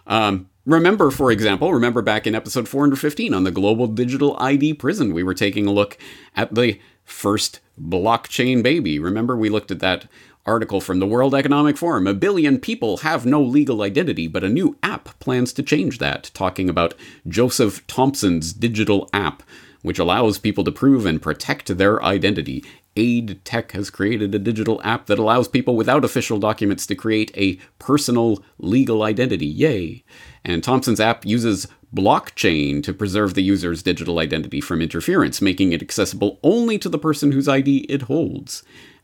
Um, 0.08 0.50
remember, 0.66 1.12
for 1.12 1.30
example, 1.30 1.72
remember 1.72 2.02
back 2.02 2.26
in 2.26 2.34
episode 2.34 2.68
415 2.68 3.32
on 3.32 3.44
the 3.44 3.52
Global 3.52 3.86
Digital 3.86 4.36
ID 4.40 4.74
Prison, 4.74 5.14
we 5.14 5.22
were 5.22 5.32
taking 5.32 5.68
a 5.68 5.72
look 5.72 5.96
at 6.34 6.56
the 6.56 6.80
first 7.04 7.60
blockchain 7.80 8.64
baby. 8.64 8.98
Remember, 8.98 9.36
we 9.36 9.48
looked 9.48 9.70
at 9.70 9.78
that 9.78 10.08
article 10.46 10.80
from 10.80 10.98
the 10.98 11.06
World 11.06 11.34
Economic 11.34 11.76
Forum. 11.76 12.06
A 12.06 12.14
billion 12.14 12.58
people 12.58 12.98
have 12.98 13.24
no 13.26 13.42
legal 13.42 13.82
identity, 13.82 14.26
but 14.28 14.44
a 14.44 14.48
new 14.48 14.76
app 14.82 15.18
plans 15.20 15.52
to 15.54 15.62
change 15.62 15.98
that, 15.98 16.30
talking 16.34 16.68
about 16.68 16.94
Joseph 17.28 17.86
Thompson's 17.86 18.52
digital 18.52 19.08
app 19.12 19.42
which 19.82 19.98
allows 19.98 20.38
people 20.38 20.64
to 20.64 20.72
prove 20.72 21.04
and 21.04 21.20
protect 21.20 21.76
their 21.76 22.02
identity. 22.02 22.64
Aid 22.96 23.44
Tech 23.44 23.72
has 23.72 23.90
created 23.90 24.34
a 24.34 24.38
digital 24.38 24.80
app 24.84 25.06
that 25.06 25.18
allows 25.18 25.48
people 25.48 25.76
without 25.76 26.04
official 26.04 26.38
documents 26.38 26.86
to 26.86 26.94
create 26.94 27.30
a 27.36 27.56
personal 27.78 28.42
legal 28.58 29.02
identity. 29.02 29.46
Yay! 29.46 30.04
And 30.44 30.62
Thompson's 30.62 31.00
app 31.00 31.26
uses 31.26 31.66
blockchain 31.94 32.82
to 32.82 32.92
preserve 32.92 33.34
the 33.34 33.42
user's 33.42 33.82
digital 33.82 34.18
identity 34.18 34.60
from 34.60 34.80
interference, 34.80 35.42
making 35.42 35.72
it 35.72 35.82
accessible 35.82 36.38
only 36.42 36.78
to 36.78 36.88
the 36.88 36.98
person 36.98 37.32
whose 37.32 37.48
ID 37.48 37.86
it 37.88 38.02
holds. 38.02 38.62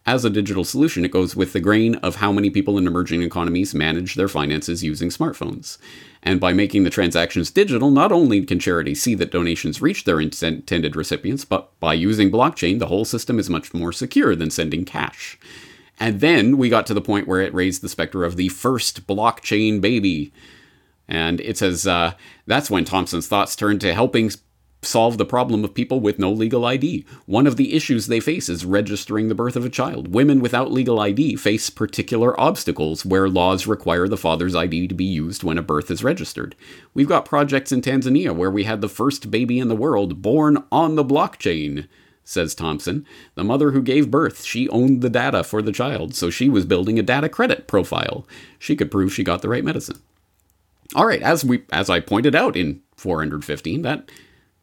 As 0.08 0.24
a 0.24 0.30
digital 0.30 0.64
solution, 0.64 1.04
it 1.04 1.10
goes 1.10 1.36
with 1.36 1.52
the 1.52 1.60
grain 1.60 1.96
of 1.96 2.16
how 2.16 2.32
many 2.32 2.48
people 2.48 2.78
in 2.78 2.86
emerging 2.86 3.20
economies 3.20 3.74
manage 3.74 4.14
their 4.14 4.26
finances 4.26 4.82
using 4.82 5.10
smartphones. 5.10 5.76
And 6.22 6.40
by 6.40 6.54
making 6.54 6.84
the 6.84 6.90
transactions 6.90 7.50
digital, 7.50 7.90
not 7.90 8.10
only 8.10 8.42
can 8.46 8.58
charities 8.58 9.02
see 9.02 9.14
that 9.16 9.30
donations 9.30 9.82
reach 9.82 10.04
their 10.04 10.18
intended 10.18 10.96
recipients, 10.96 11.44
but 11.44 11.78
by 11.78 11.92
using 11.92 12.30
blockchain, 12.30 12.78
the 12.78 12.86
whole 12.86 13.04
system 13.04 13.38
is 13.38 13.50
much 13.50 13.74
more 13.74 13.92
secure 13.92 14.34
than 14.34 14.48
sending 14.48 14.86
cash. 14.86 15.38
And 16.00 16.20
then 16.20 16.56
we 16.56 16.70
got 16.70 16.86
to 16.86 16.94
the 16.94 17.02
point 17.02 17.28
where 17.28 17.42
it 17.42 17.52
raised 17.52 17.82
the 17.82 17.88
specter 17.90 18.24
of 18.24 18.36
the 18.36 18.48
first 18.48 19.06
blockchain 19.06 19.78
baby. 19.78 20.32
And 21.06 21.38
it 21.42 21.58
says 21.58 21.86
uh, 21.86 22.14
that's 22.46 22.70
when 22.70 22.86
Thompson's 22.86 23.28
thoughts 23.28 23.54
turned 23.54 23.82
to 23.82 23.92
helping 23.92 24.30
solve 24.82 25.18
the 25.18 25.24
problem 25.24 25.64
of 25.64 25.74
people 25.74 26.00
with 26.00 26.18
no 26.18 26.30
legal 26.30 26.64
ID. 26.64 27.04
One 27.26 27.46
of 27.46 27.56
the 27.56 27.74
issues 27.74 28.06
they 28.06 28.20
face 28.20 28.48
is 28.48 28.64
registering 28.64 29.28
the 29.28 29.34
birth 29.34 29.56
of 29.56 29.64
a 29.64 29.70
child. 29.70 30.14
Women 30.14 30.40
without 30.40 30.72
legal 30.72 31.00
ID 31.00 31.36
face 31.36 31.68
particular 31.70 32.38
obstacles 32.38 33.04
where 33.04 33.28
laws 33.28 33.66
require 33.66 34.08
the 34.08 34.16
father's 34.16 34.54
ID 34.54 34.88
to 34.88 34.94
be 34.94 35.04
used 35.04 35.42
when 35.42 35.58
a 35.58 35.62
birth 35.62 35.90
is 35.90 36.04
registered. 36.04 36.54
We've 36.94 37.08
got 37.08 37.24
projects 37.24 37.72
in 37.72 37.82
Tanzania 37.82 38.34
where 38.34 38.50
we 38.50 38.64
had 38.64 38.80
the 38.80 38.88
first 38.88 39.30
baby 39.30 39.58
in 39.58 39.68
the 39.68 39.76
world 39.76 40.22
born 40.22 40.64
on 40.70 40.94
the 40.94 41.04
blockchain. 41.04 41.88
Says 42.22 42.54
Thompson. 42.54 43.06
The 43.36 43.44
mother 43.44 43.70
who 43.70 43.80
gave 43.80 44.10
birth, 44.10 44.44
she 44.44 44.68
owned 44.68 45.00
the 45.00 45.08
data 45.08 45.42
for 45.42 45.62
the 45.62 45.72
child, 45.72 46.14
so 46.14 46.28
she 46.28 46.50
was 46.50 46.66
building 46.66 46.98
a 46.98 47.02
data 47.02 47.28
credit 47.28 47.66
profile. 47.66 48.26
She 48.58 48.76
could 48.76 48.90
prove 48.90 49.14
she 49.14 49.24
got 49.24 49.40
the 49.40 49.48
right 49.48 49.64
medicine. 49.64 49.98
All 50.94 51.06
right, 51.06 51.22
as 51.22 51.42
we 51.42 51.64
as 51.72 51.88
I 51.88 52.00
pointed 52.00 52.34
out 52.34 52.54
in 52.54 52.82
415, 52.96 53.80
that 53.82 54.10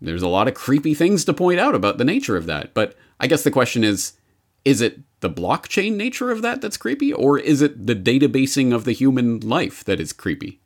there's 0.08 0.22
a 0.22 0.28
lot 0.28 0.48
of 0.48 0.54
creepy 0.54 0.94
things 0.94 1.26
to 1.26 1.34
point 1.34 1.60
out 1.60 1.76
about 1.76 1.98
the 1.98 2.06
nature 2.06 2.38
of 2.38 2.46
that. 2.46 2.74
But 2.74 2.96
I 3.20 3.28
guess 3.28 3.44
the 3.44 3.52
question 3.52 3.84
is 3.84 4.14
is 4.64 4.82
it 4.82 5.00
the 5.20 5.30
blockchain 5.30 5.96
nature 5.96 6.32
of 6.32 6.42
that 6.42 6.60
that's 6.60 6.78
creepy 6.78 7.14
or 7.14 7.38
is 7.38 7.62
it 7.62 7.86
the 7.86 7.96
databasing 7.96 8.74
of 8.74 8.84
the 8.84 8.94
human 8.94 9.40
life 9.42 9.84
that 9.84 10.00
is 10.00 10.12
creepy? 10.12 10.60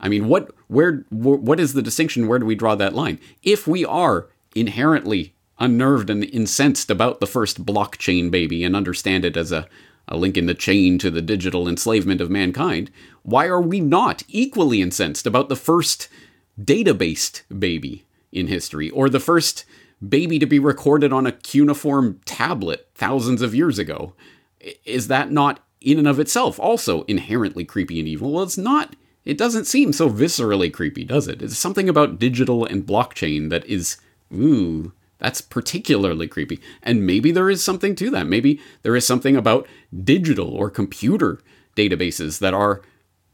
I 0.00 0.08
mean, 0.08 0.28
what 0.28 0.54
where 0.68 1.04
what 1.10 1.58
is 1.58 1.72
the 1.72 1.82
distinction? 1.82 2.28
Where 2.28 2.38
do 2.38 2.46
we 2.46 2.54
draw 2.54 2.74
that 2.76 2.94
line? 2.94 3.18
If 3.42 3.66
we 3.66 3.84
are 3.84 4.28
inherently 4.54 5.34
unnerved 5.58 6.08
and 6.08 6.24
incensed 6.24 6.90
about 6.90 7.20
the 7.20 7.26
first 7.26 7.66
blockchain 7.66 8.30
baby 8.30 8.62
and 8.62 8.76
understand 8.76 9.24
it 9.24 9.36
as 9.36 9.50
a, 9.50 9.66
a 10.06 10.16
link 10.16 10.36
in 10.36 10.46
the 10.46 10.54
chain 10.54 10.98
to 10.98 11.10
the 11.10 11.22
digital 11.22 11.68
enslavement 11.68 12.20
of 12.20 12.30
mankind, 12.30 12.90
why 13.22 13.46
are 13.46 13.60
we 13.60 13.80
not 13.80 14.22
equally 14.28 14.80
incensed 14.80 15.26
about 15.26 15.48
the 15.48 15.56
first 15.56 16.08
data-based 16.62 17.42
baby? 17.58 18.04
In 18.32 18.46
history, 18.46 18.90
or 18.90 19.08
the 19.08 19.20
first 19.20 19.64
baby 20.06 20.38
to 20.38 20.46
be 20.46 20.58
recorded 20.58 21.12
on 21.12 21.26
a 21.26 21.32
cuneiform 21.32 22.20
tablet 22.24 22.88
thousands 22.94 23.42
of 23.42 23.54
years 23.54 23.78
ago. 23.78 24.14
Is 24.84 25.08
that 25.08 25.30
not 25.32 25.64
in 25.80 25.98
and 25.98 26.08
of 26.08 26.20
itself 26.20 26.58
also 26.60 27.02
inherently 27.04 27.64
creepy 27.64 27.98
and 27.98 28.08
evil? 28.08 28.32
Well, 28.32 28.44
it's 28.44 28.58
not. 28.58 28.94
It 29.24 29.38
doesn't 29.38 29.66
seem 29.66 29.92
so 29.92 30.08
viscerally 30.08 30.72
creepy, 30.72 31.04
does 31.04 31.28
it? 31.28 31.42
It's 31.42 31.58
something 31.58 31.88
about 31.88 32.18
digital 32.18 32.64
and 32.64 32.86
blockchain 32.86 33.50
that 33.50 33.66
is, 33.66 33.98
ooh, 34.32 34.92
that's 35.18 35.40
particularly 35.40 36.28
creepy. 36.28 36.60
And 36.82 37.06
maybe 37.06 37.30
there 37.30 37.50
is 37.50 37.62
something 37.62 37.94
to 37.96 38.10
that. 38.10 38.26
Maybe 38.26 38.60
there 38.82 38.96
is 38.96 39.06
something 39.06 39.36
about 39.36 39.66
digital 40.04 40.48
or 40.48 40.70
computer 40.70 41.40
databases 41.76 42.38
that 42.38 42.54
are 42.54 42.82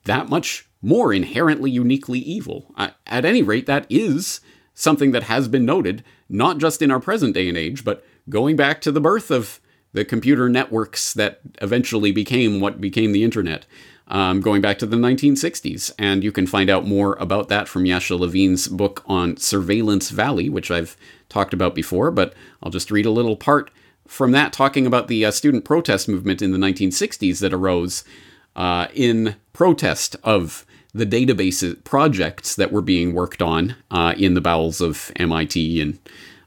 that 0.04 0.28
much 0.28 0.68
more 0.82 1.12
inherently 1.12 1.70
uniquely 1.70 2.18
evil. 2.18 2.74
At 2.76 3.24
any 3.24 3.42
rate, 3.42 3.66
that 3.66 3.86
is 3.88 4.40
something 4.74 5.12
that 5.12 5.24
has 5.24 5.48
been 5.48 5.64
noted, 5.64 6.04
not 6.28 6.58
just 6.58 6.82
in 6.82 6.90
our 6.90 7.00
present 7.00 7.34
day 7.34 7.48
and 7.48 7.56
age, 7.56 7.84
but 7.84 8.04
going 8.28 8.56
back 8.56 8.80
to 8.82 8.92
the 8.92 9.00
birth 9.00 9.30
of 9.30 9.60
the 9.92 10.04
computer 10.04 10.48
networks 10.48 11.14
that 11.14 11.40
eventually 11.62 12.10
became 12.10 12.60
what 12.60 12.80
became 12.80 13.12
the 13.12 13.22
internet, 13.22 13.64
um, 14.08 14.40
going 14.40 14.60
back 14.60 14.78
to 14.78 14.86
the 14.86 14.96
1960s. 14.96 15.92
And 15.98 16.24
you 16.24 16.32
can 16.32 16.46
find 16.46 16.68
out 16.68 16.86
more 16.86 17.14
about 17.14 17.48
that 17.48 17.68
from 17.68 17.86
Yasha 17.86 18.16
Levine's 18.16 18.66
book 18.66 19.04
on 19.06 19.36
Surveillance 19.36 20.10
Valley, 20.10 20.48
which 20.48 20.70
I've 20.70 20.96
talked 21.28 21.54
about 21.54 21.76
before, 21.76 22.10
but 22.10 22.34
I'll 22.62 22.72
just 22.72 22.90
read 22.90 23.06
a 23.06 23.10
little 23.10 23.36
part 23.36 23.70
from 24.06 24.32
that 24.32 24.52
talking 24.52 24.86
about 24.86 25.08
the 25.08 25.24
uh, 25.24 25.30
student 25.30 25.64
protest 25.64 26.08
movement 26.08 26.42
in 26.42 26.50
the 26.50 26.58
1960s 26.58 27.38
that 27.38 27.54
arose 27.54 28.04
uh, 28.56 28.88
in 28.94 29.36
protest 29.52 30.16
of 30.22 30.66
the 30.94 31.06
database 31.06 31.82
projects 31.84 32.54
that 32.54 32.72
were 32.72 32.80
being 32.80 33.12
worked 33.12 33.42
on 33.42 33.74
uh, 33.90 34.14
in 34.16 34.34
the 34.34 34.40
bowels 34.40 34.80
of 34.80 35.10
MIT 35.16 35.80
and 35.80 35.98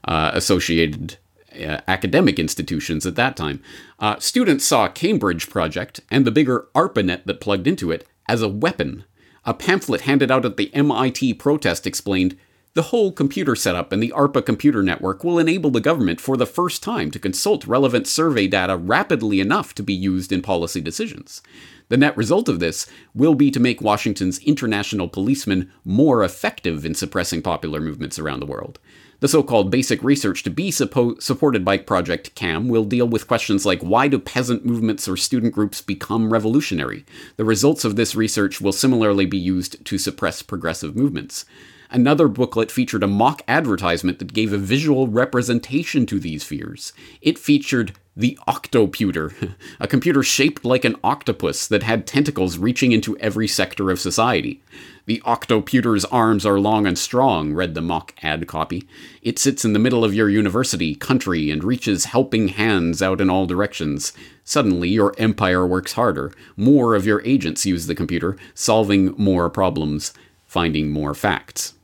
uh, 0.04 0.30
associated 0.32 1.18
uh, 1.54 1.80
academic 1.86 2.38
institutions 2.38 3.04
at 3.04 3.14
that 3.16 3.36
time. 3.36 3.62
Uh, 3.98 4.18
students 4.18 4.64
saw 4.64 4.88
Cambridge 4.88 5.50
Project 5.50 6.00
and 6.10 6.24
the 6.24 6.30
bigger 6.30 6.68
ARPANET 6.74 7.24
that 7.26 7.40
plugged 7.40 7.66
into 7.66 7.90
it 7.90 8.06
as 8.26 8.40
a 8.40 8.48
weapon. 8.48 9.04
A 9.44 9.52
pamphlet 9.52 10.02
handed 10.02 10.30
out 10.30 10.44
at 10.44 10.56
the 10.56 10.74
MIT 10.74 11.34
protest 11.34 11.86
explained 11.86 12.36
the 12.74 12.82
whole 12.82 13.12
computer 13.12 13.56
setup 13.56 13.92
and 13.92 14.02
the 14.02 14.12
ARPA 14.14 14.44
computer 14.44 14.82
network 14.82 15.24
will 15.24 15.38
enable 15.38 15.70
the 15.70 15.80
government 15.80 16.20
for 16.20 16.36
the 16.36 16.46
first 16.46 16.82
time 16.82 17.10
to 17.10 17.18
consult 17.18 17.66
relevant 17.66 18.06
survey 18.06 18.46
data 18.46 18.76
rapidly 18.76 19.40
enough 19.40 19.74
to 19.74 19.82
be 19.82 19.94
used 19.94 20.30
in 20.30 20.42
policy 20.42 20.80
decisions. 20.80 21.42
The 21.88 21.96
net 21.96 22.16
result 22.16 22.48
of 22.48 22.60
this 22.60 22.86
will 23.14 23.34
be 23.34 23.50
to 23.50 23.60
make 23.60 23.80
Washington's 23.80 24.38
international 24.40 25.08
policemen 25.08 25.70
more 25.84 26.22
effective 26.22 26.84
in 26.84 26.94
suppressing 26.94 27.42
popular 27.42 27.80
movements 27.80 28.18
around 28.18 28.40
the 28.40 28.46
world. 28.46 28.78
The 29.20 29.28
so 29.28 29.42
called 29.42 29.70
basic 29.70 30.04
research 30.04 30.44
to 30.44 30.50
be 30.50 30.70
suppo- 30.70 31.20
supported 31.20 31.64
by 31.64 31.78
Project 31.78 32.34
CAM 32.36 32.68
will 32.68 32.84
deal 32.84 33.08
with 33.08 33.26
questions 33.26 33.66
like 33.66 33.80
why 33.80 34.06
do 34.06 34.18
peasant 34.18 34.64
movements 34.64 35.08
or 35.08 35.16
student 35.16 35.52
groups 35.52 35.82
become 35.82 36.32
revolutionary? 36.32 37.04
The 37.36 37.44
results 37.44 37.84
of 37.84 37.96
this 37.96 38.14
research 38.14 38.60
will 38.60 38.70
similarly 38.70 39.26
be 39.26 39.38
used 39.38 39.84
to 39.86 39.98
suppress 39.98 40.42
progressive 40.42 40.94
movements. 40.94 41.46
Another 41.90 42.28
booklet 42.28 42.70
featured 42.70 43.02
a 43.02 43.08
mock 43.08 43.42
advertisement 43.48 44.18
that 44.18 44.34
gave 44.34 44.52
a 44.52 44.58
visual 44.58 45.08
representation 45.08 46.06
to 46.06 46.20
these 46.20 46.44
fears. 46.44 46.92
It 47.20 47.38
featured 47.38 47.94
the 48.18 48.36
Octoputer, 48.48 49.32
a 49.80 49.86
computer 49.86 50.24
shaped 50.24 50.64
like 50.64 50.84
an 50.84 50.96
octopus 51.04 51.68
that 51.68 51.84
had 51.84 52.04
tentacles 52.04 52.58
reaching 52.58 52.90
into 52.90 53.16
every 53.18 53.46
sector 53.46 53.92
of 53.92 54.00
society. 54.00 54.60
The 55.06 55.22
Octoputer's 55.24 56.04
arms 56.06 56.44
are 56.44 56.58
long 56.58 56.84
and 56.84 56.98
strong, 56.98 57.54
read 57.54 57.74
the 57.74 57.80
mock 57.80 58.12
ad 58.20 58.48
copy. 58.48 58.88
It 59.22 59.38
sits 59.38 59.64
in 59.64 59.72
the 59.72 59.78
middle 59.78 60.04
of 60.04 60.14
your 60.14 60.28
university, 60.28 60.96
country, 60.96 61.48
and 61.48 61.62
reaches 61.62 62.06
helping 62.06 62.48
hands 62.48 63.00
out 63.00 63.20
in 63.20 63.30
all 63.30 63.46
directions. 63.46 64.12
Suddenly, 64.42 64.88
your 64.88 65.14
empire 65.16 65.64
works 65.64 65.92
harder. 65.92 66.32
More 66.56 66.96
of 66.96 67.06
your 67.06 67.22
agents 67.24 67.66
use 67.66 67.86
the 67.86 67.94
computer, 67.94 68.36
solving 68.52 69.14
more 69.16 69.48
problems, 69.48 70.12
finding 70.44 70.90
more 70.90 71.14
facts. 71.14 71.74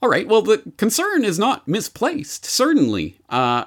All 0.00 0.08
right, 0.08 0.26
well, 0.26 0.42
the 0.42 0.62
concern 0.78 1.24
is 1.24 1.38
not 1.38 1.68
misplaced, 1.68 2.44
certainly. 2.44 3.16
Uh, 3.28 3.64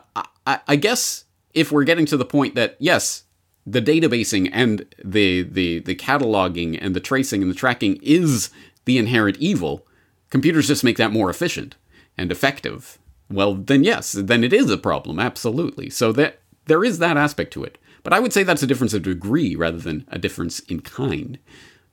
I, 0.48 0.60
I 0.68 0.76
guess 0.78 1.26
if 1.54 1.72
we're 1.72 1.84
getting 1.84 2.08
to 2.08 2.18
the 2.18 2.26
point 2.26 2.56
that 2.56 2.78
yes, 2.80 3.24
the 3.68 3.82
databasing 3.82 4.50
and 4.52 4.86
the 5.04 5.44
the 5.44 5.80
the 5.80 5.96
cataloging 5.96 6.80
and 6.82 6.96
the 6.96 7.02
tracing 7.02 7.44
and 7.44 7.52
the 7.52 7.56
tracking 7.56 8.00
is 8.02 8.50
the 8.86 8.98
inherent 8.98 9.38
evil, 9.38 9.86
computers 10.30 10.68
just 10.68 10.84
make 10.84 10.98
that 10.98 11.12
more 11.12 11.30
efficient 11.30 11.76
and 12.18 12.32
effective. 12.32 12.98
Well, 13.30 13.56
then 13.56 13.84
yes, 13.84 14.14
then 14.14 14.44
it 14.44 14.54
is 14.54 14.72
a 14.72 14.78
problem, 14.78 15.20
absolutely. 15.20 15.90
So 15.90 16.14
that 16.14 16.40
there 16.66 16.84
is 16.84 17.00
that 17.00 17.18
aspect 17.18 17.52
to 17.54 17.66
it. 17.66 17.78
But 18.04 18.14
I 18.14 18.22
would 18.22 18.32
say 18.32 18.44
that's 18.44 18.64
a 18.64 18.68
difference 18.68 18.94
of 18.94 19.02
degree 19.02 19.54
rather 19.56 19.80
than 19.80 20.06
a 20.08 20.18
difference 20.18 20.62
in 20.62 20.80
kind, 20.80 21.38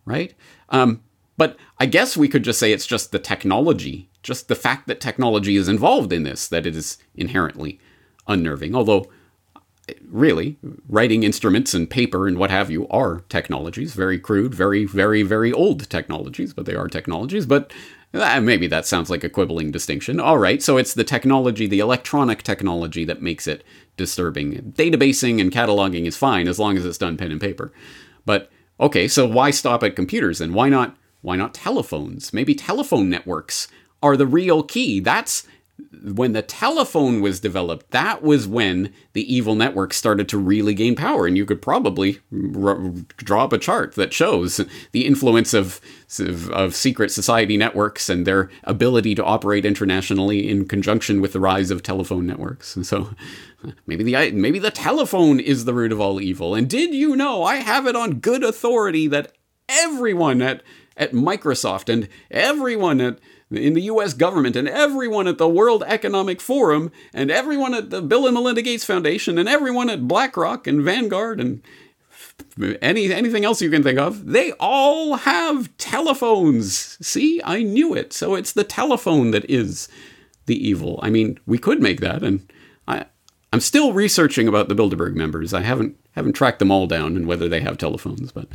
right? 0.05 0.33
Um, 0.69 1.03
but 1.37 1.57
I 1.81 1.87
guess 1.87 2.17
we 2.17 2.29
could 2.29 2.45
just 2.45 2.61
say 2.61 2.71
it's 2.71 2.87
just 2.87 3.11
the 3.11 3.19
technology, 3.19 4.09
just 4.23 4.47
the 4.47 4.55
fact 4.55 4.87
that 4.87 5.01
technology 5.01 5.57
is 5.57 5.69
involved 5.69 6.13
in 6.13 6.23
this, 6.23 6.47
that 6.47 6.67
it 6.67 6.77
is 6.77 6.99
inherently 7.17 7.81
unnerving. 8.27 8.75
Although, 8.75 9.07
really, 10.09 10.57
writing 10.89 11.23
instruments 11.23 11.75
and 11.75 11.91
paper 11.91 12.27
and 12.27 12.39
what 12.39 12.51
have 12.51 12.71
you 12.71 12.89
are 12.89 13.21
technologies, 13.29 13.95
very 13.95 14.19
crude, 14.19 14.55
very, 14.55 14.85
very, 14.85 15.23
very 15.23 15.53
old 15.53 15.89
technologies, 15.91 16.53
but 16.53 16.67
they 16.67 16.75
are 16.75 16.89
technologies. 16.89 17.47
But 17.47 17.73
uh, 18.15 18.41
maybe 18.41 18.67
that 18.69 18.87
sounds 18.87 19.11
like 19.11 19.25
a 19.25 19.29
quibbling 19.29 19.71
distinction. 19.71 20.21
All 20.21 20.39
right, 20.39 20.63
so 20.63 20.77
it's 20.77 20.95
the 20.95 21.05
technology, 21.05 21.67
the 21.67 21.81
electronic 21.81 22.43
technology 22.43 23.05
that 23.05 23.23
makes 23.23 23.47
it 23.47 23.65
disturbing. 23.97 24.73
Databasing 24.77 25.41
and 25.41 25.51
cataloging 25.51 26.07
is 26.07 26.17
fine 26.17 26.47
as 26.47 26.59
long 26.59 26.77
as 26.77 26.87
it's 26.87 26.99
done 26.99 27.17
pen 27.17 27.33
and 27.33 27.41
paper. 27.41 27.73
But 28.25 28.51
okay, 28.79 29.09
so 29.09 29.27
why 29.27 29.51
stop 29.51 29.83
at 29.83 29.97
computers 29.97 30.41
and 30.41 30.55
why 30.55 30.69
not 30.69 30.97
why 31.23 31.37
not 31.37 31.55
telephones? 31.55 32.33
Maybe 32.33 32.55
telephone 32.55 33.09
networks 33.09 33.67
are 34.03 34.17
the 34.17 34.27
real 34.27 34.63
key. 34.63 35.01
That's 35.01 35.47
when 36.03 36.33
the 36.33 36.43
telephone 36.43 37.21
was 37.21 37.41
developed, 37.41 37.91
that 37.91 38.23
was 38.23 38.47
when 38.47 38.93
the 39.13 39.35
evil 39.35 39.55
network 39.55 39.93
started 39.93 40.29
to 40.29 40.39
really 40.39 40.75
gain 40.75 40.95
power. 40.95 41.27
And 41.27 41.37
you 41.37 41.45
could 41.45 41.61
probably 41.61 42.21
r- 42.33 42.93
draw 43.17 43.45
up 43.45 43.53
a 43.53 43.59
chart 43.59 43.95
that 43.95 44.13
shows 44.13 44.61
the 44.93 45.07
influence 45.07 45.53
of, 45.53 45.81
of, 46.19 46.51
of 46.51 46.75
secret 46.75 47.11
society 47.11 47.57
networks 47.57 48.09
and 48.09 48.27
their 48.27 48.51
ability 48.65 49.15
to 49.17 49.25
operate 49.25 49.65
internationally 49.65 50.49
in 50.49 50.69
conjunction 50.69 51.21
with 51.21 51.33
the 51.33 51.41
rise 51.41 51.71
of 51.71 51.83
telephone 51.83 52.27
networks. 52.27 52.77
And 52.77 52.87
so 52.87 53.11
maybe 53.87 54.05
the 54.05 54.33
maybe 54.33 54.59
the 54.59 54.71
telephone 54.71 55.41
is 55.41 55.65
the 55.65 55.75
root 55.75 55.93
of 55.93 56.01
all 56.01 56.21
evil. 56.21 56.55
And 56.55 56.69
did 56.69 56.95
you 56.95 57.17
know 57.17 57.43
I 57.43 57.57
have 57.57 57.87
it 57.87 57.97
on 57.97 58.21
good 58.21 58.45
authority 58.45 59.09
that 59.09 59.33
everyone 59.69 60.43
at 60.43 60.63
at 60.97 61.13
Microsoft 61.13 61.93
and 61.93 62.09
everyone 62.31 63.01
at 63.01 63.19
in 63.57 63.75
the 63.75 63.83
US 63.83 64.15
government 64.15 64.57
and 64.57 64.69
everyone 64.69 65.27
at 65.27 65.39
the 65.39 65.49
World 65.49 65.83
Economic 65.87 66.41
Forum 66.41 66.91
and 67.13 67.31
everyone 67.31 67.75
at 67.75 67.91
the 67.91 68.03
Bill 68.03 68.27
and 68.27 68.35
Melinda 68.35 68.63
Gates 68.63 68.85
Foundation 68.85 69.39
and 69.39 69.49
everyone 69.49 69.91
at 69.91 70.09
BlackRock 70.09 70.67
and 70.67 70.83
Vanguard 70.83 71.41
and 71.41 71.63
any 72.81 73.13
anything 73.13 73.45
else 73.45 73.61
you 73.61 73.71
can 73.71 73.83
think 73.83 73.99
of, 73.99 74.27
they 74.27 74.53
all 74.53 75.17
have 75.17 75.77
telephones. 75.77 76.99
See, 77.07 77.41
I 77.45 77.63
knew 77.63 77.95
it. 77.95 78.13
So 78.13 78.35
it's 78.35 78.53
the 78.53 78.65
telephone 78.65 79.31
that 79.33 79.49
is 79.51 79.89
the 80.47 80.69
evil. 80.69 81.01
I 81.03 81.11
mean, 81.11 81.39
we 81.47 81.59
could 81.59 81.81
make 81.81 82.01
that 82.01 82.23
and 82.23 82.51
I 82.87 83.07
I'm 83.53 83.61
still 83.61 83.93
researching 83.93 84.49
about 84.49 84.69
the 84.69 84.75
Bilderberg 84.75 85.15
members. 85.15 85.55
I 85.55 85.63
haven't 85.63 85.97
haven't 86.13 86.33
tracked 86.33 86.59
them 86.59 86.71
all 86.71 86.87
down 86.87 87.17
and 87.17 87.27
whether 87.27 87.49
they 87.49 87.61
have 87.61 87.79
telephones, 87.79 88.33
but 88.33 88.49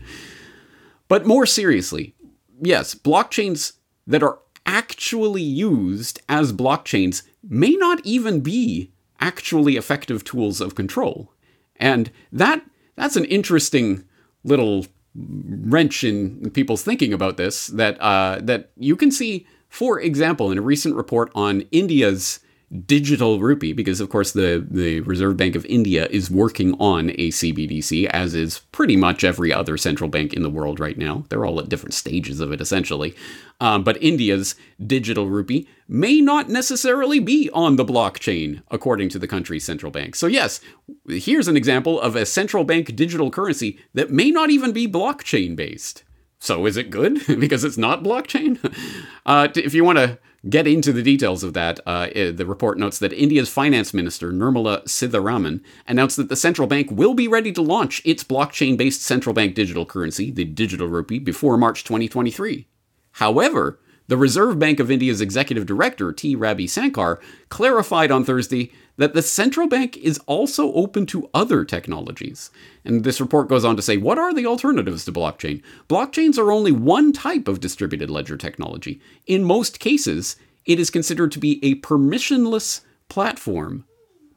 but 1.08 1.26
more 1.26 1.46
seriously, 1.46 2.16
yes, 2.62 2.96
blockchains 2.96 3.74
that 4.08 4.24
are 4.24 4.40
actually 4.70 5.42
used 5.42 6.22
as 6.30 6.54
blockchains 6.54 7.24
may 7.42 7.72
not 7.72 8.00
even 8.06 8.40
be 8.42 8.92
actually 9.20 9.76
effective 9.76 10.24
tools 10.24 10.62
of 10.62 10.76
control. 10.76 11.34
And 11.78 12.12
that 12.32 12.62
that's 12.96 13.16
an 13.16 13.26
interesting 13.26 14.04
little 14.44 14.86
wrench 15.16 16.04
in 16.04 16.52
people's 16.52 16.84
thinking 16.84 17.12
about 17.14 17.38
this 17.38 17.68
that 17.68 18.00
uh, 18.00 18.40
that 18.44 18.70
you 18.78 18.96
can 18.96 19.10
see, 19.10 19.48
for 19.70 20.00
example, 20.00 20.52
in 20.52 20.60
a 20.60 20.62
recent 20.62 20.96
report 20.96 21.32
on 21.34 21.62
India's 21.72 22.40
digital 22.86 23.40
rupee 23.40 23.74
because 23.74 24.00
of 24.00 24.10
course 24.10 24.32
the 24.32 24.66
the 24.70 25.00
Reserve 25.02 25.38
Bank 25.38 25.56
of 25.56 25.66
India 25.66 26.08
is 26.12 26.30
working 26.30 26.76
on 26.80 27.10
a 27.12 27.30
CBDC 27.30 28.06
as 28.08 28.36
is 28.36 28.60
pretty 28.72 28.96
much 28.96 29.24
every 29.24 29.52
other 29.52 29.76
central 29.76 30.10
bank 30.10 30.34
in 30.34 30.44
the 30.44 30.50
world 30.50 30.80
right 30.80 30.98
now. 30.98 31.26
They're 31.30 31.46
all 31.46 31.60
at 31.60 31.70
different 31.70 31.94
stages 31.94 32.40
of 32.40 32.52
it 32.52 32.62
essentially. 32.62 33.16
Um, 33.60 33.84
but 33.84 34.02
India's 34.02 34.56
digital 34.86 35.28
rupee 35.28 35.68
may 35.88 36.22
not 36.22 36.48
necessarily 36.50 37.20
be 37.20 37.50
on 37.54 37.76
the 37.76 37.86
blockchain 37.86 38.62
according 38.70 39.10
to 39.10 39.20
the 39.20 39.28
country's 39.28 39.66
central 39.66 39.92
bank. 39.92 40.16
So 40.16 40.28
yes 40.28 40.62
here's 41.08 41.48
an 41.48 41.58
example 41.58 42.00
of 42.00 42.16
a 42.16 42.26
central 42.26 42.64
bank 42.64 42.96
digital 42.96 43.32
currency 43.32 43.80
that 43.94 44.12
may 44.12 44.30
not 44.30 44.50
even 44.50 44.72
be 44.72 44.88
blockchain 44.88 45.56
based 45.56 46.04
so 46.40 46.66
is 46.66 46.78
it 46.78 46.90
good? 46.90 47.22
Because 47.40 47.64
it's 47.64 47.78
not 47.78 48.04
blockchain? 48.04 48.58
Uh, 49.26 49.48
if 49.56 49.76
you 49.76 49.84
want 49.84 50.00
to 50.00 50.18
get 50.48 50.68
into 50.68 50.94
the 50.94 51.04
details 51.04 51.44
of 51.44 51.54
that, 51.54 51.80
uh, 51.86 52.08
the 52.14 52.46
report 52.46 52.78
notes 52.78 53.00
that 53.00 53.14
India's 53.14 53.50
finance 53.50 53.94
minister, 53.94 54.32
Nirmala 54.32 54.84
Sitharaman, 54.86 55.62
announced 55.88 56.18
that 56.18 56.30
the 56.30 56.36
central 56.36 56.68
bank 56.68 56.90
will 56.92 57.14
be 57.14 57.28
ready 57.28 57.52
to 57.52 57.62
launch 57.62 58.02
its 58.06 58.24
blockchain 58.24 58.78
based 58.78 59.02
central 59.02 59.34
bank 59.34 59.56
digital 59.56 59.86
currency, 59.86 60.32
the 60.32 60.46
digital 60.46 60.88
rupee, 60.88 61.20
before 61.20 61.58
March 61.58 61.84
2023. 61.84 62.68
However, 63.14 63.80
the 64.10 64.18
Reserve 64.18 64.58
Bank 64.58 64.80
of 64.80 64.90
India's 64.90 65.22
executive 65.22 65.68
director, 65.68 66.12
T. 66.12 66.36
Ravi 66.36 66.66
Shankar, 66.66 67.20
clarified 67.50 68.10
on 68.10 68.26
Thursday 68.26 68.72
that 68.98 69.14
the 69.14 69.22
central 69.22 69.68
bank 69.68 69.98
is 69.98 70.20
also 70.26 70.74
open 70.74 71.06
to 71.06 71.30
other 71.32 71.64
technologies. 71.64 72.50
And 72.84 73.04
this 73.04 73.22
report 73.22 73.50
goes 73.50 73.64
on 73.64 73.76
to 73.76 73.84
say 73.84 73.98
what 73.98 74.18
are 74.18 74.34
the 74.34 74.48
alternatives 74.48 75.06
to 75.06 75.12
blockchain? 75.12 75.62
Blockchains 75.88 76.40
are 76.40 76.52
only 76.52 76.72
one 76.72 77.14
type 77.14 77.48
of 77.48 77.60
distributed 77.60 78.10
ledger 78.10 78.36
technology. 78.36 79.00
In 79.28 79.44
most 79.44 79.80
cases, 79.80 80.38
it 80.66 80.80
is 80.80 80.90
considered 80.90 81.32
to 81.34 81.40
be 81.40 81.64
a 81.64 81.76
permissionless 81.76 82.82
platform 83.10 83.86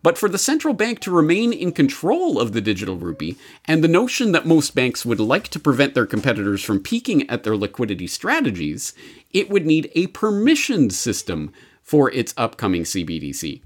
but 0.02 0.18
for 0.18 0.28
the 0.28 0.38
central 0.38 0.74
bank 0.74 1.00
to 1.00 1.10
remain 1.10 1.52
in 1.52 1.72
control 1.72 2.40
of 2.40 2.52
the 2.52 2.60
digital 2.60 2.96
rupee, 2.96 3.36
and 3.64 3.82
the 3.82 3.88
notion 3.88 4.32
that 4.32 4.46
most 4.46 4.74
banks 4.74 5.04
would 5.04 5.20
like 5.20 5.48
to 5.48 5.60
prevent 5.60 5.94
their 5.94 6.06
competitors 6.06 6.62
from 6.62 6.80
peeking 6.80 7.28
at 7.30 7.44
their 7.44 7.56
liquidity 7.56 8.06
strategies, 8.06 8.94
it 9.30 9.48
would 9.48 9.66
need 9.66 9.90
a 9.94 10.08
permissioned 10.08 10.92
system 10.92 11.52
for 11.82 12.10
its 12.10 12.34
upcoming 12.36 12.82
CBDC. 12.82 13.62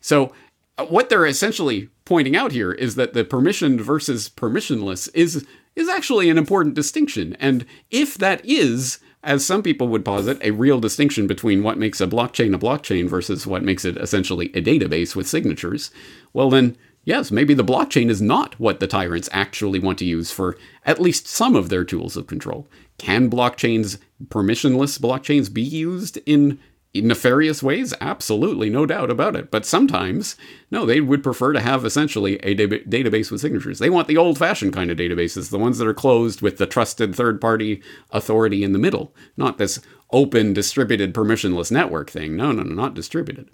So, 0.00 0.32
uh, 0.78 0.84
what 0.86 1.08
they're 1.08 1.26
essentially 1.26 1.88
pointing 2.04 2.36
out 2.36 2.52
here 2.52 2.72
is 2.72 2.96
that 2.96 3.14
the 3.14 3.24
permissioned 3.24 3.80
versus 3.80 4.28
permissionless 4.28 5.08
is 5.14 5.46
is 5.74 5.88
actually 5.88 6.30
an 6.30 6.38
important 6.38 6.74
distinction. 6.74 7.36
And 7.38 7.66
if 7.90 8.16
that 8.16 8.42
is 8.44 8.98
as 9.26 9.44
some 9.44 9.62
people 9.62 9.88
would 9.88 10.04
posit, 10.04 10.38
a 10.40 10.52
real 10.52 10.78
distinction 10.78 11.26
between 11.26 11.64
what 11.64 11.76
makes 11.76 12.00
a 12.00 12.06
blockchain 12.06 12.54
a 12.54 12.58
blockchain 12.58 13.08
versus 13.08 13.46
what 13.46 13.64
makes 13.64 13.84
it 13.84 13.96
essentially 13.96 14.46
a 14.54 14.62
database 14.62 15.16
with 15.16 15.26
signatures, 15.26 15.90
well, 16.32 16.48
then, 16.48 16.76
yes, 17.04 17.32
maybe 17.32 17.52
the 17.52 17.64
blockchain 17.64 18.08
is 18.08 18.22
not 18.22 18.58
what 18.60 18.78
the 18.78 18.86
tyrants 18.86 19.28
actually 19.32 19.80
want 19.80 19.98
to 19.98 20.04
use 20.04 20.30
for 20.30 20.56
at 20.84 21.00
least 21.00 21.26
some 21.26 21.56
of 21.56 21.68
their 21.68 21.84
tools 21.84 22.16
of 22.16 22.28
control. 22.28 22.68
Can 22.98 23.28
blockchains, 23.28 23.98
permissionless 24.28 24.98
blockchains, 25.00 25.52
be 25.52 25.62
used 25.62 26.18
in 26.24 26.60
nefarious 27.00 27.62
ways? 27.62 27.94
Absolutely, 28.00 28.70
no 28.70 28.86
doubt 28.86 29.10
about 29.10 29.36
it. 29.36 29.50
But 29.50 29.66
sometimes, 29.66 30.36
no, 30.70 30.86
they 30.86 31.00
would 31.00 31.22
prefer 31.22 31.52
to 31.52 31.60
have 31.60 31.84
essentially 31.84 32.36
a 32.38 32.54
da- 32.54 32.84
database 32.84 33.30
with 33.30 33.40
signatures. 33.40 33.78
They 33.78 33.90
want 33.90 34.08
the 34.08 34.16
old 34.16 34.38
fashioned 34.38 34.72
kind 34.72 34.90
of 34.90 34.98
databases, 34.98 35.50
the 35.50 35.58
ones 35.58 35.78
that 35.78 35.88
are 35.88 35.94
closed 35.94 36.42
with 36.42 36.58
the 36.58 36.66
trusted 36.66 37.14
third 37.14 37.40
party 37.40 37.82
authority 38.10 38.62
in 38.62 38.72
the 38.72 38.78
middle, 38.78 39.14
not 39.36 39.58
this 39.58 39.80
open, 40.10 40.52
distributed, 40.52 41.14
permissionless 41.14 41.70
network 41.70 42.10
thing. 42.10 42.36
No, 42.36 42.52
no, 42.52 42.62
no, 42.62 42.74
not 42.74 42.94
distributed. 42.94 43.50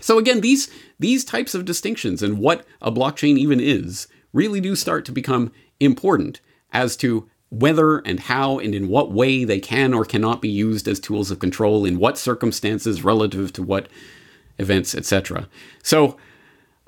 So 0.00 0.18
again, 0.18 0.40
these 0.40 0.70
these 0.98 1.24
types 1.24 1.54
of 1.54 1.64
distinctions 1.64 2.22
and 2.22 2.38
what 2.38 2.66
a 2.82 2.90
blockchain 2.90 3.38
even 3.38 3.60
is 3.60 4.08
really 4.32 4.60
do 4.60 4.74
start 4.74 5.04
to 5.04 5.12
become 5.12 5.52
important 5.80 6.40
as 6.72 6.96
to 6.96 7.28
whether 7.58 7.98
and 7.98 8.20
how 8.20 8.58
and 8.58 8.74
in 8.74 8.88
what 8.88 9.12
way 9.12 9.44
they 9.44 9.60
can 9.60 9.94
or 9.94 10.04
cannot 10.04 10.42
be 10.42 10.48
used 10.48 10.88
as 10.88 10.98
tools 10.98 11.30
of 11.30 11.38
control, 11.38 11.84
in 11.84 11.98
what 11.98 12.18
circumstances 12.18 13.04
relative 13.04 13.52
to 13.52 13.62
what 13.62 13.88
events, 14.58 14.94
etc. 14.94 15.48
So, 15.82 16.16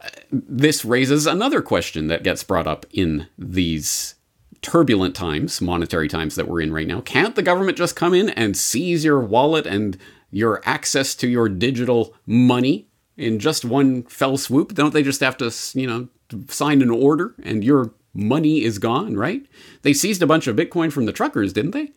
uh, 0.02 0.08
this 0.30 0.84
raises 0.84 1.26
another 1.26 1.62
question 1.62 2.08
that 2.08 2.22
gets 2.22 2.44
brought 2.44 2.66
up 2.66 2.84
in 2.90 3.28
these 3.38 4.14
turbulent 4.60 5.14
times, 5.14 5.60
monetary 5.60 6.08
times 6.08 6.34
that 6.34 6.48
we're 6.48 6.60
in 6.60 6.72
right 6.72 6.86
now. 6.86 7.00
Can't 7.00 7.34
the 7.34 7.42
government 7.42 7.78
just 7.78 7.96
come 7.96 8.14
in 8.14 8.30
and 8.30 8.56
seize 8.56 9.04
your 9.04 9.20
wallet 9.20 9.66
and 9.66 9.96
your 10.30 10.60
access 10.64 11.14
to 11.16 11.28
your 11.28 11.48
digital 11.48 12.14
money 12.26 12.88
in 13.16 13.38
just 13.38 13.64
one 13.64 14.02
fell 14.04 14.36
swoop? 14.36 14.74
Don't 14.74 14.92
they 14.92 15.02
just 15.02 15.20
have 15.20 15.36
to, 15.38 15.52
you 15.78 15.86
know, 15.86 16.08
sign 16.48 16.82
an 16.82 16.90
order 16.90 17.34
and 17.42 17.62
you're 17.62 17.92
money 18.16 18.62
is 18.62 18.78
gone, 18.78 19.16
right? 19.16 19.46
They 19.82 19.92
seized 19.92 20.22
a 20.22 20.26
bunch 20.26 20.46
of 20.46 20.56
Bitcoin 20.56 20.92
from 20.92 21.06
the 21.06 21.12
truckers, 21.12 21.52
didn't 21.52 21.72
they? 21.72 21.92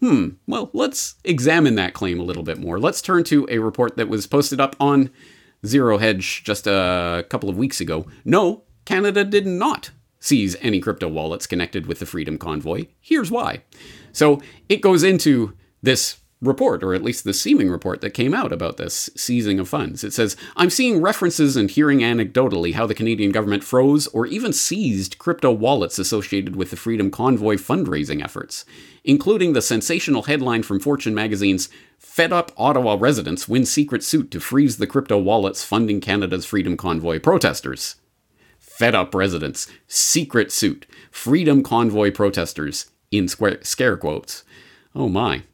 Hmm, 0.00 0.30
well, 0.46 0.70
let's 0.72 1.16
examine 1.24 1.76
that 1.76 1.94
claim 1.94 2.18
a 2.20 2.24
little 2.24 2.42
bit 2.42 2.58
more. 2.58 2.78
Let's 2.78 3.02
turn 3.02 3.24
to 3.24 3.46
a 3.50 3.58
report 3.58 3.96
that 3.96 4.08
was 4.08 4.26
posted 4.26 4.60
up 4.60 4.76
on 4.80 5.10
Zero 5.64 5.98
Hedge 5.98 6.44
just 6.44 6.66
a 6.66 7.24
couple 7.28 7.48
of 7.48 7.56
weeks 7.56 7.80
ago. 7.80 8.06
No, 8.24 8.64
Canada 8.84 9.24
did 9.24 9.46
not 9.46 9.90
seize 10.20 10.56
any 10.60 10.80
crypto 10.80 11.08
wallets 11.08 11.46
connected 11.46 11.86
with 11.86 11.98
the 11.98 12.06
Freedom 12.06 12.38
Convoy. 12.38 12.86
Here's 13.00 13.30
why. 13.30 13.62
So 14.12 14.40
it 14.68 14.80
goes 14.80 15.02
into 15.02 15.54
this 15.82 16.16
report, 16.40 16.82
or 16.82 16.94
at 16.94 17.02
least 17.02 17.24
the 17.24 17.32
seeming 17.32 17.70
report 17.70 18.00
that 18.00 18.10
came 18.10 18.34
out 18.34 18.52
about 18.52 18.76
this 18.76 19.08
seizing 19.16 19.58
of 19.58 19.68
funds. 19.68 20.04
It 20.04 20.12
says, 20.12 20.36
I'm 20.56 20.70
seeing 20.70 21.00
references 21.00 21.56
and 21.56 21.70
hearing 21.70 22.00
anecdotally 22.00 22.74
how 22.74 22.86
the 22.86 22.94
Canadian 22.94 23.32
government 23.32 23.64
froze 23.64 24.06
or 24.08 24.26
even 24.26 24.52
seized 24.52 25.18
crypto 25.18 25.50
wallets 25.50 25.98
associated 25.98 26.56
with 26.56 26.70
the 26.70 26.76
Freedom 26.76 27.10
Convoy 27.10 27.56
fundraising 27.56 28.22
efforts, 28.22 28.64
including 29.04 29.52
the 29.52 29.62
sensational 29.62 30.24
headline 30.24 30.62
from 30.62 30.80
Fortune 30.80 31.14
magazine's 31.14 31.68
Fed 31.98 32.32
Up 32.32 32.52
Ottawa 32.56 32.96
Residents 32.98 33.48
Win 33.48 33.64
Secret 33.64 34.04
Suit 34.04 34.30
to 34.30 34.40
Freeze 34.40 34.76
the 34.76 34.86
Crypto 34.86 35.18
Wallets 35.18 35.64
Funding 35.64 36.00
Canada's 36.00 36.44
Freedom 36.44 36.76
Convoy 36.76 37.18
Protesters. 37.18 37.96
Fed 38.58 38.94
Up 38.94 39.14
Residents, 39.14 39.68
Secret 39.86 40.50
Suit, 40.50 40.86
Freedom 41.10 41.62
Convoy 41.62 42.10
Protesters, 42.10 42.90
in 43.10 43.28
square, 43.28 43.58
scare 43.62 43.96
quotes. 43.96 44.42
Oh 44.94 45.08
my. 45.08 45.44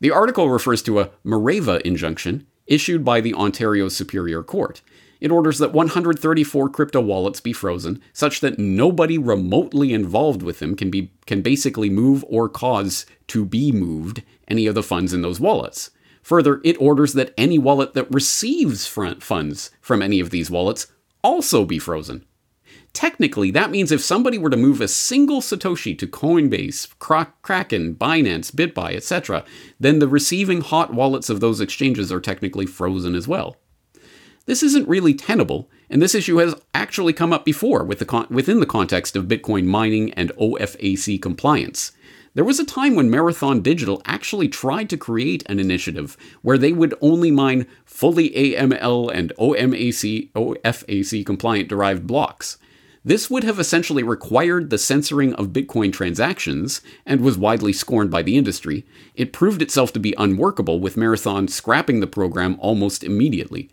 The 0.00 0.10
article 0.10 0.50
refers 0.50 0.82
to 0.82 1.00
a 1.00 1.10
Mareva 1.24 1.80
injunction 1.82 2.46
issued 2.66 3.04
by 3.04 3.20
the 3.20 3.34
Ontario 3.34 3.88
Superior 3.88 4.42
Court. 4.42 4.82
It 5.20 5.30
orders 5.30 5.58
that 5.58 5.72
134 5.72 6.68
crypto 6.68 7.00
wallets 7.00 7.40
be 7.40 7.52
frozen, 7.52 8.02
such 8.12 8.40
that 8.40 8.58
nobody 8.58 9.16
remotely 9.16 9.94
involved 9.94 10.42
with 10.42 10.58
them 10.58 10.76
can 10.76 10.90
be 10.90 11.12
can 11.24 11.40
basically 11.40 11.88
move 11.88 12.24
or 12.28 12.48
cause 12.48 13.06
to 13.28 13.46
be 13.46 13.72
moved 13.72 14.22
any 14.46 14.66
of 14.66 14.74
the 14.74 14.82
funds 14.82 15.14
in 15.14 15.22
those 15.22 15.40
wallets. 15.40 15.90
Further, 16.22 16.60
it 16.64 16.80
orders 16.80 17.14
that 17.14 17.32
any 17.38 17.58
wallet 17.58 17.94
that 17.94 18.12
receives 18.12 18.86
funds 18.86 19.70
from 19.80 20.02
any 20.02 20.20
of 20.20 20.30
these 20.30 20.50
wallets 20.50 20.88
also 21.22 21.64
be 21.64 21.78
frozen. 21.78 22.26
Technically, 22.96 23.50
that 23.50 23.70
means 23.70 23.92
if 23.92 24.00
somebody 24.00 24.38
were 24.38 24.48
to 24.48 24.56
move 24.56 24.80
a 24.80 24.88
single 24.88 25.42
Satoshi 25.42 25.98
to 25.98 26.06
Coinbase, 26.06 26.88
Kraken, 26.98 27.94
Binance, 27.94 28.50
BitBuy, 28.50 28.96
etc., 28.96 29.44
then 29.78 29.98
the 29.98 30.08
receiving 30.08 30.62
hot 30.62 30.94
wallets 30.94 31.28
of 31.28 31.40
those 31.40 31.60
exchanges 31.60 32.10
are 32.10 32.22
technically 32.22 32.64
frozen 32.64 33.14
as 33.14 33.28
well. 33.28 33.58
This 34.46 34.62
isn't 34.62 34.88
really 34.88 35.12
tenable, 35.12 35.68
and 35.90 36.00
this 36.00 36.14
issue 36.14 36.38
has 36.38 36.54
actually 36.72 37.12
come 37.12 37.34
up 37.34 37.44
before 37.44 37.84
with 37.84 37.98
the 37.98 38.06
con- 38.06 38.28
within 38.30 38.60
the 38.60 38.64
context 38.64 39.14
of 39.14 39.26
Bitcoin 39.26 39.66
mining 39.66 40.10
and 40.14 40.32
OFAC 40.40 41.20
compliance. 41.20 41.92
There 42.32 42.44
was 42.44 42.58
a 42.58 42.64
time 42.64 42.94
when 42.94 43.10
Marathon 43.10 43.60
Digital 43.60 44.00
actually 44.06 44.48
tried 44.48 44.88
to 44.88 44.96
create 44.96 45.42
an 45.50 45.60
initiative 45.60 46.16
where 46.40 46.56
they 46.56 46.72
would 46.72 46.94
only 47.02 47.30
mine 47.30 47.66
fully 47.84 48.30
AML 48.30 49.12
and 49.14 49.34
OMAC, 49.38 50.30
OFAC 50.32 51.26
compliant 51.26 51.68
derived 51.68 52.06
blocks. 52.06 52.56
This 53.06 53.30
would 53.30 53.44
have 53.44 53.60
essentially 53.60 54.02
required 54.02 54.68
the 54.68 54.78
censoring 54.78 55.32
of 55.34 55.50
Bitcoin 55.50 55.92
transactions 55.92 56.80
and 57.06 57.20
was 57.20 57.38
widely 57.38 57.72
scorned 57.72 58.10
by 58.10 58.20
the 58.22 58.36
industry. 58.36 58.84
It 59.14 59.32
proved 59.32 59.62
itself 59.62 59.92
to 59.92 60.00
be 60.00 60.12
unworkable, 60.18 60.80
with 60.80 60.96
Marathon 60.96 61.46
scrapping 61.46 62.00
the 62.00 62.08
program 62.08 62.56
almost 62.58 63.04
immediately. 63.04 63.70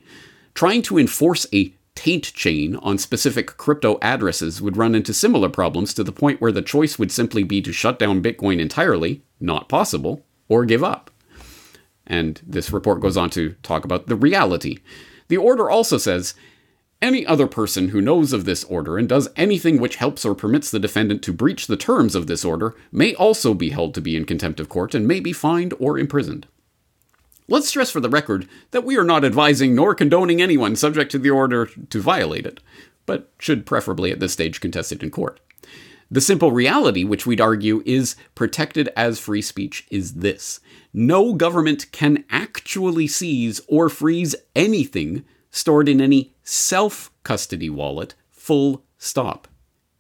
Trying 0.54 0.84
to 0.84 1.00
enforce 1.00 1.48
a 1.52 1.74
taint 1.96 2.32
chain 2.36 2.76
on 2.76 3.00
specific 3.00 3.58
crypto 3.58 3.98
addresses 4.04 4.62
would 4.62 4.78
run 4.78 4.94
into 4.94 5.16
similar 5.16 5.50
problems 5.50 5.96
to 5.96 6.04
the 6.04 6.12
point 6.12 6.40
where 6.40 6.52
the 6.52 6.62
choice 6.62 7.00
would 7.00 7.12
simply 7.12 7.42
be 7.42 7.60
to 7.64 7.74
shut 7.74 7.98
down 7.98 8.22
Bitcoin 8.22 8.60
entirely, 8.60 9.24
not 9.40 9.68
possible, 9.68 10.24
or 10.48 10.64
give 10.64 10.84
up. 10.84 11.10
And 12.06 12.40
this 12.46 12.72
report 12.72 13.02
goes 13.02 13.18
on 13.18 13.32
to 13.32 13.56
talk 13.64 13.84
about 13.84 14.06
the 14.06 14.16
reality. 14.16 14.78
The 15.28 15.38
order 15.38 15.72
also 15.72 15.98
says 15.98 16.36
any 17.04 17.26
other 17.26 17.48
person 17.48 17.90
who 17.90 18.02
knows 18.02 18.32
of 18.32 18.46
this 18.46 18.64
order 18.64 18.98
and 18.98 19.10
does 19.10 19.28
anything 19.36 19.78
which 19.78 19.98
helps 19.98 20.24
or 20.24 20.34
permits 20.34 20.72
the 20.72 20.80
defendant 20.80 21.22
to 21.22 21.34
breach 21.34 21.68
the 21.68 21.76
terms 21.76 22.16
of 22.16 22.28
this 22.28 22.46
order 22.46 22.74
may 22.94 23.14
also 23.16 23.54
be 23.54 23.72
held 23.72 23.94
to 23.94 24.02
be 24.02 24.16
in 24.16 24.24
contempt 24.24 24.60
of 24.60 24.70
court 24.70 24.96
and 24.96 25.06
may 25.06 25.20
be 25.20 25.34
fined 25.34 25.74
or 25.80 26.00
imprisoned. 26.00 26.48
Let's 27.50 27.68
stress 27.68 27.92
for 27.92 28.00
the 28.00 28.10
record 28.10 28.48
that 28.72 28.86
we 28.86 28.98
are 28.98 29.04
not 29.04 29.26
advising 29.26 29.76
nor 29.76 29.94
condoning 29.94 30.42
anyone 30.42 30.78
subject 30.78 31.12
to 31.12 31.20
the 31.20 31.30
order 31.30 31.66
to 31.66 32.02
violate 32.02 32.46
it, 32.46 32.62
but 33.06 33.30
should 33.38 33.66
preferably 33.66 34.10
at 34.12 34.22
this 34.22 34.32
stage 34.32 34.62
contest 34.62 34.94
it 34.94 35.04
in 35.04 35.12
court. 35.12 35.42
The 36.10 36.22
simple 36.22 36.54
reality, 36.54 37.04
which 37.04 37.26
we'd 37.26 37.42
argue 37.42 37.84
is 37.86 38.16
protected 38.34 38.88
as 38.96 39.20
free 39.20 39.42
speech, 39.42 39.86
is 39.92 40.14
this 40.14 40.62
no 40.94 41.34
government 41.34 41.92
can 41.92 42.24
actually 42.30 43.08
seize 43.08 43.60
or 43.68 43.90
freeze 43.90 44.36
anything 44.56 45.26
stored 45.54 45.88
in 45.88 46.02
any 46.02 46.34
self 46.44 47.12
custody 47.24 47.70
wallet, 47.70 48.16
full 48.30 48.84
stop. 48.98 49.48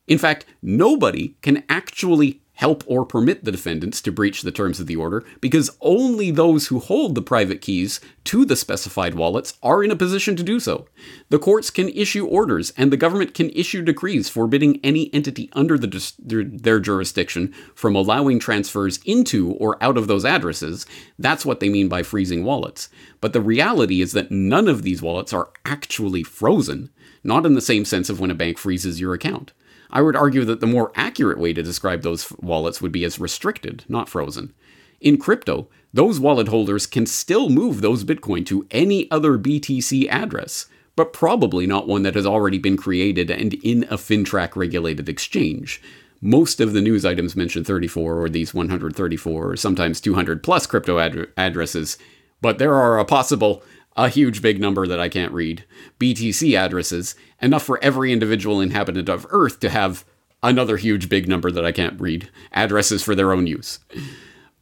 In 0.05 0.17
fact, 0.17 0.45
nobody 0.61 1.35
can 1.41 1.63
actually 1.69 2.41
help 2.53 2.83
or 2.85 3.05
permit 3.05 3.43
the 3.43 3.51
defendants 3.51 4.01
to 4.01 4.11
breach 4.11 4.41
the 4.41 4.51
terms 4.51 4.79
of 4.79 4.87
the 4.87 4.95
order 4.95 5.23
because 5.41 5.75
only 5.81 6.29
those 6.29 6.67
who 6.67 6.79
hold 6.79 7.15
the 7.15 7.21
private 7.21 7.61
keys 7.61 7.99
to 8.23 8.45
the 8.45 8.55
specified 8.55 9.15
wallets 9.15 9.57
are 9.63 9.83
in 9.83 9.91
a 9.91 9.95
position 9.95 10.35
to 10.35 10.43
do 10.43 10.59
so. 10.59 10.87
The 11.29 11.39
courts 11.39 11.69
can 11.69 11.89
issue 11.89 12.25
orders 12.25 12.71
and 12.77 12.91
the 12.91 12.97
government 12.97 13.33
can 13.33 13.49
issue 13.51 13.81
decrees 13.81 14.29
forbidding 14.29 14.79
any 14.83 15.11
entity 15.13 15.49
under 15.53 15.77
the, 15.77 16.13
their 16.19 16.79
jurisdiction 16.79 17.53
from 17.73 17.95
allowing 17.95 18.39
transfers 18.39 18.99
into 19.05 19.53
or 19.53 19.81
out 19.83 19.97
of 19.97 20.07
those 20.07 20.25
addresses. 20.25 20.85
That's 21.17 21.45
what 21.45 21.59
they 21.59 21.69
mean 21.69 21.89
by 21.89 22.03
freezing 22.03 22.43
wallets. 22.43 22.89
But 23.19 23.33
the 23.33 23.41
reality 23.41 24.01
is 24.01 24.11
that 24.11 24.31
none 24.31 24.67
of 24.67 24.83
these 24.83 25.01
wallets 25.01 25.33
are 25.33 25.49
actually 25.65 26.23
frozen, 26.23 26.91
not 27.23 27.45
in 27.45 27.55
the 27.55 27.61
same 27.61 27.83
sense 27.83 28.09
of 28.09 28.19
when 28.19 28.31
a 28.31 28.35
bank 28.35 28.57
freezes 28.57 29.01
your 29.01 29.13
account. 29.13 29.53
I 29.93 30.01
would 30.01 30.15
argue 30.15 30.43
that 30.45 30.59
the 30.59 30.67
more 30.67 30.91
accurate 30.95 31.37
way 31.37 31.53
to 31.53 31.61
describe 31.61 32.01
those 32.01 32.31
wallets 32.41 32.81
would 32.81 32.91
be 32.91 33.05
as 33.05 33.19
restricted, 33.19 33.85
not 33.87 34.09
frozen. 34.09 34.51
In 34.99 35.17
crypto, 35.17 35.67
those 35.93 36.19
wallet 36.19 36.47
holders 36.47 36.87
can 36.87 37.05
still 37.05 37.49
move 37.49 37.81
those 37.81 38.03
Bitcoin 38.03 38.43
to 38.47 38.65
any 38.71 39.09
other 39.11 39.37
BTC 39.37 40.09
address, 40.09 40.65
but 40.95 41.13
probably 41.13 41.67
not 41.67 41.87
one 41.87 42.01
that 42.01 42.15
has 42.15 42.25
already 42.25 42.57
been 42.57 42.75
created 42.75 43.29
and 43.29 43.53
in 43.55 43.83
a 43.83 43.97
FINTRAC 43.97 44.55
regulated 44.55 45.07
exchange. 45.07 45.79
Most 46.21 46.59
of 46.59 46.73
the 46.73 46.81
news 46.81 47.05
items 47.05 47.35
mention 47.35 47.63
34 47.63 48.19
or 48.19 48.29
these 48.29 48.53
134 48.53 49.51
or 49.51 49.55
sometimes 49.55 50.01
200 50.01 50.41
plus 50.41 50.65
crypto 50.65 50.97
ad- 50.97 51.27
addresses, 51.37 51.99
but 52.41 52.57
there 52.57 52.73
are 52.73 52.97
a 52.97 53.05
possible 53.05 53.61
a 53.95 54.09
huge 54.09 54.41
big 54.41 54.59
number 54.59 54.87
that 54.87 54.99
I 54.99 55.09
can't 55.09 55.31
read, 55.31 55.65
BTC 55.99 56.57
addresses, 56.57 57.15
enough 57.41 57.63
for 57.63 57.83
every 57.83 58.11
individual 58.11 58.61
inhabitant 58.61 59.09
of 59.09 59.27
Earth 59.29 59.59
to 59.61 59.69
have 59.69 60.05
another 60.41 60.77
huge 60.77 61.09
big 61.09 61.27
number 61.27 61.51
that 61.51 61.65
I 61.65 61.71
can't 61.71 61.99
read, 61.99 62.29
addresses 62.51 63.03
for 63.03 63.15
their 63.15 63.31
own 63.31 63.47
use. 63.47 63.79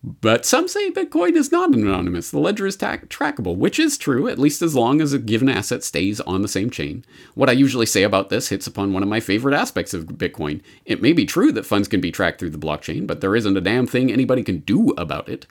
But 0.03 0.47
some 0.47 0.67
say 0.67 0.89
Bitcoin 0.89 1.35
is 1.35 1.51
not 1.51 1.75
anonymous. 1.75 2.31
The 2.31 2.39
ledger 2.39 2.65
is 2.65 2.75
ta- 2.75 2.97
trackable, 3.07 3.55
which 3.55 3.77
is 3.77 3.99
true, 3.99 4.27
at 4.27 4.39
least 4.39 4.63
as 4.63 4.73
long 4.73 4.99
as 4.99 5.13
a 5.13 5.19
given 5.19 5.47
asset 5.47 5.83
stays 5.83 6.19
on 6.21 6.41
the 6.41 6.47
same 6.47 6.71
chain. 6.71 7.05
What 7.35 7.49
I 7.49 7.53
usually 7.53 7.85
say 7.85 8.01
about 8.01 8.29
this 8.29 8.49
hits 8.49 8.65
upon 8.65 8.93
one 8.93 9.03
of 9.03 9.09
my 9.09 9.19
favorite 9.19 9.53
aspects 9.53 9.93
of 9.93 10.05
Bitcoin. 10.05 10.61
It 10.85 11.03
may 11.03 11.13
be 11.13 11.25
true 11.25 11.51
that 11.51 11.67
funds 11.67 11.87
can 11.87 12.01
be 12.01 12.11
tracked 12.11 12.39
through 12.39 12.49
the 12.49 12.57
blockchain, 12.57 13.05
but 13.05 13.21
there 13.21 13.35
isn't 13.35 13.57
a 13.57 13.61
damn 13.61 13.85
thing 13.85 14.11
anybody 14.11 14.41
can 14.41 14.59
do 14.59 14.89
about 14.97 15.29
it. 15.29 15.45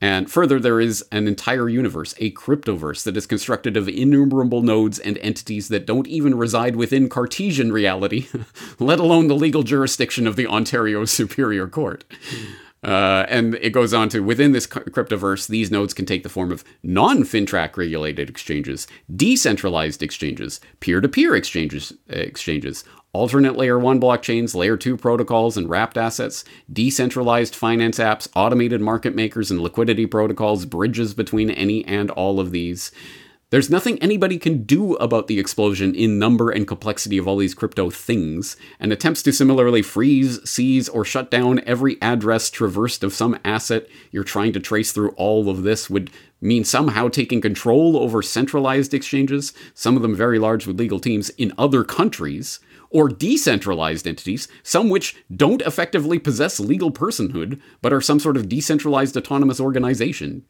And 0.00 0.30
further, 0.30 0.60
there 0.60 0.80
is 0.80 1.04
an 1.12 1.26
entire 1.26 1.68
universe, 1.68 2.14
a 2.18 2.32
cryptoverse, 2.32 3.04
that 3.04 3.16
is 3.16 3.26
constructed 3.26 3.76
of 3.76 3.88
innumerable 3.88 4.60
nodes 4.60 4.98
and 4.98 5.16
entities 5.18 5.68
that 5.68 5.86
don't 5.86 6.06
even 6.06 6.36
reside 6.36 6.76
within 6.76 7.08
Cartesian 7.08 7.72
reality, 7.72 8.26
let 8.78 9.00
alone 9.00 9.28
the 9.28 9.34
legal 9.34 9.62
jurisdiction 9.62 10.26
of 10.26 10.36
the 10.36 10.46
Ontario 10.46 11.04
Superior 11.06 11.68
Court. 11.68 12.04
Uh, 12.84 13.24
and 13.30 13.54
it 13.56 13.70
goes 13.70 13.94
on 13.94 14.10
to 14.10 14.20
within 14.20 14.52
this 14.52 14.66
cryptoverse, 14.66 15.46
these 15.48 15.70
nodes 15.70 15.94
can 15.94 16.04
take 16.04 16.22
the 16.22 16.28
form 16.28 16.52
of 16.52 16.64
non 16.82 17.24
FINTRAC 17.24 17.78
regulated 17.78 18.28
exchanges, 18.28 18.86
decentralized 19.14 20.02
exchanges, 20.02 20.60
peer 20.80 21.00
to 21.00 21.08
peer 21.08 21.34
exchanges, 21.34 21.94
exchanges, 22.08 22.84
alternate 23.14 23.56
layer 23.56 23.78
1 23.78 23.98
blockchains, 24.00 24.54
layer 24.54 24.76
2 24.76 24.98
protocols 24.98 25.56
and 25.56 25.70
wrapped 25.70 25.96
assets, 25.96 26.44
decentralized 26.70 27.54
finance 27.54 27.98
apps, 27.98 28.28
automated 28.34 28.82
market 28.82 29.14
makers 29.14 29.50
and 29.50 29.60
liquidity 29.60 30.04
protocols, 30.04 30.66
bridges 30.66 31.14
between 31.14 31.50
any 31.50 31.84
and 31.86 32.10
all 32.10 32.40
of 32.40 32.50
these. 32.50 32.90
There's 33.50 33.70
nothing 33.70 34.00
anybody 34.00 34.36
can 34.36 34.64
do 34.64 34.94
about 34.94 35.28
the 35.28 35.38
explosion 35.38 35.94
in 35.94 36.18
number 36.18 36.50
and 36.50 36.66
complexity 36.66 37.18
of 37.18 37.28
all 37.28 37.36
these 37.36 37.54
crypto 37.54 37.88
things, 37.88 38.56
and 38.80 38.92
attempts 38.92 39.22
to 39.22 39.32
similarly 39.32 39.80
freeze, 39.80 40.40
seize, 40.48 40.88
or 40.88 41.04
shut 41.04 41.30
down 41.30 41.60
every 41.64 42.00
address 42.02 42.50
traversed 42.50 43.04
of 43.04 43.12
some 43.12 43.38
asset 43.44 43.86
you're 44.10 44.24
trying 44.24 44.52
to 44.54 44.60
trace 44.60 44.90
through 44.90 45.10
all 45.10 45.48
of 45.48 45.62
this 45.62 45.88
would 45.88 46.10
mean 46.40 46.64
somehow 46.64 47.06
taking 47.06 47.40
control 47.40 47.96
over 47.96 48.22
centralized 48.22 48.92
exchanges, 48.92 49.52
some 49.72 49.94
of 49.94 50.02
them 50.02 50.16
very 50.16 50.40
large 50.40 50.66
with 50.66 50.80
legal 50.80 50.98
teams, 50.98 51.30
in 51.30 51.52
other 51.56 51.84
countries, 51.84 52.58
or 52.94 53.08
decentralized 53.08 54.06
entities, 54.06 54.46
some 54.62 54.88
which 54.88 55.16
don't 55.34 55.60
effectively 55.62 56.16
possess 56.16 56.60
legal 56.60 56.92
personhood, 56.92 57.60
but 57.82 57.92
are 57.92 58.00
some 58.00 58.20
sort 58.20 58.36
of 58.36 58.48
decentralized 58.48 59.16
autonomous 59.16 59.58
organization, 59.58 60.44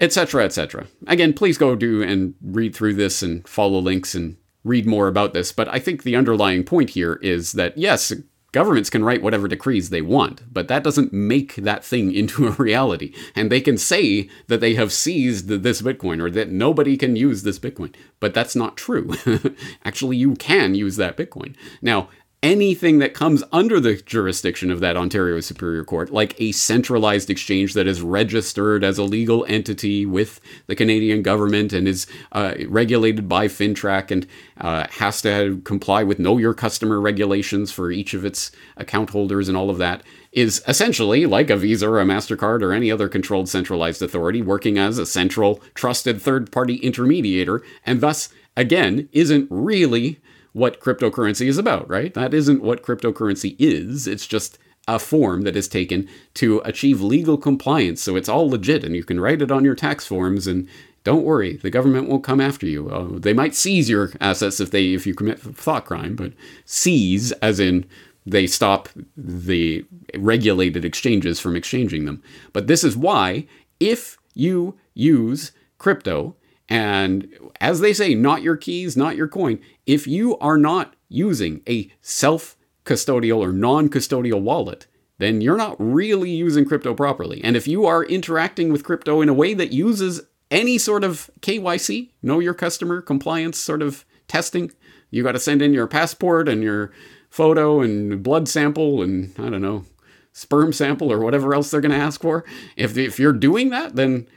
etc., 0.00 0.44
etc. 0.44 0.88
Again, 1.06 1.32
please 1.32 1.56
go 1.56 1.76
do 1.76 2.02
and 2.02 2.34
read 2.42 2.74
through 2.74 2.94
this 2.94 3.22
and 3.22 3.46
follow 3.46 3.78
links 3.78 4.16
and 4.16 4.36
read 4.64 4.84
more 4.84 5.06
about 5.06 5.32
this. 5.32 5.52
But 5.52 5.68
I 5.68 5.78
think 5.78 6.02
the 6.02 6.16
underlying 6.16 6.64
point 6.64 6.90
here 6.90 7.20
is 7.22 7.52
that 7.52 7.78
yes, 7.78 8.12
Governments 8.52 8.90
can 8.90 9.04
write 9.04 9.22
whatever 9.22 9.46
decrees 9.46 9.90
they 9.90 10.02
want, 10.02 10.52
but 10.52 10.68
that 10.68 10.82
doesn't 10.82 11.12
make 11.12 11.54
that 11.56 11.84
thing 11.84 12.12
into 12.20 12.48
a 12.48 12.52
reality. 12.52 13.14
And 13.34 13.50
they 13.50 13.60
can 13.60 13.78
say 13.78 14.28
that 14.48 14.60
they 14.60 14.74
have 14.74 14.92
seized 14.92 15.48
this 15.48 15.82
Bitcoin 15.82 16.20
or 16.20 16.30
that 16.30 16.50
nobody 16.50 16.96
can 16.96 17.16
use 17.16 17.42
this 17.42 17.58
Bitcoin, 17.58 17.94
but 18.18 18.34
that's 18.34 18.56
not 18.56 18.76
true. 18.76 19.14
Actually, 19.84 20.16
you 20.16 20.34
can 20.34 20.74
use 20.74 20.96
that 20.96 21.16
Bitcoin. 21.16 21.54
Now, 21.80 22.08
anything 22.42 22.98
that 22.98 23.12
comes 23.12 23.44
under 23.52 23.78
the 23.78 23.96
jurisdiction 23.96 24.70
of 24.70 24.80
that 24.80 24.96
Ontario 24.96 25.40
Superior 25.40 25.84
Court, 25.84 26.10
like 26.10 26.40
a 26.40 26.52
centralized 26.52 27.28
exchange 27.28 27.74
that 27.74 27.86
is 27.86 28.00
registered 28.00 28.82
as 28.82 28.96
a 28.96 29.04
legal 29.04 29.44
entity 29.46 30.06
with 30.06 30.40
the 30.66 30.74
Canadian 30.74 31.22
government 31.22 31.72
and 31.74 31.86
is 31.86 32.06
uh, 32.32 32.54
regulated 32.66 33.28
by 33.28 33.46
FINTRAC 33.46 34.10
and 34.10 34.26
uh, 34.58 34.86
has 34.92 35.20
to 35.20 35.60
comply 35.64 36.02
with 36.02 36.18
Know 36.18 36.38
Your 36.38 36.54
Customer 36.54 36.98
regulations 36.98 37.72
for 37.72 37.90
each 37.90 38.14
of 38.14 38.24
its 38.24 38.50
account 38.78 39.10
holders 39.10 39.48
and 39.48 39.56
all 39.56 39.68
of 39.68 39.78
that, 39.78 40.02
is 40.32 40.62
essentially 40.66 41.26
like 41.26 41.50
a 41.50 41.56
Visa 41.58 41.88
or 41.88 42.00
a 42.00 42.04
MasterCard 42.04 42.62
or 42.62 42.72
any 42.72 42.90
other 42.90 43.08
controlled 43.08 43.50
centralized 43.50 44.00
authority 44.00 44.40
working 44.40 44.78
as 44.78 44.96
a 44.96 45.04
central, 45.04 45.56
trusted 45.74 46.22
third 46.22 46.50
party 46.50 46.80
intermediator, 46.80 47.60
and 47.84 48.00
thus, 48.00 48.30
again, 48.56 49.10
isn't 49.12 49.46
really 49.50 50.20
what 50.52 50.80
cryptocurrency 50.80 51.46
is 51.46 51.58
about, 51.58 51.88
right? 51.88 52.14
That 52.14 52.34
isn't 52.34 52.62
what 52.62 52.82
cryptocurrency 52.82 53.56
is. 53.58 54.06
It's 54.06 54.26
just 54.26 54.58
a 54.88 54.98
form 54.98 55.42
that 55.42 55.56
is 55.56 55.68
taken 55.68 56.08
to 56.34 56.60
achieve 56.64 57.00
legal 57.00 57.38
compliance. 57.38 58.02
So 58.02 58.16
it's 58.16 58.28
all 58.28 58.50
legit 58.50 58.84
and 58.84 58.96
you 58.96 59.04
can 59.04 59.20
write 59.20 59.42
it 59.42 59.52
on 59.52 59.64
your 59.64 59.74
tax 59.74 60.06
forms 60.06 60.46
and 60.46 60.68
don't 61.02 61.24
worry, 61.24 61.56
the 61.56 61.70
government 61.70 62.08
won't 62.08 62.24
come 62.24 62.40
after 62.40 62.66
you. 62.66 62.90
Uh, 62.90 63.18
they 63.18 63.32
might 63.32 63.54
seize 63.54 63.88
your 63.88 64.12
assets 64.20 64.60
if 64.60 64.70
they 64.70 64.92
if 64.92 65.06
you 65.06 65.14
commit 65.14 65.44
a 65.44 65.52
thought 65.52 65.86
crime, 65.86 66.14
but 66.14 66.32
seize 66.66 67.32
as 67.32 67.58
in 67.58 67.86
they 68.26 68.46
stop 68.46 68.88
the 69.16 69.84
regulated 70.16 70.84
exchanges 70.84 71.40
from 71.40 71.56
exchanging 71.56 72.04
them. 72.04 72.22
But 72.52 72.66
this 72.66 72.84
is 72.84 72.96
why 72.96 73.46
if 73.78 74.18
you 74.34 74.78
use 74.94 75.52
crypto 75.78 76.36
and 76.68 77.28
as 77.60 77.80
they 77.80 77.92
say, 77.92 78.14
not 78.14 78.42
your 78.42 78.56
keys, 78.56 78.96
not 78.96 79.16
your 79.16 79.26
coin, 79.26 79.58
if 79.90 80.06
you 80.06 80.38
are 80.38 80.56
not 80.56 80.94
using 81.08 81.62
a 81.68 81.90
self 82.00 82.56
custodial 82.84 83.38
or 83.38 83.52
non 83.52 83.88
custodial 83.88 84.40
wallet, 84.40 84.86
then 85.18 85.40
you're 85.40 85.56
not 85.56 85.74
really 85.80 86.30
using 86.30 86.64
crypto 86.64 86.94
properly. 86.94 87.42
And 87.42 87.56
if 87.56 87.66
you 87.66 87.86
are 87.86 88.04
interacting 88.04 88.70
with 88.70 88.84
crypto 88.84 89.20
in 89.20 89.28
a 89.28 89.34
way 89.34 89.52
that 89.52 89.72
uses 89.72 90.20
any 90.48 90.78
sort 90.78 91.02
of 91.02 91.28
KYC, 91.40 92.10
know 92.22 92.38
your 92.38 92.54
customer 92.54 93.02
compliance 93.02 93.58
sort 93.58 93.82
of 93.82 94.04
testing, 94.28 94.70
you 95.10 95.24
got 95.24 95.32
to 95.32 95.40
send 95.40 95.60
in 95.60 95.74
your 95.74 95.88
passport 95.88 96.48
and 96.48 96.62
your 96.62 96.92
photo 97.28 97.80
and 97.80 98.22
blood 98.22 98.48
sample 98.48 99.02
and 99.02 99.34
I 99.40 99.50
don't 99.50 99.60
know, 99.60 99.84
sperm 100.32 100.72
sample 100.72 101.12
or 101.12 101.18
whatever 101.18 101.52
else 101.52 101.72
they're 101.72 101.80
going 101.80 101.90
to 101.90 101.96
ask 101.96 102.20
for. 102.20 102.44
If, 102.76 102.96
if 102.96 103.18
you're 103.18 103.32
doing 103.32 103.70
that, 103.70 103.96
then, 103.96 104.28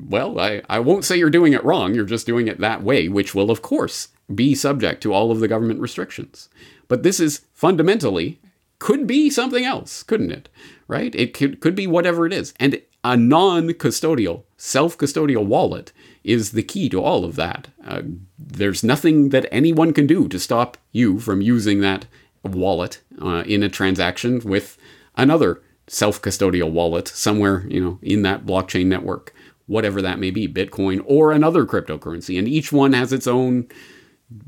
well, 0.00 0.40
I, 0.40 0.62
I 0.70 0.80
won't 0.80 1.04
say 1.04 1.18
you're 1.18 1.28
doing 1.28 1.52
it 1.52 1.64
wrong. 1.64 1.94
You're 1.94 2.06
just 2.06 2.26
doing 2.26 2.48
it 2.48 2.58
that 2.60 2.82
way, 2.82 3.08
which 3.08 3.34
will, 3.34 3.50
of 3.50 3.60
course, 3.60 4.08
be 4.34 4.54
subject 4.54 5.02
to 5.02 5.12
all 5.12 5.30
of 5.30 5.40
the 5.40 5.48
government 5.48 5.80
restrictions. 5.80 6.48
But 6.86 7.02
this 7.02 7.20
is 7.20 7.42
fundamentally 7.54 8.40
could 8.78 9.06
be 9.06 9.28
something 9.28 9.64
else, 9.64 10.02
couldn't 10.02 10.30
it? 10.30 10.48
Right? 10.86 11.14
It 11.14 11.34
could, 11.34 11.60
could 11.60 11.74
be 11.74 11.86
whatever 11.86 12.26
it 12.26 12.32
is. 12.32 12.54
And 12.60 12.80
a 13.04 13.16
non 13.16 13.70
custodial, 13.70 14.44
self 14.56 14.98
custodial 14.98 15.44
wallet 15.44 15.92
is 16.24 16.52
the 16.52 16.62
key 16.62 16.88
to 16.90 17.02
all 17.02 17.24
of 17.24 17.36
that. 17.36 17.68
Uh, 17.84 18.02
there's 18.38 18.84
nothing 18.84 19.30
that 19.30 19.46
anyone 19.50 19.92
can 19.92 20.06
do 20.06 20.28
to 20.28 20.38
stop 20.38 20.76
you 20.92 21.18
from 21.18 21.40
using 21.40 21.80
that 21.80 22.06
wallet 22.44 23.00
uh, 23.20 23.44
in 23.46 23.62
a 23.62 23.68
transaction 23.68 24.40
with 24.40 24.76
another 25.16 25.62
self 25.86 26.20
custodial 26.20 26.70
wallet 26.70 27.08
somewhere, 27.08 27.66
you 27.68 27.80
know, 27.80 27.98
in 28.02 28.22
that 28.22 28.44
blockchain 28.46 28.86
network, 28.86 29.34
whatever 29.66 30.02
that 30.02 30.18
may 30.18 30.30
be, 30.30 30.48
Bitcoin 30.48 31.02
or 31.06 31.32
another 31.32 31.64
cryptocurrency. 31.64 32.38
And 32.38 32.48
each 32.48 32.72
one 32.72 32.92
has 32.92 33.12
its 33.12 33.26
own 33.26 33.68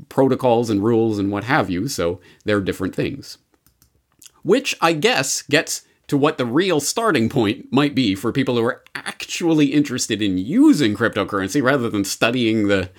protocols 0.09 0.69
and 0.69 0.83
rules 0.83 1.17
and 1.19 1.31
what 1.31 1.45
have 1.45 1.69
you, 1.69 1.87
so 1.87 2.19
they're 2.45 2.61
different 2.61 2.95
things. 2.95 3.37
Which 4.43 4.75
I 4.81 4.93
guess 4.93 5.41
gets 5.43 5.83
to 6.07 6.17
what 6.17 6.37
the 6.37 6.45
real 6.45 6.79
starting 6.79 7.29
point 7.29 7.71
might 7.71 7.95
be 7.95 8.15
for 8.15 8.31
people 8.31 8.57
who 8.57 8.65
are 8.65 8.83
actually 8.95 9.67
interested 9.67 10.21
in 10.21 10.37
using 10.37 10.95
cryptocurrency 10.95 11.63
rather 11.63 11.89
than 11.89 12.03
studying 12.03 12.67
the 12.67 12.89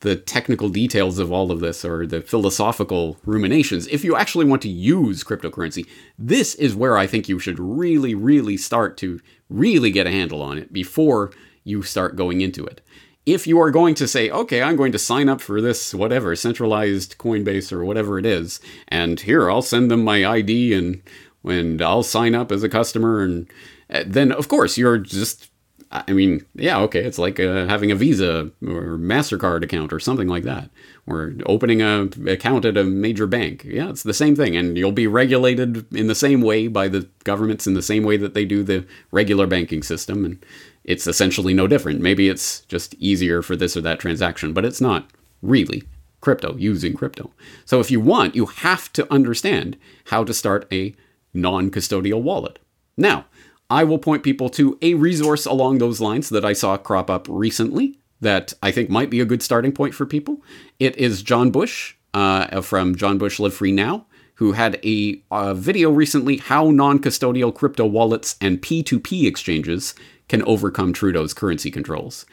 the 0.00 0.16
technical 0.16 0.68
details 0.68 1.18
of 1.18 1.32
all 1.32 1.50
of 1.50 1.60
this 1.60 1.84
or 1.84 2.06
the 2.06 2.20
philosophical 2.20 3.16
ruminations. 3.24 3.86
If 3.86 4.04
you 4.04 4.14
actually 4.14 4.44
want 4.44 4.60
to 4.62 4.68
use 4.68 5.24
cryptocurrency, 5.24 5.86
this 6.18 6.54
is 6.56 6.74
where 6.74 6.98
I 6.98 7.06
think 7.06 7.28
you 7.28 7.38
should 7.38 7.58
really, 7.58 8.14
really 8.14 8.58
start 8.58 8.98
to 8.98 9.20
really 9.48 9.90
get 9.90 10.06
a 10.06 10.10
handle 10.10 10.42
on 10.42 10.58
it 10.58 10.70
before 10.70 11.32
you 11.64 11.82
start 11.82 12.14
going 12.14 12.40
into 12.40 12.64
it 12.66 12.80
if 13.26 13.44
you 13.46 13.60
are 13.60 13.72
going 13.72 13.96
to 13.96 14.06
say, 14.06 14.30
okay, 14.30 14.62
I'm 14.62 14.76
going 14.76 14.92
to 14.92 14.98
sign 14.98 15.28
up 15.28 15.40
for 15.40 15.60
this, 15.60 15.92
whatever, 15.92 16.34
centralized 16.36 17.18
Coinbase 17.18 17.72
or 17.72 17.84
whatever 17.84 18.18
it 18.18 18.24
is, 18.24 18.60
and 18.88 19.18
here, 19.18 19.50
I'll 19.50 19.62
send 19.62 19.90
them 19.90 20.04
my 20.04 20.24
ID 20.24 20.72
and, 20.72 21.02
and 21.44 21.82
I'll 21.82 22.04
sign 22.04 22.36
up 22.36 22.52
as 22.52 22.62
a 22.62 22.68
customer, 22.68 23.20
and 23.20 23.50
uh, 23.90 24.04
then, 24.06 24.30
of 24.30 24.46
course, 24.48 24.78
you're 24.78 24.98
just, 24.98 25.50
I 25.90 26.12
mean, 26.12 26.44
yeah, 26.54 26.78
okay, 26.82 27.04
it's 27.04 27.18
like 27.18 27.40
uh, 27.40 27.66
having 27.66 27.90
a 27.90 27.96
Visa 27.96 28.50
or 28.62 28.96
MasterCard 28.96 29.64
account 29.64 29.92
or 29.92 30.00
something 30.00 30.28
like 30.28 30.44
that, 30.44 30.70
or 31.06 31.34
opening 31.46 31.82
a 31.82 32.08
account 32.26 32.64
at 32.64 32.76
a 32.76 32.84
major 32.84 33.26
bank. 33.26 33.64
Yeah, 33.64 33.90
it's 33.90 34.02
the 34.02 34.14
same 34.14 34.34
thing, 34.36 34.56
and 34.56 34.76
you'll 34.76 34.92
be 34.92 35.06
regulated 35.06 35.92
in 35.94 36.08
the 36.08 36.14
same 36.14 36.42
way 36.42 36.66
by 36.68 36.88
the 36.88 37.08
governments 37.24 37.66
in 37.66 37.74
the 37.74 37.82
same 37.82 38.02
way 38.02 38.16
that 38.16 38.34
they 38.34 38.44
do 38.44 38.62
the 38.62 38.86
regular 39.10 39.46
banking 39.46 39.82
system, 39.82 40.24
and 40.24 40.44
it's 40.86 41.06
essentially 41.06 41.52
no 41.52 41.66
different. 41.66 42.00
Maybe 42.00 42.28
it's 42.28 42.60
just 42.62 42.94
easier 42.94 43.42
for 43.42 43.56
this 43.56 43.76
or 43.76 43.82
that 43.82 43.98
transaction, 43.98 44.52
but 44.52 44.64
it's 44.64 44.80
not 44.80 45.10
really 45.42 45.82
crypto 46.20 46.56
using 46.56 46.94
crypto. 46.94 47.30
So 47.64 47.80
if 47.80 47.90
you 47.90 48.00
want, 48.00 48.36
you 48.36 48.46
have 48.46 48.92
to 48.94 49.12
understand 49.12 49.76
how 50.06 50.24
to 50.24 50.32
start 50.32 50.66
a 50.72 50.94
non 51.34 51.70
custodial 51.70 52.22
wallet. 52.22 52.60
Now, 52.96 53.26
I 53.68 53.82
will 53.82 53.98
point 53.98 54.22
people 54.22 54.48
to 54.50 54.78
a 54.80 54.94
resource 54.94 55.44
along 55.44 55.78
those 55.78 56.00
lines 56.00 56.28
that 56.28 56.44
I 56.44 56.52
saw 56.52 56.76
crop 56.76 57.10
up 57.10 57.26
recently 57.28 57.98
that 58.20 58.54
I 58.62 58.70
think 58.70 58.88
might 58.88 59.10
be 59.10 59.20
a 59.20 59.26
good 59.26 59.42
starting 59.42 59.72
point 59.72 59.92
for 59.92 60.06
people. 60.06 60.40
It 60.78 60.96
is 60.96 61.22
John 61.22 61.50
Bush 61.50 61.96
uh, 62.14 62.60
from 62.60 62.94
John 62.94 63.18
Bush 63.18 63.40
Live 63.40 63.54
Free 63.54 63.72
Now, 63.72 64.06
who 64.34 64.52
had 64.52 64.78
a, 64.84 65.20
a 65.32 65.52
video 65.54 65.90
recently 65.90 66.36
how 66.36 66.70
non 66.70 67.00
custodial 67.00 67.52
crypto 67.52 67.86
wallets 67.86 68.36
and 68.40 68.62
P2P 68.62 69.26
exchanges 69.26 69.94
can 70.28 70.42
overcome 70.42 70.92
Trudeau's 70.92 71.34
currency 71.34 71.70
controls. 71.70 72.26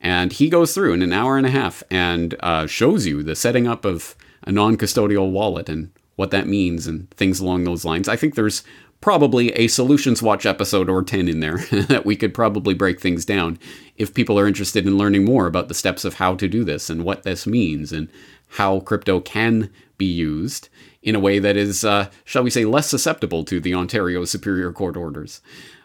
And 0.00 0.32
he 0.32 0.48
goes 0.48 0.74
through 0.74 0.94
in 0.94 1.02
an 1.02 1.12
hour 1.12 1.36
and 1.36 1.46
a 1.46 1.50
half 1.50 1.82
and 1.90 2.34
uh, 2.40 2.66
shows 2.66 3.06
you 3.06 3.22
the 3.22 3.36
setting 3.36 3.66
up 3.66 3.84
of 3.84 4.16
a 4.42 4.52
non 4.52 4.76
custodial 4.76 5.30
wallet 5.30 5.68
and 5.68 5.90
what 6.16 6.30
that 6.30 6.46
means 6.46 6.86
and 6.86 7.10
things 7.12 7.40
along 7.40 7.64
those 7.64 7.84
lines. 7.84 8.08
I 8.08 8.16
think 8.16 8.34
there's 8.34 8.62
probably 9.00 9.50
a 9.52 9.66
Solutions 9.66 10.22
Watch 10.22 10.44
episode 10.46 10.88
or 10.88 11.02
10 11.02 11.28
in 11.28 11.40
there 11.40 11.58
that 11.88 12.04
we 12.04 12.16
could 12.16 12.34
probably 12.34 12.74
break 12.74 13.00
things 13.00 13.24
down 13.24 13.58
if 13.96 14.14
people 14.14 14.38
are 14.38 14.46
interested 14.46 14.86
in 14.86 14.98
learning 14.98 15.24
more 15.24 15.46
about 15.46 15.68
the 15.68 15.74
steps 15.74 16.04
of 16.04 16.14
how 16.14 16.34
to 16.34 16.48
do 16.48 16.64
this 16.64 16.90
and 16.90 17.04
what 17.04 17.22
this 17.22 17.46
means 17.46 17.92
and 17.92 18.08
how 18.54 18.80
crypto 18.80 19.20
can 19.20 19.70
be 19.96 20.06
used 20.06 20.68
in 21.02 21.14
a 21.14 21.20
way 21.20 21.38
that 21.38 21.56
is, 21.56 21.84
uh, 21.84 22.10
shall 22.24 22.42
we 22.42 22.50
say, 22.50 22.64
less 22.64 22.88
susceptible 22.88 23.44
to 23.44 23.60
the 23.60 23.74
Ontario 23.74 24.24
Superior 24.24 24.72
Court 24.72 24.96
orders. 24.96 25.40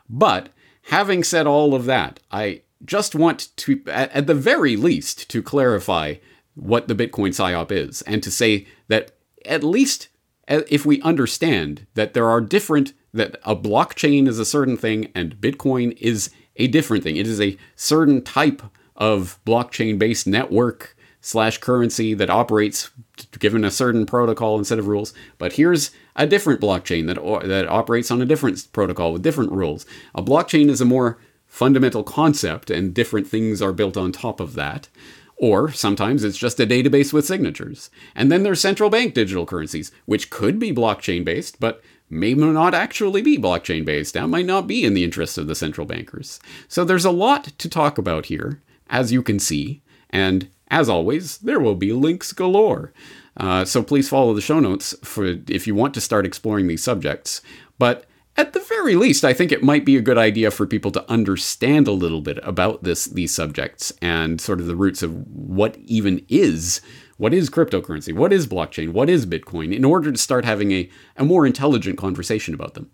But 0.10 0.50
having 0.86 1.24
said 1.24 1.48
all 1.48 1.74
of 1.74 1.86
that, 1.86 2.20
I 2.32 2.62
just 2.84 3.16
want 3.16 3.56
to, 3.58 3.82
at 3.88 4.28
the 4.28 4.34
very 4.34 4.76
least, 4.76 5.30
to 5.30 5.42
clarify 5.42 6.16
what 6.56 6.88
the 6.88 6.96
Bitcoin 6.96 7.30
PSYOP 7.30 7.72
is 7.72 8.02
and 8.04 8.24
to 8.24 8.32
say 8.32 8.68
that 8.88 9.12
at 9.46 9.64
least 9.64 10.08
uh, 10.48 10.62
if 10.70 10.86
we 10.86 11.02
understand 11.02 11.86
that 11.96 12.14
there 12.14 12.30
are 12.30 12.42
different, 12.42 12.94
that 13.14 13.38
a 13.44 13.56
blockchain 13.56 14.28
is 14.28 14.40
a 14.40 14.46
certain 14.46 14.78
thing 14.78 15.12
and 15.16 15.38
Bitcoin 15.38 15.98
is 16.00 16.30
a 16.56 16.68
different 16.68 17.04
thing, 17.04 17.18
it 17.18 17.28
is 17.28 17.42
a 17.42 17.58
certain 17.76 18.22
type 18.22 18.62
of 18.96 19.40
blockchain 19.46 20.00
based 20.00 20.26
network 20.28 20.95
slash 21.26 21.58
currency 21.58 22.14
that 22.14 22.30
operates 22.30 22.92
given 23.40 23.66
a 23.66 23.72
certain 23.72 24.06
protocol 24.06 24.58
and 24.58 24.68
set 24.68 24.78
of 24.78 24.88
rules. 24.88 25.12
But 25.40 25.54
here's 25.54 25.90
a 26.16 26.28
different 26.28 26.62
blockchain 26.62 27.08
that 27.08 27.48
that 27.48 27.68
operates 27.68 28.12
on 28.12 28.22
a 28.22 28.28
different 28.28 28.72
protocol 28.74 29.12
with 29.12 29.24
different 29.24 29.52
rules. 29.52 29.88
A 30.14 30.22
blockchain 30.22 30.70
is 30.70 30.82
a 30.82 30.86
more 30.86 31.18
fundamental 31.48 32.04
concept, 32.04 32.70
and 32.70 32.94
different 32.94 33.28
things 33.28 33.60
are 33.60 33.74
built 33.74 33.98
on 33.98 34.12
top 34.12 34.40
of 34.40 34.54
that. 34.54 34.88
Or 35.36 35.72
sometimes 35.72 36.24
it's 36.24 36.38
just 36.38 36.60
a 36.60 36.68
database 36.68 37.12
with 37.12 37.26
signatures. 37.26 37.90
And 38.14 38.32
then 38.32 38.44
there's 38.44 38.62
central 38.62 38.92
bank 38.92 39.16
digital 39.16 39.48
currencies, 39.48 39.92
which 40.06 40.30
could 40.30 40.60
be 40.60 40.72
blockchain 40.72 41.26
based, 41.26 41.60
but 41.60 41.82
may 42.08 42.36
not 42.36 42.76
actually 42.76 43.24
be 43.24 43.40
blockchain 43.40 43.84
based. 43.84 44.14
That 44.14 44.28
might 44.28 44.46
not 44.46 44.68
be 44.68 44.86
in 44.86 44.94
the 44.94 45.04
interests 45.04 45.40
of 45.40 45.48
the 45.48 45.56
central 45.56 45.88
bankers. 45.88 46.40
So 46.68 46.86
there's 46.86 47.04
a 47.04 47.10
lot 47.10 47.46
to 47.46 47.68
talk 47.68 47.98
about 47.98 48.28
here, 48.28 48.62
as 48.92 49.12
you 49.12 49.24
can 49.24 49.40
see. 49.40 49.82
And 50.12 50.50
as 50.70 50.90
always, 50.90 51.38
there 51.40 51.60
will 51.60 51.76
be 51.76 51.94
links 51.94 52.34
galore. 52.34 52.94
Uh, 53.38 53.66
so 53.66 53.84
please 53.84 54.10
follow 54.10 54.34
the 54.34 54.42
show 54.42 54.60
notes 54.60 54.96
for 55.04 55.26
if 55.48 55.68
you 55.68 55.76
want 55.76 55.94
to 55.94 56.02
start 56.02 56.26
exploring 56.26 56.68
these 56.68 56.84
subjects. 56.84 57.42
But 57.78 58.06
at 58.38 58.54
the 58.54 58.60
very 58.60 58.96
least, 58.96 59.24
I 59.24 59.34
think 59.34 59.52
it 59.52 59.64
might 59.64 59.86
be 59.86 59.96
a 59.96 60.02
good 60.02 60.18
idea 60.18 60.52
for 60.52 60.66
people 60.66 60.92
to 60.92 61.10
understand 61.10 61.88
a 61.88 61.92
little 61.94 62.22
bit 62.22 62.40
about 62.44 62.84
this 62.84 63.06
these 63.06 63.34
subjects 63.34 63.94
and 64.02 64.42
sort 64.42 64.60
of 64.60 64.68
the 64.68 64.76
roots 64.76 65.04
of 65.04 65.14
what 65.28 65.78
even 65.86 66.26
is 66.28 66.82
what 67.18 67.34
is 67.34 67.50
cryptocurrency, 67.50 68.14
what 68.14 68.34
is 68.34 68.48
blockchain, 68.48 68.92
what 68.92 69.10
is 69.10 69.26
Bitcoin, 69.26 69.74
in 69.74 69.86
order 69.86 70.12
to 70.12 70.18
start 70.18 70.44
having 70.46 70.72
a, 70.72 70.90
a 71.16 71.24
more 71.24 71.46
intelligent 71.46 71.98
conversation 71.98 72.54
about 72.54 72.74
them. 72.74 72.92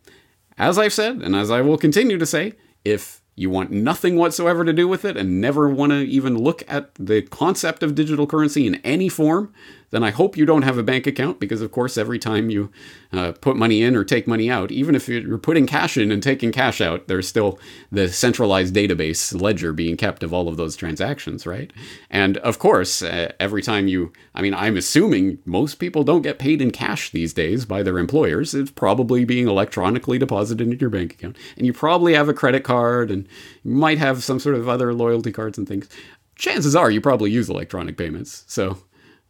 As 0.57 0.77
I've 0.77 0.93
said, 0.93 1.21
and 1.21 1.35
as 1.35 1.49
I 1.49 1.61
will 1.61 1.77
continue 1.77 2.17
to 2.17 2.25
say, 2.25 2.53
if 2.85 3.20
you 3.41 3.49
want 3.49 3.71
nothing 3.71 4.15
whatsoever 4.15 4.63
to 4.63 4.71
do 4.71 4.87
with 4.87 5.03
it 5.03 5.17
and 5.17 5.41
never 5.41 5.67
want 5.67 5.91
to 5.91 5.99
even 5.99 6.37
look 6.37 6.63
at 6.67 6.93
the 6.95 7.23
concept 7.23 7.81
of 7.81 7.95
digital 7.95 8.27
currency 8.27 8.67
in 8.67 8.75
any 8.75 9.09
form, 9.09 9.51
then 9.91 10.03
I 10.03 10.09
hope 10.09 10.35
you 10.35 10.45
don't 10.45 10.63
have 10.63 10.77
a 10.77 10.83
bank 10.83 11.05
account 11.05 11.39
because, 11.39 11.61
of 11.61 11.71
course, 11.71 11.97
every 11.97 12.17
time 12.17 12.49
you 12.49 12.71
uh, 13.11 13.33
put 13.33 13.57
money 13.57 13.83
in 13.83 13.95
or 13.95 14.03
take 14.03 14.25
money 14.25 14.49
out, 14.49 14.71
even 14.71 14.95
if 14.95 15.07
you're 15.07 15.37
putting 15.37 15.67
cash 15.67 15.97
in 15.97 16.11
and 16.11 16.23
taking 16.23 16.51
cash 16.51 16.81
out, 16.81 17.07
there's 17.07 17.27
still 17.27 17.59
the 17.91 18.07
centralized 18.07 18.73
database 18.73 19.39
ledger 19.39 19.73
being 19.73 19.97
kept 19.97 20.23
of 20.23 20.33
all 20.33 20.47
of 20.47 20.57
those 20.57 20.75
transactions, 20.75 21.45
right? 21.45 21.71
And 22.09 22.37
of 22.37 22.57
course, 22.57 23.01
uh, 23.01 23.33
every 23.39 23.61
time 23.61 23.87
you, 23.87 24.13
I 24.33 24.41
mean, 24.41 24.53
I'm 24.53 24.77
assuming 24.77 25.39
most 25.45 25.75
people 25.75 26.03
don't 26.03 26.21
get 26.21 26.39
paid 26.39 26.61
in 26.61 26.71
cash 26.71 27.11
these 27.11 27.33
days 27.33 27.65
by 27.65 27.83
their 27.83 27.97
employers. 27.97 28.53
It's 28.53 28.71
probably 28.71 29.25
being 29.25 29.47
electronically 29.47 30.17
deposited 30.17 30.65
into 30.65 30.77
your 30.77 30.89
bank 30.89 31.13
account. 31.13 31.37
And 31.57 31.65
you 31.65 31.73
probably 31.73 32.13
have 32.13 32.29
a 32.29 32.33
credit 32.33 32.63
card 32.63 33.11
and 33.11 33.27
you 33.63 33.75
might 33.75 33.97
have 33.97 34.23
some 34.23 34.39
sort 34.39 34.55
of 34.55 34.69
other 34.69 34.93
loyalty 34.93 35.33
cards 35.33 35.57
and 35.57 35.67
things. 35.67 35.89
Chances 36.35 36.75
are 36.75 36.89
you 36.89 37.01
probably 37.01 37.29
use 37.29 37.49
electronic 37.49 37.97
payments. 37.97 38.45
So 38.47 38.77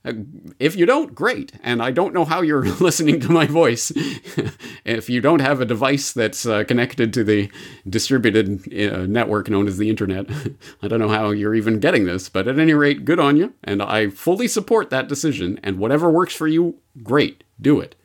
if 0.04 0.76
you 0.76 0.86
don't, 0.86 1.14
great. 1.14 1.52
And 1.62 1.82
I 1.82 1.92
don't 1.92 2.14
know 2.14 2.26
how 2.26 2.42
you're 2.42 2.66
listening 2.80 3.20
to 3.22 3.32
my 3.32 3.46
voice. 3.46 3.92
if 4.86 5.10
you 5.10 5.22
don't 5.22 5.42
have 5.42 5.62
a 5.62 5.66
device 5.66 6.12
that's 6.12 6.46
uh, 6.46 6.64
connected 6.64 7.14
to 7.14 7.24
the 7.24 7.52
distributed 7.88 8.62
uh, 8.74 9.06
network 9.06 9.50
known 9.50 9.68
as 9.68 9.78
the 9.78 9.90
internet, 9.90 10.26
I 10.82 10.88
don't 10.88 11.00
know 11.00 11.10
how 11.10 11.32
you're 11.32 11.56
even 11.56 11.80
getting 11.80 12.06
this. 12.06 12.30
But 12.30 12.48
at 12.48 12.60
any 12.60 12.74
rate, 12.74 13.06
good 13.06 13.20
on 13.20 13.38
you. 13.38 13.54
And 13.64 13.82
I 13.82 14.10
fully 14.10 14.48
support 14.48 14.90
that 14.90 15.08
decision. 15.08 15.60
And 15.62 15.78
whatever 15.78 16.10
works 16.10 16.36
for 16.36 16.48
you, 16.48 16.80
great, 17.04 17.44
do 17.60 17.80
it. 17.80 17.96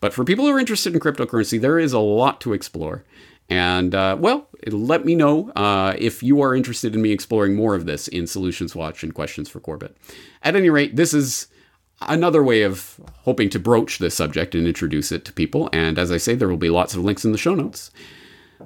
But 0.00 0.12
for 0.12 0.24
people 0.24 0.44
who 0.44 0.52
are 0.52 0.60
interested 0.60 0.94
in 0.94 1.00
cryptocurrency, 1.00 1.60
there 1.60 1.78
is 1.78 1.92
a 1.92 2.00
lot 2.00 2.40
to 2.42 2.52
explore. 2.52 3.04
And 3.48 3.94
uh, 3.94 4.16
well, 4.18 4.48
let 4.66 5.04
me 5.04 5.14
know 5.14 5.50
uh, 5.50 5.94
if 5.98 6.22
you 6.22 6.40
are 6.40 6.54
interested 6.54 6.94
in 6.94 7.02
me 7.02 7.12
exploring 7.12 7.54
more 7.54 7.74
of 7.74 7.86
this 7.86 8.08
in 8.08 8.26
Solutions 8.26 8.74
Watch 8.74 9.02
and 9.02 9.14
Questions 9.14 9.48
for 9.48 9.60
Corbett. 9.60 9.96
At 10.42 10.56
any 10.56 10.70
rate, 10.70 10.96
this 10.96 11.12
is 11.12 11.48
another 12.00 12.42
way 12.42 12.62
of 12.62 13.00
hoping 13.24 13.48
to 13.50 13.58
broach 13.58 13.98
this 13.98 14.14
subject 14.14 14.54
and 14.54 14.66
introduce 14.66 15.12
it 15.12 15.24
to 15.24 15.32
people. 15.32 15.68
And 15.72 15.98
as 15.98 16.10
I 16.10 16.16
say, 16.16 16.34
there 16.34 16.48
will 16.48 16.56
be 16.56 16.70
lots 16.70 16.94
of 16.94 17.04
links 17.04 17.24
in 17.24 17.32
the 17.32 17.38
show 17.38 17.54
notes. 17.54 17.90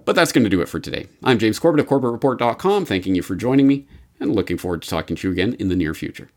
But 0.05 0.15
that's 0.15 0.33
going 0.33 0.45
to 0.45 0.51
do 0.51 0.61
it 0.61 0.69
for 0.69 0.79
today. 0.79 1.09
I'm 1.25 1.39
James 1.39 1.59
Corbett 1.59 1.81
of 1.81 1.87
CorbettReport.com, 1.89 2.85
thanking 2.85 3.15
you 3.15 3.23
for 3.23 3.35
joining 3.35 3.67
me 3.67 3.87
and 4.21 4.35
looking 4.35 4.59
forward 4.59 4.83
to 4.83 4.89
talking 4.89 5.17
to 5.17 5.29
you 5.29 5.33
again 5.33 5.55
in 5.55 5.69
the 5.69 5.77
near 5.77 5.95
future. 5.95 6.31